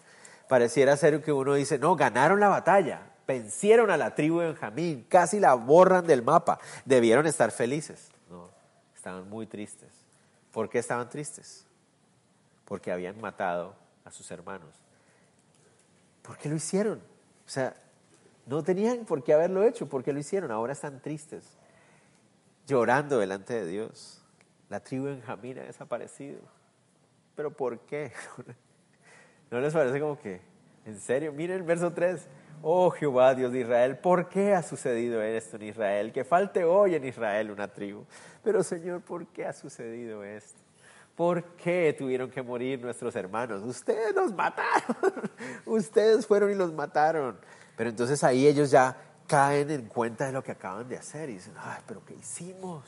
pareciera 0.51 0.97
ser 0.97 1.23
que 1.23 1.31
uno 1.31 1.55
dice, 1.55 1.79
no, 1.79 1.95
ganaron 1.95 2.41
la 2.41 2.49
batalla, 2.49 3.13
vencieron 3.25 3.89
a 3.89 3.97
la 3.97 4.17
tribu 4.17 4.41
de 4.41 4.47
Benjamín, 4.47 5.07
casi 5.09 5.39
la 5.39 5.55
borran 5.55 6.05
del 6.09 6.25
mapa, 6.25 6.59
debieron 6.85 7.29
estar 7.29 7.53
felices. 7.53 8.11
No, 8.29 8.51
estaban 8.93 9.31
muy 9.31 9.47
tristes. 9.47 9.89
¿Por 10.51 10.69
qué 10.69 10.81
estaban 10.81 11.09
tristes? 11.09 11.65
Porque 12.65 12.91
habían 12.91 13.21
matado 13.21 13.77
a 14.05 14.11
sus 14.11 14.29
hermanos. 14.33 14.75
¿Por 16.23 16.37
qué 16.37 16.49
lo 16.49 16.57
hicieron? 16.57 16.99
O 17.47 17.49
sea, 17.49 17.77
no 18.47 18.65
tenían 18.65 19.05
por 19.05 19.23
qué 19.23 19.33
haberlo 19.33 19.63
hecho, 19.63 19.89
¿por 19.89 20.03
qué 20.03 20.13
lo 20.13 20.19
hicieron? 20.19 20.51
Ahora 20.51 20.73
están 20.73 21.01
tristes, 21.01 21.45
llorando 22.67 23.21
delante 23.21 23.55
de 23.55 23.67
Dios. 23.67 24.21
La 24.69 24.81
tribu 24.81 25.05
de 25.05 25.13
Benjamín 25.13 25.61
ha 25.61 25.63
desaparecido. 25.63 26.41
¿Pero 27.37 27.53
por 27.53 27.79
qué? 27.87 28.13
¿No 29.51 29.61
les 29.61 29.73
parece 29.73 30.01
como 30.01 30.19
que, 30.19 30.41
en 30.87 30.99
serio? 31.01 31.33
Miren 31.33 31.57
el 31.57 31.63
verso 31.63 31.93
3. 31.93 32.29
Oh 32.63 32.91
Jehová, 32.91 33.35
Dios 33.35 33.53
de 33.53 33.61
Israel, 33.61 33.97
¿por 33.99 34.29
qué 34.29 34.55
ha 34.55 34.63
sucedido 34.63 35.23
esto 35.23 35.57
en 35.57 35.63
Israel? 35.63 36.13
Que 36.13 36.25
falte 36.25 36.65
hoy 36.65 36.95
en 36.95 37.05
Israel 37.07 37.51
una 37.51 37.69
tribu. 37.69 38.05
Pero 38.45 38.63
Señor, 38.63 39.01
¿por 39.01 39.27
qué 39.29 39.47
ha 39.47 39.53
sucedido 39.53 40.23
esto? 40.23 40.61
¿Por 41.17 41.43
qué 41.57 41.95
tuvieron 41.99 42.31
que 42.31 42.43
morir 42.43 42.81
nuestros 42.83 43.17
hermanos? 43.17 43.63
Ustedes 43.63 44.15
los 44.15 44.35
mataron. 44.35 45.31
Ustedes 45.67 46.27
fueron 46.27 46.51
y 46.51 46.55
los 46.55 46.73
mataron. 46.73 47.39
Pero 47.77 47.91
entonces 47.91 48.23
ahí 48.25 48.47
ellos 48.47 48.71
ya 48.71 48.97
caen 49.27 49.71
en 49.71 49.87
cuenta 49.87 50.27
de 50.27 50.33
lo 50.33 50.43
que 50.43 50.53
acaban 50.53 50.89
de 50.89 50.99
hacer 50.99 51.31
y 51.31 51.35
dicen, 51.35 51.55
ay, 51.57 51.79
pero 51.87 52.05
¿qué 52.05 52.15
hicimos? 52.15 52.85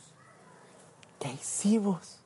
¿Qué 1.18 1.31
hicimos? 1.31 2.20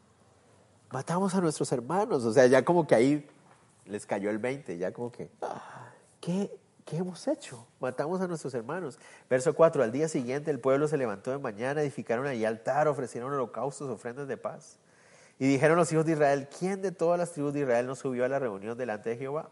Matamos 0.90 1.34
a 1.34 1.40
nuestros 1.40 1.70
hermanos. 1.70 2.24
O 2.24 2.32
sea, 2.32 2.46
ya 2.46 2.64
como 2.64 2.86
que 2.86 2.94
ahí 2.94 3.28
les 3.86 4.06
cayó 4.06 4.30
el 4.30 4.38
20, 4.38 4.78
ya 4.78 4.92
como 4.92 5.10
que, 5.10 5.30
ah, 5.42 5.92
¿qué, 6.20 6.50
¿qué 6.84 6.98
hemos 6.98 7.26
hecho? 7.28 7.66
Matamos 7.80 8.20
a 8.20 8.28
nuestros 8.28 8.54
hermanos. 8.54 8.98
Verso 9.28 9.54
4, 9.54 9.82
al 9.82 9.92
día 9.92 10.08
siguiente 10.08 10.50
el 10.50 10.60
pueblo 10.60 10.88
se 10.88 10.96
levantó 10.96 11.30
de 11.30 11.38
mañana, 11.38 11.82
edificaron 11.82 12.26
allí 12.26 12.44
altar, 12.44 12.88
ofrecieron 12.88 13.32
holocaustos, 13.32 13.88
ofrendas 13.90 14.28
de 14.28 14.36
paz. 14.36 14.78
Y 15.38 15.46
dijeron 15.46 15.76
los 15.76 15.92
hijos 15.92 16.06
de 16.06 16.12
Israel, 16.12 16.48
¿quién 16.58 16.80
de 16.80 16.92
todas 16.92 17.18
las 17.18 17.32
tribus 17.32 17.52
de 17.52 17.60
Israel 17.60 17.86
no 17.86 17.94
subió 17.94 18.24
a 18.24 18.28
la 18.28 18.38
reunión 18.38 18.78
delante 18.78 19.10
de 19.10 19.16
Jehová? 19.16 19.50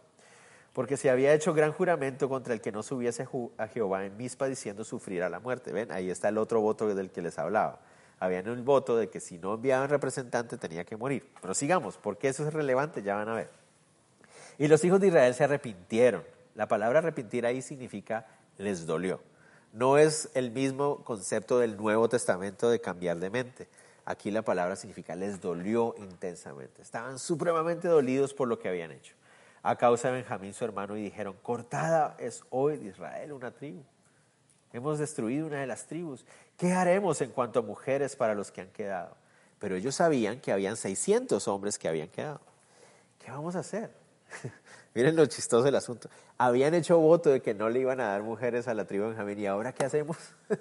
Porque 0.73 0.97
se 0.97 1.11
había 1.11 1.33
hecho 1.35 1.55
gran 1.55 1.73
juramento 1.73 2.29
contra 2.29 2.55
el 2.55 2.61
que 2.61 2.73
no 2.73 2.83
subiese 2.83 3.29
a 3.59 3.69
Jehová 3.69 4.05
en 4.05 4.17
Mispa 4.17 4.47
diciendo 4.47 4.83
sufrir 4.85 5.23
a 5.23 5.29
la 5.29 5.41
muerte. 5.41 5.73
Ven, 5.73 5.93
ahí 5.93 6.11
está 6.11 6.31
el 6.31 6.39
otro 6.39 6.61
voto 6.61 6.93
del 6.95 7.11
que 7.11 7.23
les 7.23 7.39
hablaba. 7.39 7.81
Habían 8.19 8.49
un 8.49 8.65
voto 8.65 8.97
de 8.97 9.09
que 9.09 9.21
si 9.21 9.39
no 9.39 9.55
enviaban 9.55 9.89
representante 9.89 10.57
tenía 10.57 10.85
que 10.85 10.97
morir. 10.97 11.31
Pero 11.41 11.55
sigamos, 11.55 11.99
porque 11.99 12.29
eso 12.29 12.47
es 12.47 12.53
relevante, 12.53 13.03
ya 13.03 13.15
van 13.17 13.29
a 13.29 13.35
ver. 13.35 13.64
Y 14.59 14.69
los 14.69 14.85
hijos 14.85 15.01
de 15.01 15.09
Israel 15.09 15.35
se 15.35 15.45
arrepintieron. 15.45 16.25
La 16.55 16.69
palabra 16.69 17.01
arrepentir 17.01 17.47
ahí 17.47 17.63
significa 17.63 18.27
les 18.59 18.87
dolió. 18.87 19.21
No 19.73 19.99
es 19.99 20.31
el 20.35 20.51
mismo 20.51 21.03
concepto 21.05 21.59
del 21.59 21.77
Nuevo 21.77 22.09
Testamento 22.09 22.71
de 22.71 22.81
cambiar 22.81 23.19
de 23.19 23.31
mente. 23.31 23.69
Aquí 24.05 24.31
la 24.31 24.43
palabra 24.43 24.77
significa 24.77 25.17
les 25.17 25.41
dolió 25.41 25.95
intensamente. 25.99 26.83
Estaban 26.83 27.19
supremamente 27.19 27.89
dolidos 27.89 28.35
por 28.35 28.49
lo 28.49 28.59
que 28.59 28.69
habían 28.69 28.93
hecho. 28.93 29.15
A 29.63 29.77
causa 29.77 30.09
de 30.09 30.15
Benjamín, 30.15 30.53
su 30.53 30.65
hermano, 30.65 30.97
y 30.97 31.03
dijeron, 31.03 31.37
cortada 31.43 32.17
es 32.19 32.45
hoy 32.51 32.77
de 32.77 32.91
Israel 32.91 33.33
una 33.33 33.51
tribu. 33.51 33.83
Hemos 34.73 34.99
destruido 34.99 35.47
una 35.47 35.61
de 35.61 35.67
las 35.67 35.87
tribus. 35.87 36.25
¿Qué 36.57 36.73
haremos 36.73 37.21
en 37.21 37.31
cuanto 37.31 37.61
a 37.61 37.63
mujeres 37.63 38.15
para 38.15 38.35
los 38.35 38.53
que 38.53 38.61
han 38.61 38.71
quedado? 38.71 39.17
pero 39.65 39.77
ellos 39.77 39.95
sabían 39.95 40.41
que 40.41 40.53
habían 40.53 40.77
600 40.77 41.49
hombres 41.49 41.79
que 41.79 41.89
habían 41.89 42.09
quedado. 42.09 42.39
¿Qué 43.19 43.31
vamos 43.31 43.57
a 43.57 43.61
hacer? 43.61 43.91
Miren 44.95 45.17
lo 45.17 45.27
chistoso 45.27 45.65
del 45.65 45.75
asunto. 45.75 46.09
Habían 46.39 46.75
hecho 46.75 46.99
voto 46.99 47.31
de 47.31 47.41
que 47.41 47.53
no 47.53 47.69
le 47.69 47.81
iban 47.81 48.01
a 48.01 48.09
dar 48.09 48.23
mujeres 48.23 48.69
a 48.69 48.75
la 48.75 48.85
tribu 48.85 49.05
de 49.05 49.11
Benjamín 49.11 49.41
y 49.41 49.47
ahora 49.47 49.73
¿qué 49.73 49.85
hacemos? 49.85 50.17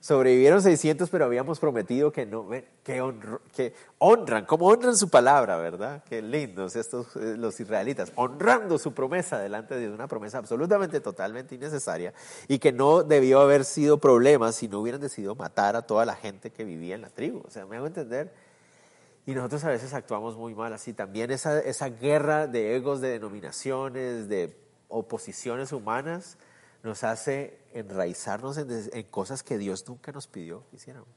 Sobrevivieron 0.00 0.62
600, 0.62 1.10
pero 1.10 1.24
habíamos 1.24 1.58
prometido 1.58 2.12
que 2.12 2.24
no, 2.24 2.48
que, 2.84 3.04
que 3.52 3.74
honran, 3.98 4.46
como 4.46 4.66
honran 4.68 4.96
su 4.96 5.10
palabra, 5.10 5.56
¿verdad? 5.56 6.04
Qué 6.08 6.22
lindos 6.22 6.76
estos 6.76 7.16
eh, 7.16 7.36
los 7.36 7.58
israelitas, 7.58 8.12
honrando 8.14 8.78
su 8.78 8.94
promesa 8.94 9.40
delante 9.40 9.74
de 9.74 9.80
Dios, 9.80 9.94
una 9.94 10.06
promesa 10.06 10.38
absolutamente, 10.38 11.00
totalmente 11.00 11.56
innecesaria 11.56 12.14
y 12.46 12.60
que 12.60 12.72
no 12.72 13.02
debió 13.02 13.40
haber 13.40 13.64
sido 13.64 13.98
problema 13.98 14.52
si 14.52 14.68
no 14.68 14.78
hubieran 14.80 15.00
decidido 15.00 15.34
matar 15.34 15.74
a 15.74 15.82
toda 15.82 16.06
la 16.06 16.14
gente 16.14 16.50
que 16.50 16.62
vivía 16.62 16.94
en 16.94 17.02
la 17.02 17.10
tribu. 17.10 17.42
O 17.44 17.50
sea, 17.50 17.66
me 17.66 17.76
hago 17.76 17.88
entender. 17.88 18.32
Y 19.28 19.34
nosotros 19.34 19.62
a 19.64 19.68
veces 19.68 19.92
actuamos 19.92 20.38
muy 20.38 20.54
mal 20.54 20.72
así. 20.72 20.94
También 20.94 21.30
esa, 21.30 21.60
esa 21.60 21.90
guerra 21.90 22.46
de 22.46 22.76
egos, 22.76 23.02
de 23.02 23.10
denominaciones, 23.10 24.26
de 24.26 24.58
oposiciones 24.88 25.70
humanas, 25.72 26.38
nos 26.82 27.04
hace 27.04 27.60
enraizarnos 27.74 28.56
en, 28.56 29.02
cosas 29.10 29.42
que 29.42 29.58
Dios 29.58 29.86
nunca 29.86 30.12
nos 30.12 30.28
pidió 30.28 30.64
que 30.70 30.76
hiciéramos. 30.76 31.10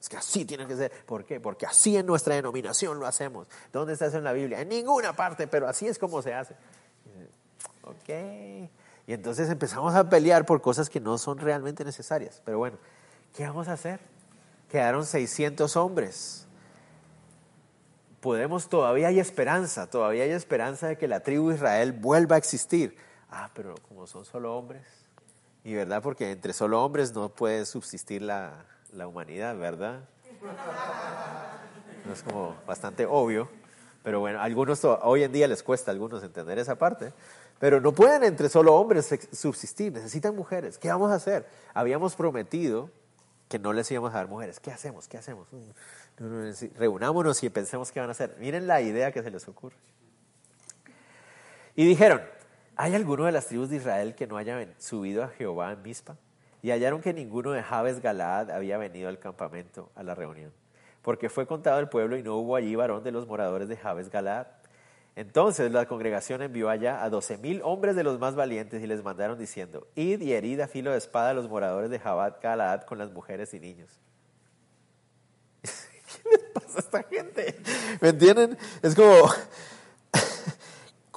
Es 0.00 0.08
que 0.08 0.16
así 0.16 0.44
tiene 0.44 0.68
que 0.68 0.76
ser. 0.76 0.92
¿Por 1.04 1.24
qué? 1.24 1.40
Porque 1.40 1.66
así 1.66 1.96
en 1.96 2.06
nuestra 2.06 2.36
denominación 2.36 3.00
lo 3.00 3.08
hacemos. 3.08 3.48
¿Dónde 3.72 3.94
está 3.94 4.06
eso 4.06 4.18
en 4.18 4.24
la 4.24 4.32
Biblia? 4.32 4.60
En 4.60 4.68
ninguna 4.68 5.16
parte, 5.16 5.48
pero 5.48 5.66
así 5.66 5.88
es 5.88 5.98
como 5.98 6.22
se 6.22 6.34
hace. 6.34 6.54
Ok. 7.82 8.70
Y 9.08 9.12
entonces 9.12 9.50
empezamos 9.50 9.96
a 9.96 10.08
pelear 10.08 10.46
por 10.46 10.60
cosas 10.60 10.88
que 10.88 11.00
no 11.00 11.18
son 11.18 11.38
realmente 11.38 11.84
necesarias. 11.84 12.40
Pero 12.44 12.58
bueno, 12.58 12.78
¿qué 13.34 13.44
vamos 13.48 13.66
a 13.66 13.72
hacer? 13.72 13.98
Quedaron 14.70 15.04
600 15.04 15.74
hombres. 15.74 16.44
Podemos, 18.20 18.68
todavía 18.68 19.08
hay 19.08 19.20
esperanza, 19.20 19.88
todavía 19.88 20.24
hay 20.24 20.30
esperanza 20.30 20.88
de 20.88 20.98
que 20.98 21.06
la 21.06 21.20
tribu 21.20 21.50
de 21.50 21.56
Israel 21.56 21.92
vuelva 21.92 22.36
a 22.36 22.38
existir. 22.38 22.96
Ah, 23.30 23.50
pero 23.54 23.74
como 23.88 24.06
son 24.06 24.24
solo 24.24 24.56
hombres, 24.56 24.84
y 25.64 25.74
verdad, 25.74 26.02
porque 26.02 26.30
entre 26.30 26.52
solo 26.52 26.82
hombres 26.82 27.14
no 27.14 27.28
puede 27.28 27.66
subsistir 27.66 28.22
la, 28.22 28.64
la 28.92 29.06
humanidad, 29.06 29.56
¿verdad? 29.56 30.00
No 32.06 32.12
es 32.12 32.22
como 32.22 32.56
bastante 32.66 33.06
obvio, 33.06 33.48
pero 34.02 34.20
bueno, 34.20 34.40
algunos 34.40 34.82
hoy 34.84 35.24
en 35.24 35.32
día 35.32 35.46
les 35.46 35.62
cuesta 35.62 35.90
a 35.90 35.92
algunos 35.92 36.22
entender 36.22 36.58
esa 36.58 36.76
parte, 36.76 37.12
pero 37.58 37.80
no 37.80 37.92
pueden 37.92 38.24
entre 38.24 38.48
solo 38.48 38.74
hombres 38.74 39.14
subsistir, 39.32 39.92
necesitan 39.92 40.34
mujeres. 40.34 40.78
¿Qué 40.78 40.88
vamos 40.88 41.10
a 41.10 41.16
hacer? 41.16 41.46
Habíamos 41.74 42.14
prometido 42.14 42.90
que 43.48 43.58
no 43.58 43.72
les 43.72 43.90
íbamos 43.90 44.14
a 44.14 44.18
dar 44.18 44.28
mujeres. 44.28 44.60
¿Qué 44.60 44.70
hacemos? 44.70 45.08
¿Qué 45.08 45.18
hacemos? 45.18 45.48
Reunámonos 46.18 47.42
y 47.42 47.50
pensemos 47.50 47.92
qué 47.92 48.00
van 48.00 48.08
a 48.08 48.12
hacer. 48.12 48.36
Miren 48.38 48.66
la 48.66 48.80
idea 48.80 49.12
que 49.12 49.22
se 49.22 49.30
les 49.30 49.46
ocurre. 49.48 49.76
Y 51.76 51.86
dijeron, 51.86 52.20
¿Hay 52.80 52.94
alguno 52.94 53.24
de 53.24 53.32
las 53.32 53.46
tribus 53.48 53.70
de 53.70 53.76
Israel 53.76 54.14
que 54.14 54.28
no 54.28 54.36
haya 54.36 54.64
subido 54.78 55.24
a 55.24 55.28
Jehová 55.30 55.72
en 55.72 55.82
Mispa? 55.82 56.16
Y 56.62 56.70
hallaron 56.70 57.00
que 57.00 57.12
ninguno 57.12 57.50
de 57.50 57.60
Jabes 57.60 58.00
Galaad 58.00 58.52
había 58.52 58.78
venido 58.78 59.08
al 59.08 59.18
campamento, 59.18 59.90
a 59.96 60.04
la 60.04 60.14
reunión. 60.14 60.52
Porque 61.02 61.28
fue 61.28 61.44
contado 61.44 61.80
el 61.80 61.88
pueblo 61.88 62.16
y 62.16 62.22
no 62.22 62.36
hubo 62.36 62.54
allí 62.54 62.76
varón 62.76 63.02
de 63.02 63.10
los 63.10 63.26
moradores 63.26 63.68
de 63.68 63.76
Jabes 63.76 64.10
Galaad. 64.10 64.46
Entonces 65.16 65.72
la 65.72 65.86
congregación 65.86 66.40
envió 66.40 66.70
allá 66.70 67.02
a 67.02 67.10
doce 67.10 67.36
mil 67.36 67.62
hombres 67.64 67.96
de 67.96 68.04
los 68.04 68.20
más 68.20 68.36
valientes 68.36 68.80
y 68.80 68.86
les 68.86 69.02
mandaron 69.02 69.36
diciendo, 69.36 69.88
id 69.96 70.20
y 70.20 70.32
herid 70.34 70.60
a 70.60 70.68
filo 70.68 70.92
de 70.92 70.98
espada 70.98 71.30
a 71.30 71.34
los 71.34 71.48
moradores 71.48 71.90
de 71.90 71.98
Jabes 71.98 72.34
Galaad 72.40 72.82
con 72.82 72.98
las 72.98 73.10
mujeres 73.10 73.54
y 73.54 73.58
niños. 73.58 73.98
¿Qué 76.30 76.36
les 76.36 76.50
pasa 76.50 76.76
a 76.76 76.80
esta 76.80 77.02
gente? 77.04 77.60
¿Me 78.00 78.08
entienden? 78.10 78.58
Es 78.82 78.94
como, 78.94 79.28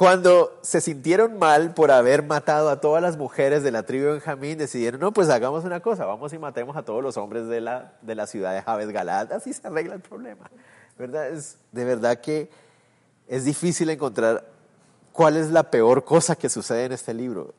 cuando 0.01 0.59
se 0.63 0.81
sintieron 0.81 1.37
mal 1.37 1.75
por 1.75 1.91
haber 1.91 2.23
matado 2.23 2.69
a 2.69 2.81
todas 2.81 3.03
las 3.03 3.17
mujeres 3.17 3.61
de 3.61 3.69
la 3.69 3.83
tribu 3.83 4.05
de 4.05 4.11
Benjamín, 4.13 4.57
decidieron, 4.57 4.99
no, 4.99 5.11
pues 5.11 5.29
hagamos 5.29 5.63
una 5.63 5.79
cosa, 5.79 6.05
vamos 6.05 6.33
y 6.33 6.39
matemos 6.39 6.75
a 6.75 6.83
todos 6.83 7.03
los 7.03 7.17
hombres 7.17 7.47
de 7.47 7.61
la, 7.61 7.93
de 8.01 8.15
la 8.15 8.25
ciudad 8.25 8.55
de 8.55 8.63
Jabes 8.63 8.89
Galad, 8.89 9.31
así 9.31 9.53
se 9.53 9.67
arregla 9.67 9.93
el 9.93 10.01
problema. 10.01 10.49
¿Verdad? 10.97 11.29
Es, 11.29 11.59
de 11.71 11.85
verdad 11.85 12.19
que 12.19 12.49
es 13.27 13.45
difícil 13.45 13.91
encontrar 13.91 14.43
cuál 15.11 15.37
es 15.37 15.51
la 15.51 15.69
peor 15.69 16.03
cosa 16.03 16.35
que 16.35 16.49
sucede 16.49 16.85
en 16.85 16.93
este 16.93 17.13
libro. 17.13 17.53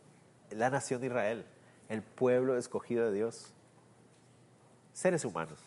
La 0.50 0.68
nación 0.68 1.00
de 1.00 1.06
Israel, 1.06 1.46
el 1.88 2.02
pueblo 2.02 2.58
escogido 2.58 3.06
de 3.06 3.12
Dios. 3.12 3.52
Seres 4.92 5.24
humanos. 5.24 5.60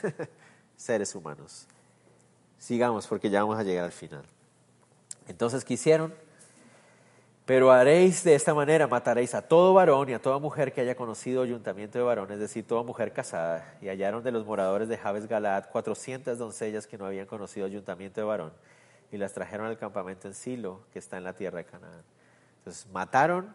Seres 0.76 1.14
humanos. 1.14 1.66
Sigamos 2.58 3.06
porque 3.06 3.30
ya 3.30 3.42
vamos 3.42 3.58
a 3.58 3.62
llegar 3.62 3.84
al 3.84 3.92
final. 3.92 4.24
Entonces 5.28 5.64
quisieron, 5.64 6.14
pero 7.46 7.70
haréis 7.70 8.24
de 8.24 8.34
esta 8.34 8.54
manera, 8.54 8.86
mataréis 8.86 9.34
a 9.34 9.42
todo 9.42 9.74
varón 9.74 10.08
y 10.08 10.14
a 10.14 10.22
toda 10.22 10.38
mujer 10.38 10.72
que 10.72 10.80
haya 10.80 10.94
conocido 10.94 11.42
ayuntamiento 11.42 11.98
de 11.98 12.04
varón, 12.04 12.32
es 12.32 12.38
decir, 12.38 12.66
toda 12.66 12.82
mujer 12.82 13.12
casada. 13.12 13.76
Y 13.82 13.88
hallaron 13.88 14.24
de 14.24 14.32
los 14.32 14.46
moradores 14.46 14.88
de 14.88 14.96
Jabes 14.96 15.26
Galaad 15.26 15.70
cuatrocientas 15.70 16.38
doncellas 16.38 16.86
que 16.86 16.96
no 16.96 17.04
habían 17.04 17.26
conocido 17.26 17.66
ayuntamiento 17.66 18.20
de 18.20 18.26
varón, 18.26 18.52
y 19.12 19.18
las 19.18 19.34
trajeron 19.34 19.66
al 19.66 19.76
campamento 19.76 20.26
en 20.26 20.34
Silo, 20.34 20.80
que 20.92 20.98
está 20.98 21.18
en 21.18 21.24
la 21.24 21.34
tierra 21.34 21.58
de 21.58 21.64
Canaán. 21.64 22.02
Entonces 22.58 22.86
mataron 22.90 23.54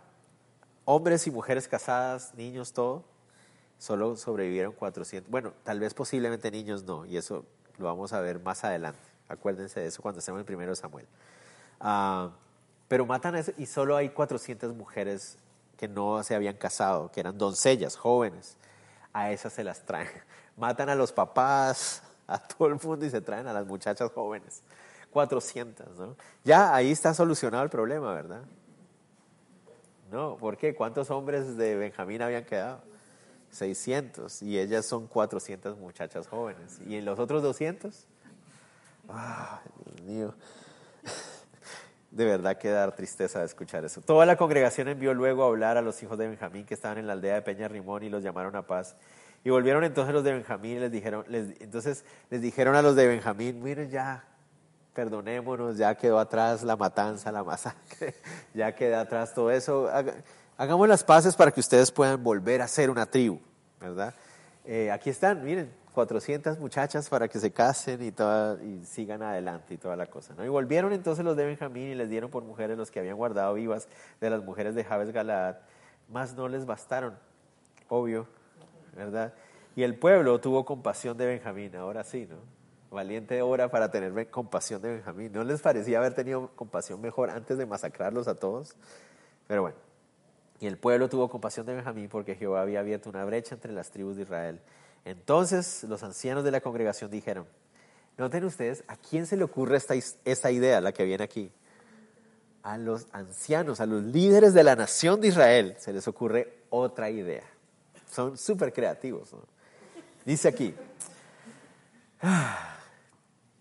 hombres 0.85 1.25
y 1.25 1.31
mujeres 1.31 1.67
casadas, 1.67 2.33
niños, 2.35 2.73
todo. 2.73 3.03
Solo 3.79 4.15
sobrevivieron 4.17 4.73
400. 4.73 5.31
Bueno, 5.31 5.53
tal 5.63 5.79
vez 5.79 5.93
posiblemente 5.93 6.51
niños 6.51 6.83
no, 6.83 7.05
y 7.05 7.17
eso 7.17 7.45
lo 7.77 7.85
vamos 7.85 8.13
a 8.13 8.19
ver 8.19 8.39
más 8.39 8.63
adelante. 8.63 8.99
Acuérdense 9.29 9.79
de 9.79 9.87
eso 9.87 10.01
cuando 10.01 10.19
estemos 10.19 10.39
en 10.39 10.45
primero 10.45 10.75
Samuel. 10.75 11.07
Ah, 11.79 12.29
pero 12.87 13.05
matan 13.05 13.35
a 13.35 13.43
y 13.57 13.65
solo 13.65 13.95
hay 13.95 14.09
400 14.09 14.75
mujeres 14.75 15.37
que 15.77 15.87
no 15.87 16.21
se 16.23 16.35
habían 16.35 16.57
casado, 16.57 17.09
que 17.09 17.21
eran 17.21 17.37
doncellas, 17.37 17.95
jóvenes. 17.95 18.57
A 19.13 19.31
esas 19.31 19.53
se 19.53 19.63
las 19.63 19.85
traen. 19.85 20.09
Matan 20.57 20.89
a 20.89 20.95
los 20.95 21.13
papás, 21.13 22.03
a 22.27 22.37
todo 22.37 22.67
el 22.67 22.75
mundo 22.75 23.05
y 23.05 23.09
se 23.09 23.21
traen 23.21 23.47
a 23.47 23.53
las 23.53 23.65
muchachas 23.65 24.11
jóvenes. 24.11 24.61
400, 25.11 25.97
¿no? 25.97 26.15
Ya 26.43 26.75
ahí 26.75 26.91
está 26.91 27.13
solucionado 27.13 27.63
el 27.63 27.69
problema, 27.69 28.13
¿verdad? 28.13 28.41
No, 30.11 30.35
¿por 30.37 30.57
qué? 30.57 30.75
¿Cuántos 30.75 31.09
hombres 31.11 31.55
de 31.55 31.75
Benjamín 31.75 32.21
habían 32.21 32.43
quedado? 32.43 32.81
600 33.51 34.41
y 34.41 34.59
ellas 34.59 34.85
son 34.85 35.07
400 35.07 35.77
muchachas 35.77 36.27
jóvenes. 36.27 36.79
¿Y 36.87 36.95
en 36.95 37.05
los 37.05 37.19
otros 37.19 37.43
200? 37.43 38.05
Ah, 39.09 39.61
Dios 39.85 40.01
mío 40.01 40.33
de 42.11 42.25
verdad 42.25 42.57
que 42.57 42.69
dar 42.69 42.95
tristeza 42.95 43.39
de 43.39 43.45
escuchar 43.45 43.85
eso. 43.85 44.01
Toda 44.01 44.25
la 44.25 44.35
congregación 44.35 44.87
envió 44.87 45.13
luego 45.13 45.43
a 45.43 45.47
hablar 45.47 45.77
a 45.77 45.81
los 45.81 46.01
hijos 46.01 46.17
de 46.17 46.27
Benjamín 46.27 46.65
que 46.65 46.73
estaban 46.73 46.97
en 46.97 47.07
la 47.07 47.13
aldea 47.13 47.35
de 47.35 47.41
Peña 47.41 47.67
Rimón 47.67 48.03
y 48.03 48.09
los 48.09 48.23
llamaron 48.23 48.55
a 48.55 48.65
paz. 48.65 48.95
Y 49.43 49.49
volvieron 49.51 49.83
entonces 49.83 50.13
los 50.13 50.23
de 50.23 50.33
Benjamín 50.33 50.77
y 50.77 50.79
les 50.79 50.91
dijeron, 50.91 51.25
entonces 51.29 52.03
les 52.29 52.41
dijeron 52.41 52.75
a 52.75 52.81
los 52.81 52.95
de 52.95 53.07
Benjamín, 53.07 53.63
miren 53.63 53.89
ya, 53.89 54.25
perdonémonos, 54.93 55.77
ya 55.77 55.95
quedó 55.95 56.19
atrás 56.19 56.63
la 56.63 56.75
matanza, 56.75 57.31
la 57.31 57.43
masacre, 57.43 58.15
ya 58.53 58.75
quedó 58.75 58.99
atrás 58.99 59.33
todo 59.33 59.51
eso. 59.51 59.89
Hagamos 60.59 60.89
las 60.89 61.05
paces 61.05 61.37
para 61.37 61.51
que 61.51 61.61
ustedes 61.61 61.89
puedan 61.89 62.21
volver 62.21 62.61
a 62.61 62.67
ser 62.67 62.89
una 62.89 63.05
tribu, 63.05 63.39
¿verdad? 63.79 64.13
Eh, 64.65 64.91
aquí 64.91 65.09
están, 65.09 65.41
miren, 65.41 65.71
400 65.93 66.59
muchachas 66.59 67.07
para 67.07 67.29
que 67.29 67.39
se 67.39 67.53
casen 67.53 68.01
y, 68.03 68.85
sigan 68.85 69.23
adelante 69.23 69.75
y 69.75 69.77
toda 69.77 69.95
la 69.95 70.07
cosa. 70.07 70.33
¿no? 70.35 70.43
Y 70.43 70.49
volvieron 70.49 70.91
entonces 70.91 71.23
los 71.23 71.37
de 71.37 71.45
Benjamín 71.45 71.87
y 71.87 71.95
les 71.95 72.09
dieron 72.09 72.29
por 72.29 72.43
mujeres 72.43 72.77
los 72.77 72.91
que 72.91 72.99
habían 72.99 73.15
guardado 73.15 73.53
vivas 73.53 73.87
de 74.19 74.29
las 74.29 74.43
mujeres 74.43 74.75
de 74.75 74.83
Jabes 74.83 75.13
Galaad, 75.13 75.55
más 76.09 76.33
no 76.33 76.49
les 76.49 76.65
bastaron, 76.65 77.17
obvio, 77.87 78.27
¿verdad? 78.97 79.33
Y 79.77 79.83
el 79.83 79.95
pueblo 79.95 80.41
tuvo 80.41 80.65
compasión 80.65 81.17
de 81.17 81.25
Benjamín, 81.25 81.73
ahora 81.77 82.03
sí, 82.03 82.27
¿no? 82.29 82.35
Valiente 82.93 83.41
hora 83.41 83.71
para 83.71 83.91
tener 83.91 84.29
compasión 84.29 84.81
de 84.81 84.95
Benjamín. 84.95 85.31
¿No 85.31 85.41
les 85.45 85.61
parecía 85.61 85.99
haber 85.99 86.15
tenido 86.15 86.49
compasión 86.57 86.99
mejor 86.99 87.29
antes 87.29 87.57
de 87.57 87.65
masacrarlos 87.65 88.27
a 88.27 88.35
todos? 88.35 88.75
Pero 89.47 89.61
bueno, 89.61 89.77
y 90.59 90.67
el 90.67 90.77
pueblo 90.77 91.09
tuvo 91.09 91.29
compasión 91.29 91.65
de 91.65 91.75
Benjamín 91.75 92.09
porque 92.09 92.35
Jehová 92.35 92.61
había 92.61 92.79
abierto 92.79 93.09
una 93.09 93.23
brecha 93.25 93.55
entre 93.55 93.71
las 93.71 93.91
tribus 93.91 94.15
de 94.15 94.23
Israel 94.23 94.59
entonces 95.05 95.83
los 95.83 96.03
ancianos 96.03 96.43
de 96.43 96.51
la 96.51 96.61
congregación 96.61 97.09
dijeron, 97.09 97.47
noten 98.17 98.43
ustedes, 98.43 98.83
¿a 98.87 98.95
quién 98.95 99.25
se 99.25 99.37
le 99.37 99.43
ocurre 99.43 99.77
esta, 99.77 99.95
esta 100.25 100.51
idea, 100.51 100.81
la 100.81 100.91
que 100.91 101.05
viene 101.05 101.23
aquí? 101.23 101.51
A 102.63 102.77
los 102.77 103.07
ancianos, 103.11 103.79
a 103.79 103.85
los 103.85 104.03
líderes 104.03 104.53
de 104.53 104.63
la 104.63 104.75
nación 104.75 105.21
de 105.21 105.29
Israel, 105.29 105.75
se 105.79 105.93
les 105.93 106.07
ocurre 106.07 106.53
otra 106.69 107.09
idea. 107.09 107.43
Son 108.09 108.37
súper 108.37 108.73
creativos. 108.73 109.31
Dice 110.25 110.47
aquí, 110.47 110.75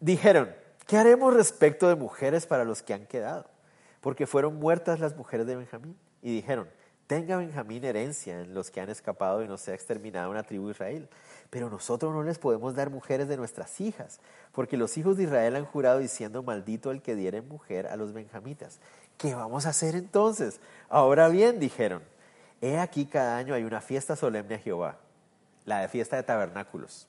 dijeron, 0.01 0.51
¿qué 0.87 0.97
haremos 0.97 1.33
respecto 1.33 1.89
de 1.89 1.95
mujeres 1.95 2.47
para 2.47 2.65
los 2.65 2.83
que 2.83 2.95
han 2.95 3.07
quedado? 3.07 3.47
Porque 4.01 4.27
fueron 4.27 4.57
muertas 4.57 5.01
las 5.01 5.17
mujeres 5.17 5.47
de 5.47 5.57
Benjamín. 5.57 5.97
Y 6.21 6.35
dijeron, 6.35 6.69
tenga 7.09 7.39
Benjamín 7.39 7.83
herencia 7.85 8.43
en 8.43 8.55
los 8.55 8.71
que 8.71 8.83
han 8.83 8.91
escapado 8.91 9.43
y 9.43 9.49
no 9.49 9.57
sea 9.57 9.75
exterminada 9.75 10.29
una 10.29 10.45
tribu 10.45 10.67
de 10.67 10.73
Israel. 10.73 11.09
Pero 11.51 11.71
nosotros 11.71 12.13
no 12.13 12.23
les 12.23 12.39
podemos 12.39 12.77
dar 12.77 12.91
mujeres 12.91 13.27
de 13.29 13.39
nuestras 13.39 13.81
hijas, 13.81 14.21
porque 14.53 14.77
los 14.77 14.97
hijos 14.99 15.17
de 15.17 15.25
Israel 15.25 15.57
han 15.57 15.65
jurado 15.65 15.99
diciendo, 15.99 16.43
maldito 16.43 16.91
el 16.91 17.01
que 17.01 17.17
diere 17.17 17.41
mujer 17.41 17.87
a 17.87 17.97
los 17.97 18.13
benjamitas. 18.13 18.79
¿Qué 19.17 19.35
vamos 19.35 19.65
a 19.65 19.71
hacer 19.71 19.97
entonces? 19.97 20.61
Ahora 20.91 21.29
bien, 21.29 21.59
dijeron, 21.59 22.03
he 22.61 22.79
aquí 22.79 23.07
cada 23.07 23.39
año 23.39 23.55
hay 23.55 23.65
una 23.65 23.81
fiesta 23.81 24.15
solemne 24.15 24.57
a 24.57 24.59
Jehová, 24.59 24.99
la 25.65 25.81
de 25.81 25.89
fiesta 25.89 26.17
de 26.17 26.25
tabernáculos. 26.25 27.09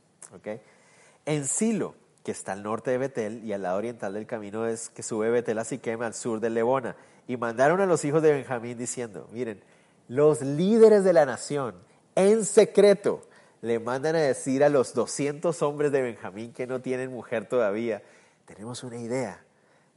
En 1.26 1.46
Silo, 1.46 1.94
que 2.24 2.32
está 2.32 2.54
al 2.54 2.64
norte 2.64 2.92
de 2.92 2.98
Betel 3.00 3.44
y 3.44 3.52
al 3.52 3.64
lado 3.64 3.78
oriental 3.78 4.14
del 4.14 4.26
camino 4.26 4.66
es 4.66 4.90
que 4.90 5.04
sube 5.04 5.30
Betel 5.30 5.60
a 5.60 5.66
Siquem, 5.66 6.02
al 6.02 6.14
sur 6.14 6.40
de 6.40 6.50
Lebona. 6.50 6.96
Y 7.28 7.36
mandaron 7.36 7.82
a 7.82 7.86
los 7.86 8.06
hijos 8.06 8.22
de 8.22 8.32
Benjamín 8.32 8.78
diciendo, 8.78 9.28
miren, 9.32 9.62
los 10.10 10.42
líderes 10.42 11.06
de 11.06 11.14
la 11.14 11.26
nación 11.26 11.76
en 12.16 12.44
secreto 12.44 13.22
le 13.62 13.80
mandan 13.80 14.16
a 14.16 14.20
decir 14.20 14.64
a 14.64 14.70
los 14.70 14.94
200 14.94 15.62
hombres 15.62 15.92
de 15.92 16.02
Benjamín 16.02 16.52
que 16.52 16.68
no 16.68 16.82
tienen 16.82 17.12
mujer 17.12 17.48
todavía, 17.48 18.02
tenemos 18.46 18.84
una 18.84 18.98
idea. 18.98 19.42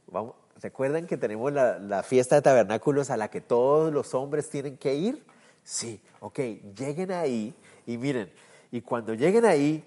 Vamos, 0.07 0.35
¿Recuerdan 0.61 1.07
que 1.07 1.17
tenemos 1.17 1.51
la, 1.51 1.79
la, 1.79 2.03
fiesta 2.03 2.35
de 2.35 2.41
tabernáculos 2.43 3.09
a 3.09 3.17
la 3.17 3.29
que 3.29 3.41
todos 3.41 3.91
los 3.91 4.13
hombres 4.13 4.49
tienen 4.49 4.77
que 4.77 4.93
ir? 4.95 5.25
Sí, 5.63 5.99
ok, 6.19 6.39
lleguen 6.77 7.11
ahí 7.11 7.55
y 7.85 7.97
miren, 7.97 8.31
y 8.71 8.81
cuando 8.81 9.13
lleguen 9.13 9.45
ahí, 9.45 9.83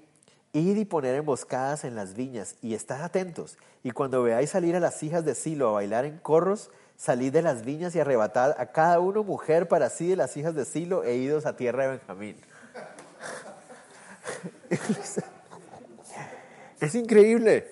id 0.52 0.76
y 0.76 0.84
poner 0.84 1.14
emboscadas 1.14 1.84
en 1.84 1.94
las 1.94 2.14
viñas 2.14 2.56
y 2.62 2.74
estad 2.74 3.02
atentos. 3.02 3.58
Y 3.82 3.92
cuando 3.92 4.22
veáis 4.22 4.50
salir 4.50 4.74
a 4.74 4.80
las 4.80 5.02
hijas 5.02 5.24
de 5.24 5.34
Silo 5.34 5.68
a 5.68 5.72
bailar 5.72 6.04
en 6.04 6.18
corros, 6.18 6.70
salid 6.96 7.32
de 7.32 7.42
las 7.42 7.64
viñas 7.64 7.94
y 7.94 8.00
arrebatad 8.00 8.54
a 8.58 8.66
cada 8.66 9.00
uno 9.00 9.22
mujer 9.22 9.68
para 9.68 9.90
sí 9.90 10.08
de 10.08 10.16
las 10.16 10.36
hijas 10.36 10.54
de 10.54 10.64
Silo 10.64 11.04
e 11.04 11.16
idos 11.16 11.46
a 11.46 11.56
tierra 11.56 11.84
de 11.84 11.90
Benjamín. 11.90 12.36
es 16.80 16.94
increíble. 16.94 17.70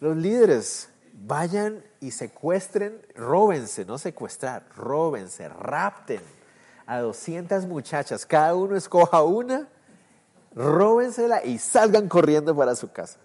Los 0.00 0.16
líderes 0.16 0.88
vayan 1.12 1.82
y 2.00 2.10
secuestren, 2.10 3.00
róbense, 3.14 3.84
no 3.84 3.98
secuestrar, 3.98 4.66
róbense, 4.76 5.48
rapten 5.48 6.20
a 6.86 6.98
200 6.98 7.66
muchachas, 7.66 8.26
cada 8.26 8.54
uno 8.54 8.76
escoja 8.76 9.22
una, 9.22 9.68
róbensela 10.54 11.44
y 11.44 11.58
salgan 11.58 12.08
corriendo 12.08 12.54
para 12.54 12.76
su 12.76 12.92
casa. 12.92 13.18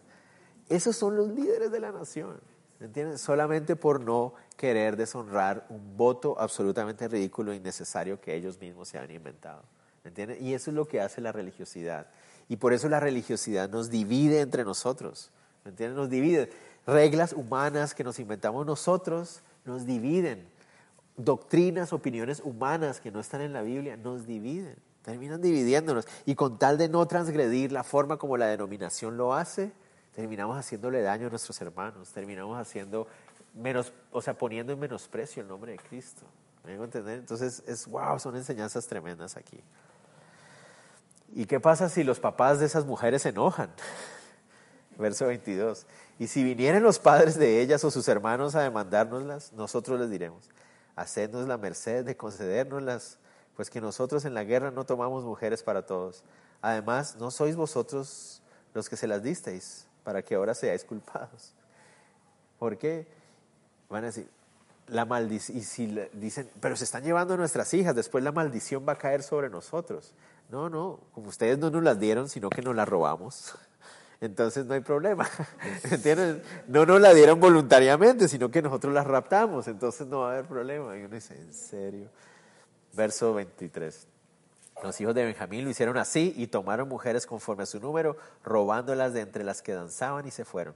Esos 0.70 0.96
son 0.96 1.18
los 1.18 1.30
líderes 1.30 1.72
de 1.72 1.80
la 1.80 1.92
nación, 1.92 2.40
¿me 2.48 2.49
entienden? 2.86 3.18
Solamente 3.18 3.76
por 3.76 4.00
no 4.00 4.34
querer 4.56 4.96
deshonrar 4.96 5.66
un 5.70 5.98
voto 5.98 6.40
absolutamente 6.40 7.08
ridículo 7.08 7.52
e 7.52 7.58
innecesario 7.58 8.20
que 8.20 8.36
ellos 8.36 8.60
mismos 8.60 8.88
se 8.88 8.98
han 8.98 9.12
inventado, 9.12 9.64
¿me 10.04 10.10
entienden? 10.10 10.38
Y 10.44 10.54
eso 10.54 10.72
es 10.72 10.76
lo 10.76 10.86
que 10.86 11.02
hace 11.02 11.22
la 11.22 11.32
religiosidad. 11.32 12.08
Y 12.48 12.58
por 12.58 12.74
eso 12.74 12.90
la 12.90 13.00
religiosidad 13.00 13.70
nos 13.70 13.90
divide 13.90 14.42
entre 14.42 14.64
nosotros, 14.64 15.32
¿me 15.64 15.72
entienden? 15.72 15.98
Nos 15.98 16.10
divide 16.10 16.50
reglas 16.88 17.34
humanas 17.34 17.94
que 17.94 18.04
nos 18.04 18.20
inventamos 18.20 18.66
nosotros 18.66 19.44
nos 19.66 19.86
dividen. 19.86 20.48
Doctrinas, 21.18 21.94
opiniones 21.94 22.42
humanas 22.44 23.02
que 23.02 23.12
no 23.12 23.20
están 23.20 23.42
en 23.42 23.54
la 23.54 23.62
Biblia 23.62 23.98
nos 23.98 24.26
dividen, 24.26 24.76
terminan 25.04 25.42
dividiéndonos. 25.42 26.08
Y 26.26 26.36
con 26.36 26.58
tal 26.58 26.78
de 26.78 26.90
no 26.90 27.06
transgredir 27.08 27.72
la 27.72 27.84
forma 27.84 28.18
como 28.18 28.38
la 28.38 28.48
denominación 28.48 29.18
lo 29.18 29.34
hace, 29.34 29.72
terminamos 30.20 30.58
haciéndole 30.58 31.02
daño 31.02 31.28
a 31.28 31.30
nuestros 31.30 31.62
hermanos, 31.62 32.10
terminamos 32.10 32.60
haciendo 32.60 33.08
menos, 33.54 33.94
o 34.12 34.22
sea, 34.22 34.34
poniendo 34.34 34.74
en 34.74 34.80
menosprecio 34.80 35.42
el 35.42 35.48
nombre 35.48 35.72
de 35.72 35.78
Cristo. 35.78 36.24
¿Me 36.66 36.74
entender? 36.74 37.20
Entonces, 37.20 37.64
es 37.66 37.88
wow, 37.88 38.20
son 38.20 38.36
enseñanzas 38.36 38.86
tremendas 38.86 39.38
aquí. 39.38 39.64
¿Y 41.34 41.46
qué 41.46 41.62
pasa 41.62 41.88
si 41.88 42.04
los 42.04 42.20
papás 42.20 42.60
de 42.60 42.66
esas 42.66 42.86
mujeres 42.86 43.22
se 43.22 43.30
enojan? 43.30 43.70
Verso 44.98 45.26
22. 45.28 45.86
Y 46.20 46.28
si 46.28 46.44
vinieran 46.44 46.84
los 46.84 47.00
padres 47.00 47.40
de 47.40 47.62
ellas 47.62 47.86
o 47.86 47.90
sus 47.90 48.06
hermanos 48.10 48.56
a 48.56 48.62
demandárnoslas, 48.62 49.54
nosotros 49.54 50.02
les 50.02 50.10
diremos, 50.10 50.50
hacednos 50.98 51.48
la 51.48 51.58
merced 51.58 52.04
de 52.04 52.18
concedérnoslas, 52.18 53.20
pues 53.56 53.70
que 53.70 53.80
nosotros 53.80 54.26
en 54.26 54.34
la 54.34 54.44
guerra 54.44 54.70
no 54.70 54.86
tomamos 54.86 55.24
mujeres 55.24 55.64
para 55.64 55.86
todos. 55.86 56.26
Además, 56.62 57.16
no 57.16 57.32
sois 57.32 57.56
vosotros 57.56 58.42
los 58.74 58.90
que 58.90 58.98
se 58.98 59.08
las 59.08 59.24
disteis, 59.24 59.88
para 60.04 60.22
que 60.22 60.36
ahora 60.36 60.54
seáis 60.54 60.84
culpados. 60.84 61.54
¿Por 62.58 62.78
qué? 62.78 63.08
Van 63.90 64.04
a 64.04 64.08
decir, 64.08 64.30
la 64.88 65.06
maldición, 65.06 65.58
y 65.58 65.62
si 65.62 65.88
dicen, 66.14 66.50
pero 66.60 66.76
se 66.76 66.84
están 66.84 67.04
llevando 67.04 67.38
nuestras 67.38 67.74
hijas, 67.74 67.96
después 67.96 68.24
la 68.24 68.32
maldición 68.32 68.86
va 68.88 68.94
a 68.94 68.98
caer 68.98 69.24
sobre 69.24 69.50
nosotros. 69.50 70.14
No, 70.50 70.70
no, 70.70 71.00
como 71.14 71.30
ustedes 71.30 71.58
no 71.60 71.70
nos 71.70 71.84
las 71.84 72.00
dieron, 72.00 72.28
sino 72.28 72.50
que 72.50 72.62
nos 72.62 72.76
las 72.76 72.88
robamos 72.88 73.56
entonces 74.22 74.66
no 74.66 74.74
hay 74.74 74.82
problema. 74.82 75.28
¿Entiendes? 75.90 76.44
No 76.68 76.86
nos 76.86 77.00
la 77.00 77.14
dieron 77.14 77.40
voluntariamente, 77.40 78.28
sino 78.28 78.50
que 78.50 78.62
nosotros 78.62 78.94
las 78.94 79.06
raptamos, 79.06 79.68
entonces 79.68 80.08
no 80.08 80.22
va 80.22 80.30
a 80.30 80.34
haber 80.34 80.46
problema. 80.46 80.98
Y 80.98 81.04
uno 81.04 81.16
dice, 81.16 81.36
¿en 81.36 81.54
serio? 81.54 82.10
Verso 82.94 83.34
23. 83.34 84.08
Los 84.82 85.00
hijos 85.02 85.14
de 85.14 85.26
Benjamín 85.26 85.66
lo 85.66 85.70
hicieron 85.70 85.98
así 85.98 86.34
y 86.38 86.48
tomaron 86.48 86.88
mujeres 86.88 87.26
conforme 87.26 87.64
a 87.64 87.66
su 87.66 87.80
número, 87.80 88.16
robándolas 88.44 89.14
de 89.14 89.22
entre 89.22 89.44
las 89.44 89.62
que 89.62 89.74
danzaban 89.74 90.26
y 90.26 90.32
se 90.32 90.46
fueron. 90.46 90.74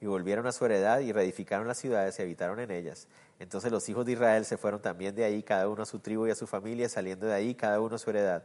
Y 0.00 0.06
volvieron 0.06 0.46
a 0.46 0.52
su 0.52 0.64
heredad 0.66 1.00
y 1.00 1.12
reedificaron 1.12 1.66
las 1.66 1.78
ciudades 1.78 2.18
y 2.18 2.22
habitaron 2.22 2.60
en 2.60 2.70
ellas. 2.70 3.08
Entonces 3.40 3.72
los 3.72 3.88
hijos 3.88 4.04
de 4.04 4.12
Israel 4.12 4.44
se 4.44 4.58
fueron 4.58 4.82
también 4.82 5.14
de 5.14 5.24
ahí, 5.24 5.42
cada 5.42 5.68
uno 5.68 5.82
a 5.82 5.86
su 5.86 5.98
tribu 5.98 6.26
y 6.26 6.30
a 6.30 6.34
su 6.34 6.46
familia, 6.46 6.88
saliendo 6.88 7.26
de 7.26 7.34
ahí, 7.34 7.54
cada 7.54 7.80
uno 7.80 7.96
a 7.96 7.98
su 7.98 8.10
heredad. 8.10 8.44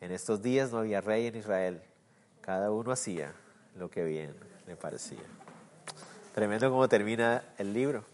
En 0.00 0.10
estos 0.10 0.42
días 0.42 0.72
no 0.72 0.78
había 0.78 1.00
rey 1.00 1.26
en 1.26 1.36
Israel, 1.36 1.82
cada 2.40 2.70
uno 2.70 2.90
hacía 2.90 3.32
lo 3.76 3.90
que 3.90 4.02
bien 4.02 4.34
le 4.66 4.76
parecía. 4.76 5.22
Tremendo 6.34 6.70
como 6.70 6.88
termina 6.88 7.44
el 7.58 7.72
libro. 7.72 8.04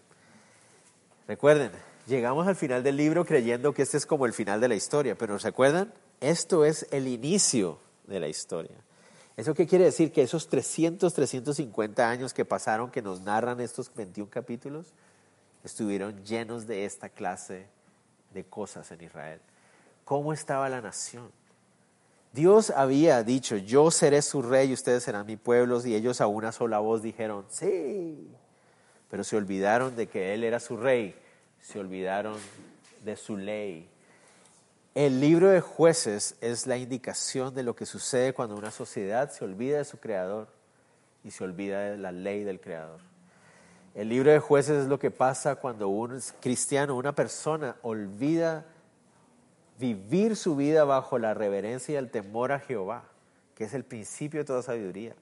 Recuerden, 1.29 1.71
llegamos 2.07 2.47
al 2.49 2.57
final 2.57 2.83
del 2.83 2.97
libro 2.97 3.25
creyendo 3.25 3.73
que 3.73 3.83
este 3.83 3.97
es 3.97 4.05
como 4.05 4.27
el 4.27 4.33
final 4.33 4.61
de 4.61 4.69
la 4.69 4.75
historia, 4.75 5.17
pero 5.17 5.39
¿se 5.39 5.49
acuerdan? 5.49 5.93
Esto 6.21 6.65
es 6.65 6.87
el 6.91 7.07
inicio 7.07 7.79
de 8.07 8.21
la 8.21 8.29
historia. 8.29 8.77
¿Eso 9.37 9.55
qué 9.55 9.67
quiere 9.67 9.85
decir? 9.85 10.11
Que 10.11 10.23
esos 10.23 10.49
300, 10.49 11.15
350 11.15 12.11
años 12.11 12.35
que 12.35 12.45
pasaron, 12.45 12.91
que 12.91 13.03
nos 13.03 13.21
narran 13.21 13.61
estos 13.61 13.95
21 13.95 14.29
capítulos, 14.31 14.93
estuvieron 15.63 16.25
llenos 16.25 16.67
de 16.67 16.85
esta 16.85 17.09
clase 17.09 17.67
de 18.35 18.45
cosas 18.45 18.91
en 18.91 19.03
Israel. 19.03 19.41
¿Cómo 20.05 20.33
estaba 20.33 20.69
la 20.69 20.81
nación? 20.81 21.31
Dios 22.33 22.71
había 22.71 23.23
dicho, 23.23 23.57
yo 23.57 23.91
seré 23.91 24.23
su 24.23 24.43
rey 24.43 24.71
y 24.71 24.75
ustedes 24.75 25.05
serán 25.05 25.27
mi 25.27 25.37
pueblo, 25.37 25.81
y 25.87 25.95
ellos 25.95 26.21
a 26.21 26.27
una 26.27 26.53
sola 26.53 26.79
voz 26.79 27.03
dijeron, 27.03 27.47
sí, 27.49 28.29
pero 29.11 29.25
se 29.25 29.37
olvidaron 29.37 29.97
de 29.97 30.09
que 30.09 30.35
Él 30.35 30.45
era 30.45 30.61
su 30.61 30.77
rey, 30.77 31.15
se 31.61 31.79
olvidaron 31.79 32.37
de 33.05 33.17
su 33.17 33.37
ley. 33.37 33.89
El 34.99 35.21
libro 35.21 35.49
de 35.49 35.61
jueces 35.61 36.35
es 36.41 36.67
la 36.67 36.77
indicación 36.77 37.55
de 37.55 37.63
lo 37.63 37.77
que 37.77 37.87
sucede 37.87 38.35
cuando 38.35 38.57
una 38.57 38.73
sociedad 38.73 39.31
se 39.31 39.45
olvida 39.45 39.79
de 39.79 39.85
su 39.85 39.99
creador 39.99 40.49
y 41.23 41.31
se 41.31 41.45
olvida 41.45 41.91
de 41.91 41.99
la 41.99 42.11
ley 42.11 42.43
del 42.43 42.61
creador. 42.61 42.99
El 43.95 44.09
libro 44.09 44.33
de 44.33 44.41
jueces 44.41 44.83
es 44.83 44.89
lo 44.89 44.99
que 44.99 45.13
pasa 45.13 45.55
cuando 45.55 45.87
un 45.87 46.21
cristiano, 46.41 46.97
una 46.97 47.15
persona, 47.15 47.77
olvida 47.83 48.67
vivir 49.79 50.35
su 50.35 50.57
vida 50.57 50.83
bajo 50.83 51.17
la 51.21 51.33
reverencia 51.33 51.93
y 51.93 51.97
el 51.97 52.11
temor 52.11 52.51
a 52.51 52.59
Jehová, 52.59 53.05
que 53.55 53.63
es 53.63 53.75
el 53.75 53.85
principio 53.85 54.41
de 54.41 54.47
toda 54.47 54.63
sabiduría, 54.63 55.15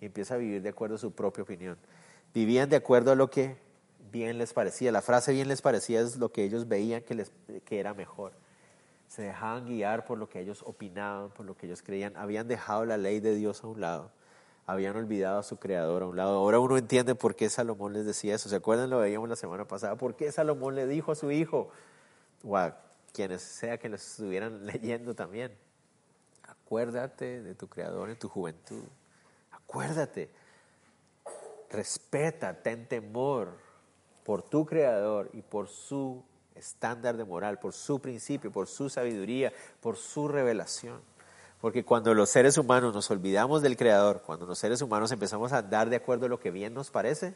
y 0.00 0.06
empieza 0.06 0.34
a 0.34 0.38
vivir 0.38 0.62
de 0.62 0.68
acuerdo 0.68 0.94
a 0.94 0.98
su 0.98 1.10
propia 1.10 1.42
opinión. 1.42 1.76
Vivían 2.32 2.68
de 2.68 2.76
acuerdo 2.76 3.10
a 3.10 3.16
lo 3.16 3.28
que 3.28 3.56
bien 4.12 4.38
les 4.38 4.52
parecía. 4.52 4.92
La 4.92 5.02
frase 5.02 5.32
bien 5.32 5.48
les 5.48 5.62
parecía 5.62 6.00
es 6.00 6.14
lo 6.14 6.30
que 6.30 6.44
ellos 6.44 6.68
veían 6.68 7.02
que, 7.02 7.16
les, 7.16 7.32
que 7.64 7.80
era 7.80 7.92
mejor. 7.92 8.30
Se 9.10 9.22
dejaban 9.22 9.66
guiar 9.66 10.04
por 10.04 10.18
lo 10.18 10.28
que 10.28 10.38
ellos 10.38 10.62
opinaban, 10.64 11.30
por 11.30 11.44
lo 11.44 11.56
que 11.56 11.66
ellos 11.66 11.82
creían. 11.82 12.16
Habían 12.16 12.46
dejado 12.46 12.84
la 12.84 12.96
ley 12.96 13.18
de 13.18 13.34
Dios 13.34 13.64
a 13.64 13.66
un 13.66 13.80
lado. 13.80 14.12
Habían 14.66 14.94
olvidado 14.94 15.40
a 15.40 15.42
su 15.42 15.58
creador 15.58 16.04
a 16.04 16.06
un 16.06 16.16
lado. 16.16 16.38
Ahora 16.38 16.60
uno 16.60 16.78
entiende 16.78 17.16
por 17.16 17.34
qué 17.34 17.50
Salomón 17.50 17.92
les 17.92 18.06
decía 18.06 18.36
eso. 18.36 18.48
¿Se 18.48 18.54
acuerdan? 18.54 18.88
Lo 18.88 19.00
veíamos 19.00 19.28
la 19.28 19.34
semana 19.34 19.66
pasada. 19.66 19.96
¿Por 19.96 20.14
qué 20.14 20.30
Salomón 20.30 20.76
le 20.76 20.86
dijo 20.86 21.10
a 21.10 21.16
su 21.16 21.32
hijo? 21.32 21.70
Wow, 22.44 22.72
quienes 23.12 23.42
sea 23.42 23.78
que 23.78 23.88
los 23.88 24.00
estuvieran 24.00 24.64
leyendo 24.66 25.12
también. 25.12 25.58
Acuérdate 26.44 27.42
de 27.42 27.56
tu 27.56 27.66
creador 27.66 28.10
en 28.10 28.16
tu 28.16 28.28
juventud. 28.28 28.84
Acuérdate. 29.50 30.30
Respeta, 31.68 32.62
ten 32.62 32.86
temor 32.86 33.58
por 34.22 34.44
tu 34.44 34.64
creador 34.64 35.30
y 35.32 35.42
por 35.42 35.66
su 35.66 36.22
estándar 36.60 37.16
de 37.16 37.24
moral, 37.24 37.58
por 37.58 37.72
su 37.72 37.98
principio, 37.98 38.52
por 38.52 38.68
su 38.68 38.88
sabiduría, 38.88 39.52
por 39.80 39.96
su 39.96 40.28
revelación. 40.28 41.00
Porque 41.60 41.84
cuando 41.84 42.14
los 42.14 42.30
seres 42.30 42.56
humanos 42.56 42.94
nos 42.94 43.10
olvidamos 43.10 43.60
del 43.62 43.76
creador, 43.76 44.22
cuando 44.22 44.46
los 44.46 44.58
seres 44.58 44.80
humanos 44.80 45.12
empezamos 45.12 45.52
a 45.52 45.58
andar 45.58 45.90
de 45.90 45.96
acuerdo 45.96 46.26
a 46.26 46.28
lo 46.28 46.40
que 46.40 46.50
bien 46.50 46.72
nos 46.72 46.90
parece, 46.90 47.34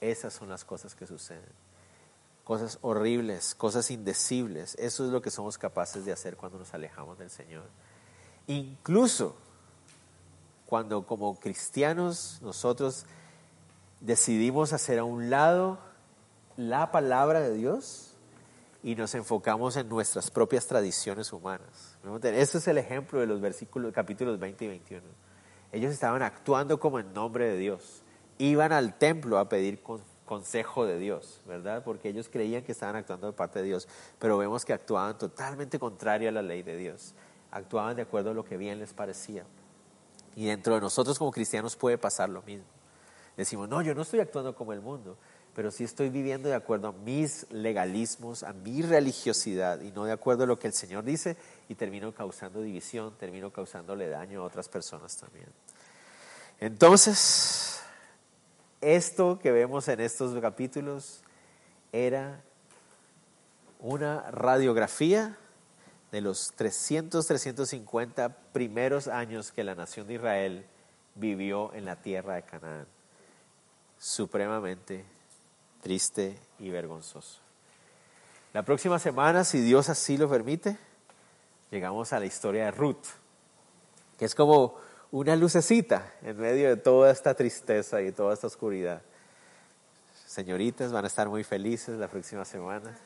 esas 0.00 0.34
son 0.34 0.48
las 0.48 0.64
cosas 0.64 0.94
que 0.94 1.06
suceden 1.06 1.50
cosas 2.48 2.78
horribles, 2.80 3.54
cosas 3.54 3.90
indecibles. 3.90 4.74
Eso 4.78 5.04
es 5.04 5.10
lo 5.10 5.20
que 5.20 5.30
somos 5.30 5.58
capaces 5.58 6.06
de 6.06 6.12
hacer 6.12 6.38
cuando 6.38 6.58
nos 6.58 6.72
alejamos 6.72 7.18
del 7.18 7.28
Señor. 7.28 7.66
Incluso 8.46 9.36
cuando 10.64 11.06
como 11.06 11.38
cristianos 11.38 12.38
nosotros 12.40 13.04
decidimos 14.00 14.72
hacer 14.72 14.98
a 14.98 15.04
un 15.04 15.28
lado 15.28 15.78
la 16.56 16.90
palabra 16.90 17.40
de 17.40 17.52
Dios 17.52 18.07
y 18.82 18.94
nos 18.94 19.14
enfocamos 19.14 19.76
en 19.76 19.88
nuestras 19.88 20.30
propias 20.30 20.66
tradiciones 20.66 21.32
humanas. 21.32 21.98
Este 22.22 22.58
es 22.58 22.68
el 22.68 22.78
ejemplo 22.78 23.20
de 23.20 23.26
los 23.26 23.40
versículos, 23.40 23.92
capítulos 23.92 24.38
20 24.38 24.64
y 24.64 24.68
21. 24.68 25.02
Ellos 25.72 25.92
estaban 25.92 26.22
actuando 26.22 26.78
como 26.78 26.98
en 26.98 27.12
nombre 27.12 27.48
de 27.48 27.56
Dios. 27.56 28.02
Iban 28.38 28.72
al 28.72 28.96
templo 28.96 29.38
a 29.38 29.48
pedir 29.48 29.82
consejo 30.24 30.86
de 30.86 30.98
Dios, 30.98 31.40
¿verdad? 31.46 31.82
Porque 31.84 32.08
ellos 32.08 32.28
creían 32.28 32.62
que 32.62 32.72
estaban 32.72 32.96
actuando 32.96 33.26
de 33.26 33.32
parte 33.32 33.58
de 33.58 33.64
Dios, 33.64 33.88
pero 34.18 34.38
vemos 34.38 34.64
que 34.64 34.72
actuaban 34.72 35.18
totalmente 35.18 35.78
contrario 35.78 36.28
a 36.28 36.32
la 36.32 36.42
ley 36.42 36.62
de 36.62 36.76
Dios. 36.76 37.14
Actuaban 37.50 37.96
de 37.96 38.02
acuerdo 38.02 38.30
a 38.30 38.34
lo 38.34 38.44
que 38.44 38.56
bien 38.56 38.78
les 38.78 38.92
parecía. 38.92 39.44
Y 40.36 40.46
dentro 40.46 40.74
de 40.74 40.80
nosotros 40.80 41.18
como 41.18 41.32
cristianos 41.32 41.74
puede 41.74 41.98
pasar 41.98 42.28
lo 42.28 42.42
mismo. 42.42 42.66
Decimos, 43.36 43.68
no, 43.68 43.82
yo 43.82 43.94
no 43.94 44.02
estoy 44.02 44.20
actuando 44.20 44.54
como 44.54 44.72
el 44.72 44.80
mundo, 44.80 45.16
pero 45.58 45.72
sí 45.72 45.82
estoy 45.82 46.08
viviendo 46.08 46.48
de 46.48 46.54
acuerdo 46.54 46.86
a 46.86 46.92
mis 46.92 47.44
legalismos, 47.50 48.44
a 48.44 48.52
mi 48.52 48.80
religiosidad 48.80 49.80
y 49.80 49.90
no 49.90 50.04
de 50.04 50.12
acuerdo 50.12 50.44
a 50.44 50.46
lo 50.46 50.56
que 50.56 50.68
el 50.68 50.72
Señor 50.72 51.02
dice 51.02 51.36
y 51.68 51.74
termino 51.74 52.14
causando 52.14 52.62
división, 52.62 53.16
termino 53.18 53.50
causándole 53.50 54.08
daño 54.08 54.40
a 54.40 54.44
otras 54.44 54.68
personas 54.68 55.16
también. 55.16 55.48
Entonces, 56.60 57.80
esto 58.80 59.40
que 59.40 59.50
vemos 59.50 59.88
en 59.88 59.98
estos 59.98 60.40
capítulos 60.40 61.22
era 61.90 62.40
una 63.80 64.30
radiografía 64.30 65.36
de 66.12 66.20
los 66.20 66.52
300, 66.54 67.26
350 67.26 68.28
primeros 68.52 69.08
años 69.08 69.50
que 69.50 69.64
la 69.64 69.74
nación 69.74 70.06
de 70.06 70.14
Israel 70.14 70.66
vivió 71.16 71.74
en 71.74 71.84
la 71.84 71.96
tierra 71.96 72.36
de 72.36 72.44
Canaán 72.44 72.86
supremamente 73.98 75.17
triste 75.80 76.38
y 76.58 76.70
vergonzoso. 76.70 77.40
La 78.52 78.62
próxima 78.62 78.98
semana, 78.98 79.44
si 79.44 79.60
Dios 79.60 79.88
así 79.88 80.16
lo 80.16 80.28
permite, 80.28 80.76
llegamos 81.70 82.12
a 82.12 82.20
la 82.20 82.26
historia 82.26 82.66
de 82.66 82.70
Ruth, 82.70 83.06
que 84.18 84.24
es 84.24 84.34
como 84.34 84.76
una 85.10 85.36
lucecita 85.36 86.14
en 86.22 86.38
medio 86.38 86.68
de 86.68 86.76
toda 86.76 87.10
esta 87.10 87.34
tristeza 87.34 88.02
y 88.02 88.12
toda 88.12 88.34
esta 88.34 88.46
oscuridad. 88.46 89.02
Señoritas 90.26 90.92
van 90.92 91.04
a 91.04 91.08
estar 91.08 91.28
muy 91.28 91.44
felices 91.44 91.98
la 91.98 92.08
próxima 92.08 92.44
semana, 92.44 92.96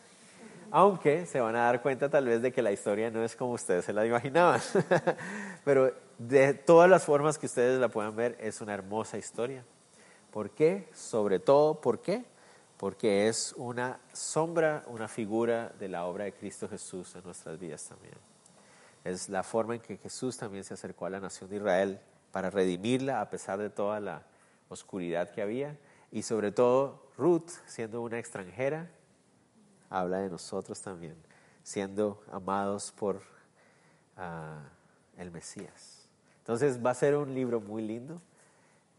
aunque 0.70 1.26
se 1.26 1.40
van 1.40 1.54
a 1.56 1.64
dar 1.64 1.82
cuenta 1.82 2.08
tal 2.08 2.26
vez 2.26 2.42
de 2.42 2.52
que 2.52 2.62
la 2.62 2.72
historia 2.72 3.10
no 3.10 3.22
es 3.22 3.36
como 3.36 3.52
ustedes 3.52 3.84
se 3.84 3.92
la 3.92 4.06
imaginaban, 4.06 4.60
pero 5.64 5.92
de 6.18 6.54
todas 6.54 6.88
las 6.88 7.04
formas 7.04 7.38
que 7.38 7.46
ustedes 7.46 7.78
la 7.80 7.88
puedan 7.88 8.16
ver, 8.16 8.36
es 8.40 8.60
una 8.60 8.74
hermosa 8.74 9.18
historia 9.18 9.64
¿Por 10.32 10.50
qué? 10.50 10.88
Sobre 10.94 11.38
todo, 11.38 11.80
¿por 11.80 12.00
qué? 12.00 12.24
Porque 12.82 13.28
es 13.28 13.54
una 13.56 14.00
sombra, 14.12 14.82
una 14.88 15.06
figura 15.06 15.72
de 15.78 15.86
la 15.86 16.04
obra 16.04 16.24
de 16.24 16.32
Cristo 16.32 16.68
Jesús 16.68 17.14
en 17.14 17.22
nuestras 17.22 17.56
vidas 17.56 17.84
también. 17.84 18.16
Es 19.04 19.28
la 19.28 19.44
forma 19.44 19.76
en 19.76 19.80
que 19.80 19.98
Jesús 19.98 20.36
también 20.36 20.64
se 20.64 20.74
acercó 20.74 21.06
a 21.06 21.10
la 21.10 21.20
nación 21.20 21.48
de 21.48 21.58
Israel 21.58 22.00
para 22.32 22.50
redimirla 22.50 23.20
a 23.20 23.30
pesar 23.30 23.60
de 23.60 23.70
toda 23.70 24.00
la 24.00 24.24
oscuridad 24.68 25.30
que 25.30 25.40
había. 25.40 25.78
Y 26.10 26.22
sobre 26.22 26.50
todo, 26.50 27.06
Ruth, 27.16 27.50
siendo 27.66 28.02
una 28.02 28.18
extranjera, 28.18 28.90
habla 29.88 30.18
de 30.18 30.28
nosotros 30.28 30.82
también, 30.82 31.14
siendo 31.62 32.20
amados 32.32 32.90
por 32.90 33.22
ah, 34.16 34.58
el 35.18 35.30
Mesías. 35.30 36.08
Entonces 36.38 36.84
va 36.84 36.90
a 36.90 36.94
ser 36.94 37.14
un 37.14 37.32
libro 37.32 37.60
muy 37.60 37.82
lindo. 37.82 38.20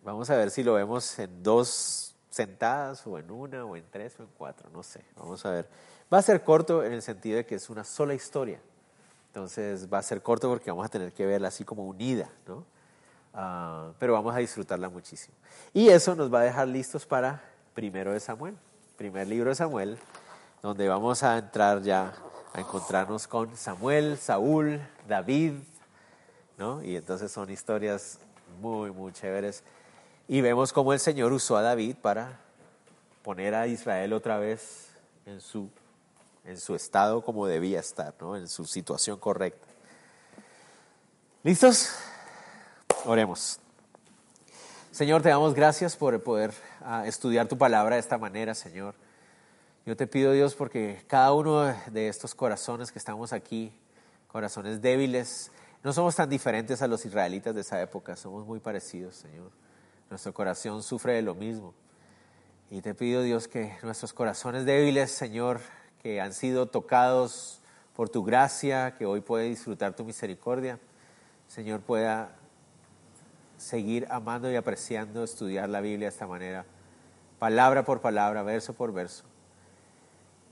Vamos 0.06 0.30
a 0.30 0.38
ver 0.38 0.52
si 0.52 0.64
lo 0.64 0.76
vemos 0.76 1.20
en 1.20 1.44
dos 1.44 2.13
sentadas 2.34 3.06
o 3.06 3.20
en 3.20 3.30
una 3.30 3.64
o 3.64 3.76
en 3.76 3.86
tres 3.92 4.20
o 4.20 4.24
en 4.24 4.30
cuatro, 4.36 4.68
no 4.74 4.82
sé, 4.82 5.06
vamos 5.16 5.46
a 5.46 5.52
ver. 5.52 5.70
Va 6.12 6.18
a 6.18 6.22
ser 6.24 6.44
corto 6.44 6.84
en 6.84 6.92
el 6.92 7.04
sentido 7.04 7.38
de 7.38 7.46
que 7.46 7.54
es 7.56 7.70
una 7.70 7.84
sola 7.84 8.16
historia. 8.16 8.60
Entonces 9.28 9.92
va 9.92 10.00
a 10.00 10.02
ser 10.02 10.24
corto 10.24 10.50
porque 10.50 10.72
vamos 10.72 10.86
a 10.86 10.90
tener 10.90 11.14
que 11.14 11.28
verla 11.28 11.50
así 11.50 11.64
como 11.64 11.86
unida, 11.86 12.28
¿no? 12.48 12.66
Ah, 13.36 13.92
pero 14.00 14.14
vamos 14.14 14.34
a 14.36 14.40
disfrutarla 14.40 14.90
muchísimo. 14.90 15.36
Y 15.74 15.90
eso 15.90 16.16
nos 16.16 16.34
va 16.34 16.40
a 16.40 16.44
dejar 16.44 16.68
listos 16.68 17.06
para 17.06 17.44
primero 17.76 18.12
de 18.12 18.20
Samuel, 18.20 18.58
primer 18.98 19.28
libro 19.28 19.50
de 19.50 19.56
Samuel, 19.56 20.00
donde 20.64 20.88
vamos 20.88 21.22
a 21.22 21.38
entrar 21.38 21.84
ya 21.84 22.14
a 22.52 22.60
encontrarnos 22.60 23.28
con 23.28 23.56
Samuel, 23.56 24.18
Saúl, 24.18 24.82
David, 25.08 25.54
¿no? 26.58 26.84
Y 26.84 26.96
entonces 26.96 27.32
son 27.32 27.52
historias 27.52 28.18
muy, 28.60 28.90
muy 28.92 29.12
chéveres. 29.12 29.64
Y 30.28 30.42
vemos 30.42 30.72
cómo 30.72 30.94
el 30.94 31.00
Señor 31.00 31.34
usó 31.34 31.58
a 31.58 31.62
David 31.62 31.98
para 32.02 32.40
poner 33.24 33.56
a 33.56 33.68
Israel 33.68 34.14
otra 34.14 34.38
vez 34.38 34.88
en 35.26 35.42
su, 35.42 35.70
en 36.46 36.58
su 36.58 36.76
estado 36.76 37.24
como 37.24 37.46
debía 37.46 37.80
estar, 37.80 38.14
¿no? 38.22 38.38
en 38.38 38.48
su 38.48 38.66
situación 38.66 39.20
correcta. 39.20 39.68
¿Listos? 41.44 41.90
Oremos. 43.06 43.60
Señor, 44.92 45.22
te 45.22 45.30
damos 45.30 45.54
gracias 45.54 45.98
por 45.98 46.22
poder 46.24 46.54
ah, 46.82 47.06
estudiar 47.06 47.48
tu 47.48 47.58
palabra 47.58 47.96
de 47.96 48.00
esta 48.00 48.18
manera, 48.18 48.56
Señor. 48.56 48.96
Yo 49.86 49.98
te 49.98 50.08
pido, 50.08 50.32
Dios, 50.32 50.56
porque 50.56 51.04
cada 51.08 51.34
uno 51.34 51.64
de 51.92 52.08
estos 52.08 52.34
corazones 52.34 52.94
que 52.94 53.00
estamos 53.00 53.34
aquí, 53.34 53.74
corazones 54.28 54.82
débiles, 54.82 55.52
no 55.84 55.92
somos 55.92 56.16
tan 56.16 56.30
diferentes 56.30 56.82
a 56.82 56.88
los 56.88 57.06
israelitas 57.06 57.54
de 57.54 57.62
esa 57.62 57.82
época, 57.82 58.16
somos 58.16 58.46
muy 58.46 58.60
parecidos, 58.62 59.16
Señor. 59.16 59.52
Nuestro 60.14 60.32
corazón 60.32 60.84
sufre 60.84 61.14
de 61.14 61.24
lo 61.24 61.34
mismo. 61.34 61.74
Y 62.70 62.82
te 62.82 62.94
pido, 62.94 63.24
Dios, 63.24 63.48
que 63.48 63.76
nuestros 63.82 64.14
corazones 64.14 64.64
débiles, 64.64 65.10
Señor, 65.10 65.60
que 66.04 66.22
han 66.22 66.34
sido 66.34 66.68
tocados 66.68 67.62
por 67.96 68.10
tu 68.10 68.24
gracia, 68.24 68.94
que 68.96 69.08
hoy 69.08 69.22
puede 69.22 69.50
disfrutar 69.50 69.96
tu 69.96 70.06
misericordia, 70.06 70.78
Señor, 71.48 71.82
pueda 71.82 72.36
seguir 73.58 74.06
amando 74.12 74.52
y 74.52 74.56
apreciando 74.56 75.24
estudiar 75.24 75.68
la 75.68 75.82
Biblia 75.82 76.10
de 76.10 76.14
esta 76.14 76.28
manera, 76.28 76.64
palabra 77.40 77.84
por 77.84 78.00
palabra, 78.00 78.44
verso 78.44 78.76
por 78.76 78.94
verso. 78.94 79.24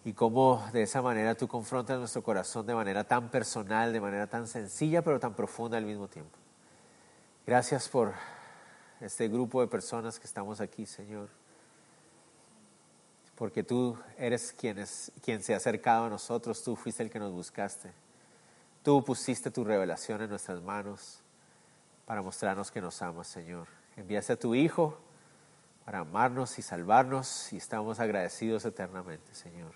Y 0.03 0.13
cómo 0.13 0.67
de 0.73 0.81
esa 0.81 1.03
manera 1.03 1.35
tú 1.35 1.47
confrontas 1.47 1.99
nuestro 1.99 2.23
corazón 2.23 2.65
de 2.65 2.73
manera 2.73 3.03
tan 3.03 3.29
personal, 3.29 3.93
de 3.93 4.01
manera 4.01 4.25
tan 4.25 4.47
sencilla, 4.47 5.03
pero 5.03 5.19
tan 5.19 5.35
profunda 5.35 5.77
al 5.77 5.85
mismo 5.85 6.07
tiempo. 6.07 6.35
Gracias 7.45 7.87
por 7.87 8.13
este 9.01 9.27
grupo 9.27 9.61
de 9.61 9.67
personas 9.67 10.19
que 10.19 10.27
estamos 10.27 10.61
aquí, 10.61 10.85
Señor. 10.85 11.27
Porque 13.35 13.63
tú 13.63 13.97
eres 14.17 14.53
quien, 14.53 14.77
es, 14.77 15.11
quien 15.23 15.41
se 15.41 15.53
ha 15.53 15.57
acercado 15.57 16.05
a 16.05 16.09
nosotros, 16.09 16.63
tú 16.63 16.75
fuiste 16.75 17.01
el 17.01 17.09
que 17.09 17.19
nos 17.19 17.31
buscaste. 17.31 17.91
Tú 18.83 19.03
pusiste 19.03 19.49
tu 19.49 19.63
revelación 19.63 20.21
en 20.21 20.29
nuestras 20.29 20.61
manos 20.61 21.19
para 22.05 22.21
mostrarnos 22.21 22.71
que 22.71 22.81
nos 22.81 23.01
amas, 23.01 23.27
Señor. 23.27 23.67
Enviaste 23.97 24.33
a 24.33 24.39
tu 24.39 24.53
Hijo 24.53 24.97
para 25.85 25.99
amarnos 25.99 26.59
y 26.59 26.61
salvarnos 26.61 27.51
y 27.51 27.57
estamos 27.57 27.99
agradecidos 27.99 28.63
eternamente, 28.65 29.33
Señor. 29.33 29.73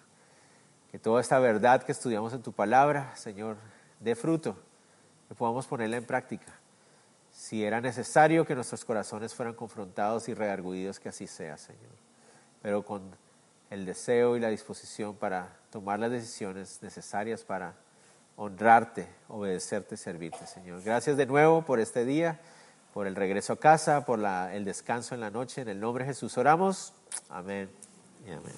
Que 0.91 0.99
toda 0.99 1.19
esta 1.19 1.39
verdad 1.39 1.83
que 1.83 1.91
estudiamos 1.91 2.33
en 2.33 2.43
tu 2.43 2.51
palabra, 2.51 3.15
Señor, 3.15 3.57
dé 3.99 4.15
fruto, 4.15 4.55
que 5.27 5.33
podamos 5.35 5.65
ponerla 5.65 5.97
en 5.97 6.05
práctica 6.05 6.53
si 7.35 7.65
era 7.65 7.81
necesario 7.81 8.45
que 8.45 8.55
nuestros 8.55 8.85
corazones 8.85 9.35
fueran 9.35 9.55
confrontados 9.55 10.29
y 10.29 10.33
reargudidos, 10.33 11.01
que 11.01 11.09
así 11.09 11.27
sea, 11.27 11.57
Señor. 11.57 11.91
Pero 12.61 12.83
con 12.85 13.13
el 13.69 13.85
deseo 13.85 14.37
y 14.37 14.39
la 14.39 14.47
disposición 14.47 15.17
para 15.17 15.57
tomar 15.69 15.99
las 15.99 16.11
decisiones 16.11 16.79
necesarias 16.81 17.43
para 17.43 17.75
honrarte, 18.37 19.07
obedecerte, 19.27 19.97
servirte, 19.97 20.47
Señor. 20.47 20.81
Gracias 20.81 21.17
de 21.17 21.25
nuevo 21.25 21.63
por 21.63 21.81
este 21.81 22.05
día, 22.05 22.39
por 22.93 23.05
el 23.05 23.17
regreso 23.17 23.53
a 23.53 23.59
casa, 23.59 24.05
por 24.05 24.23
el 24.23 24.63
descanso 24.63 25.13
en 25.13 25.19
la 25.19 25.29
noche. 25.29 25.61
En 25.61 25.67
el 25.67 25.79
nombre 25.79 26.05
de 26.05 26.11
Jesús 26.11 26.37
oramos. 26.37 26.93
Amén 27.29 27.69
y 28.25 28.31
amén. 28.31 28.55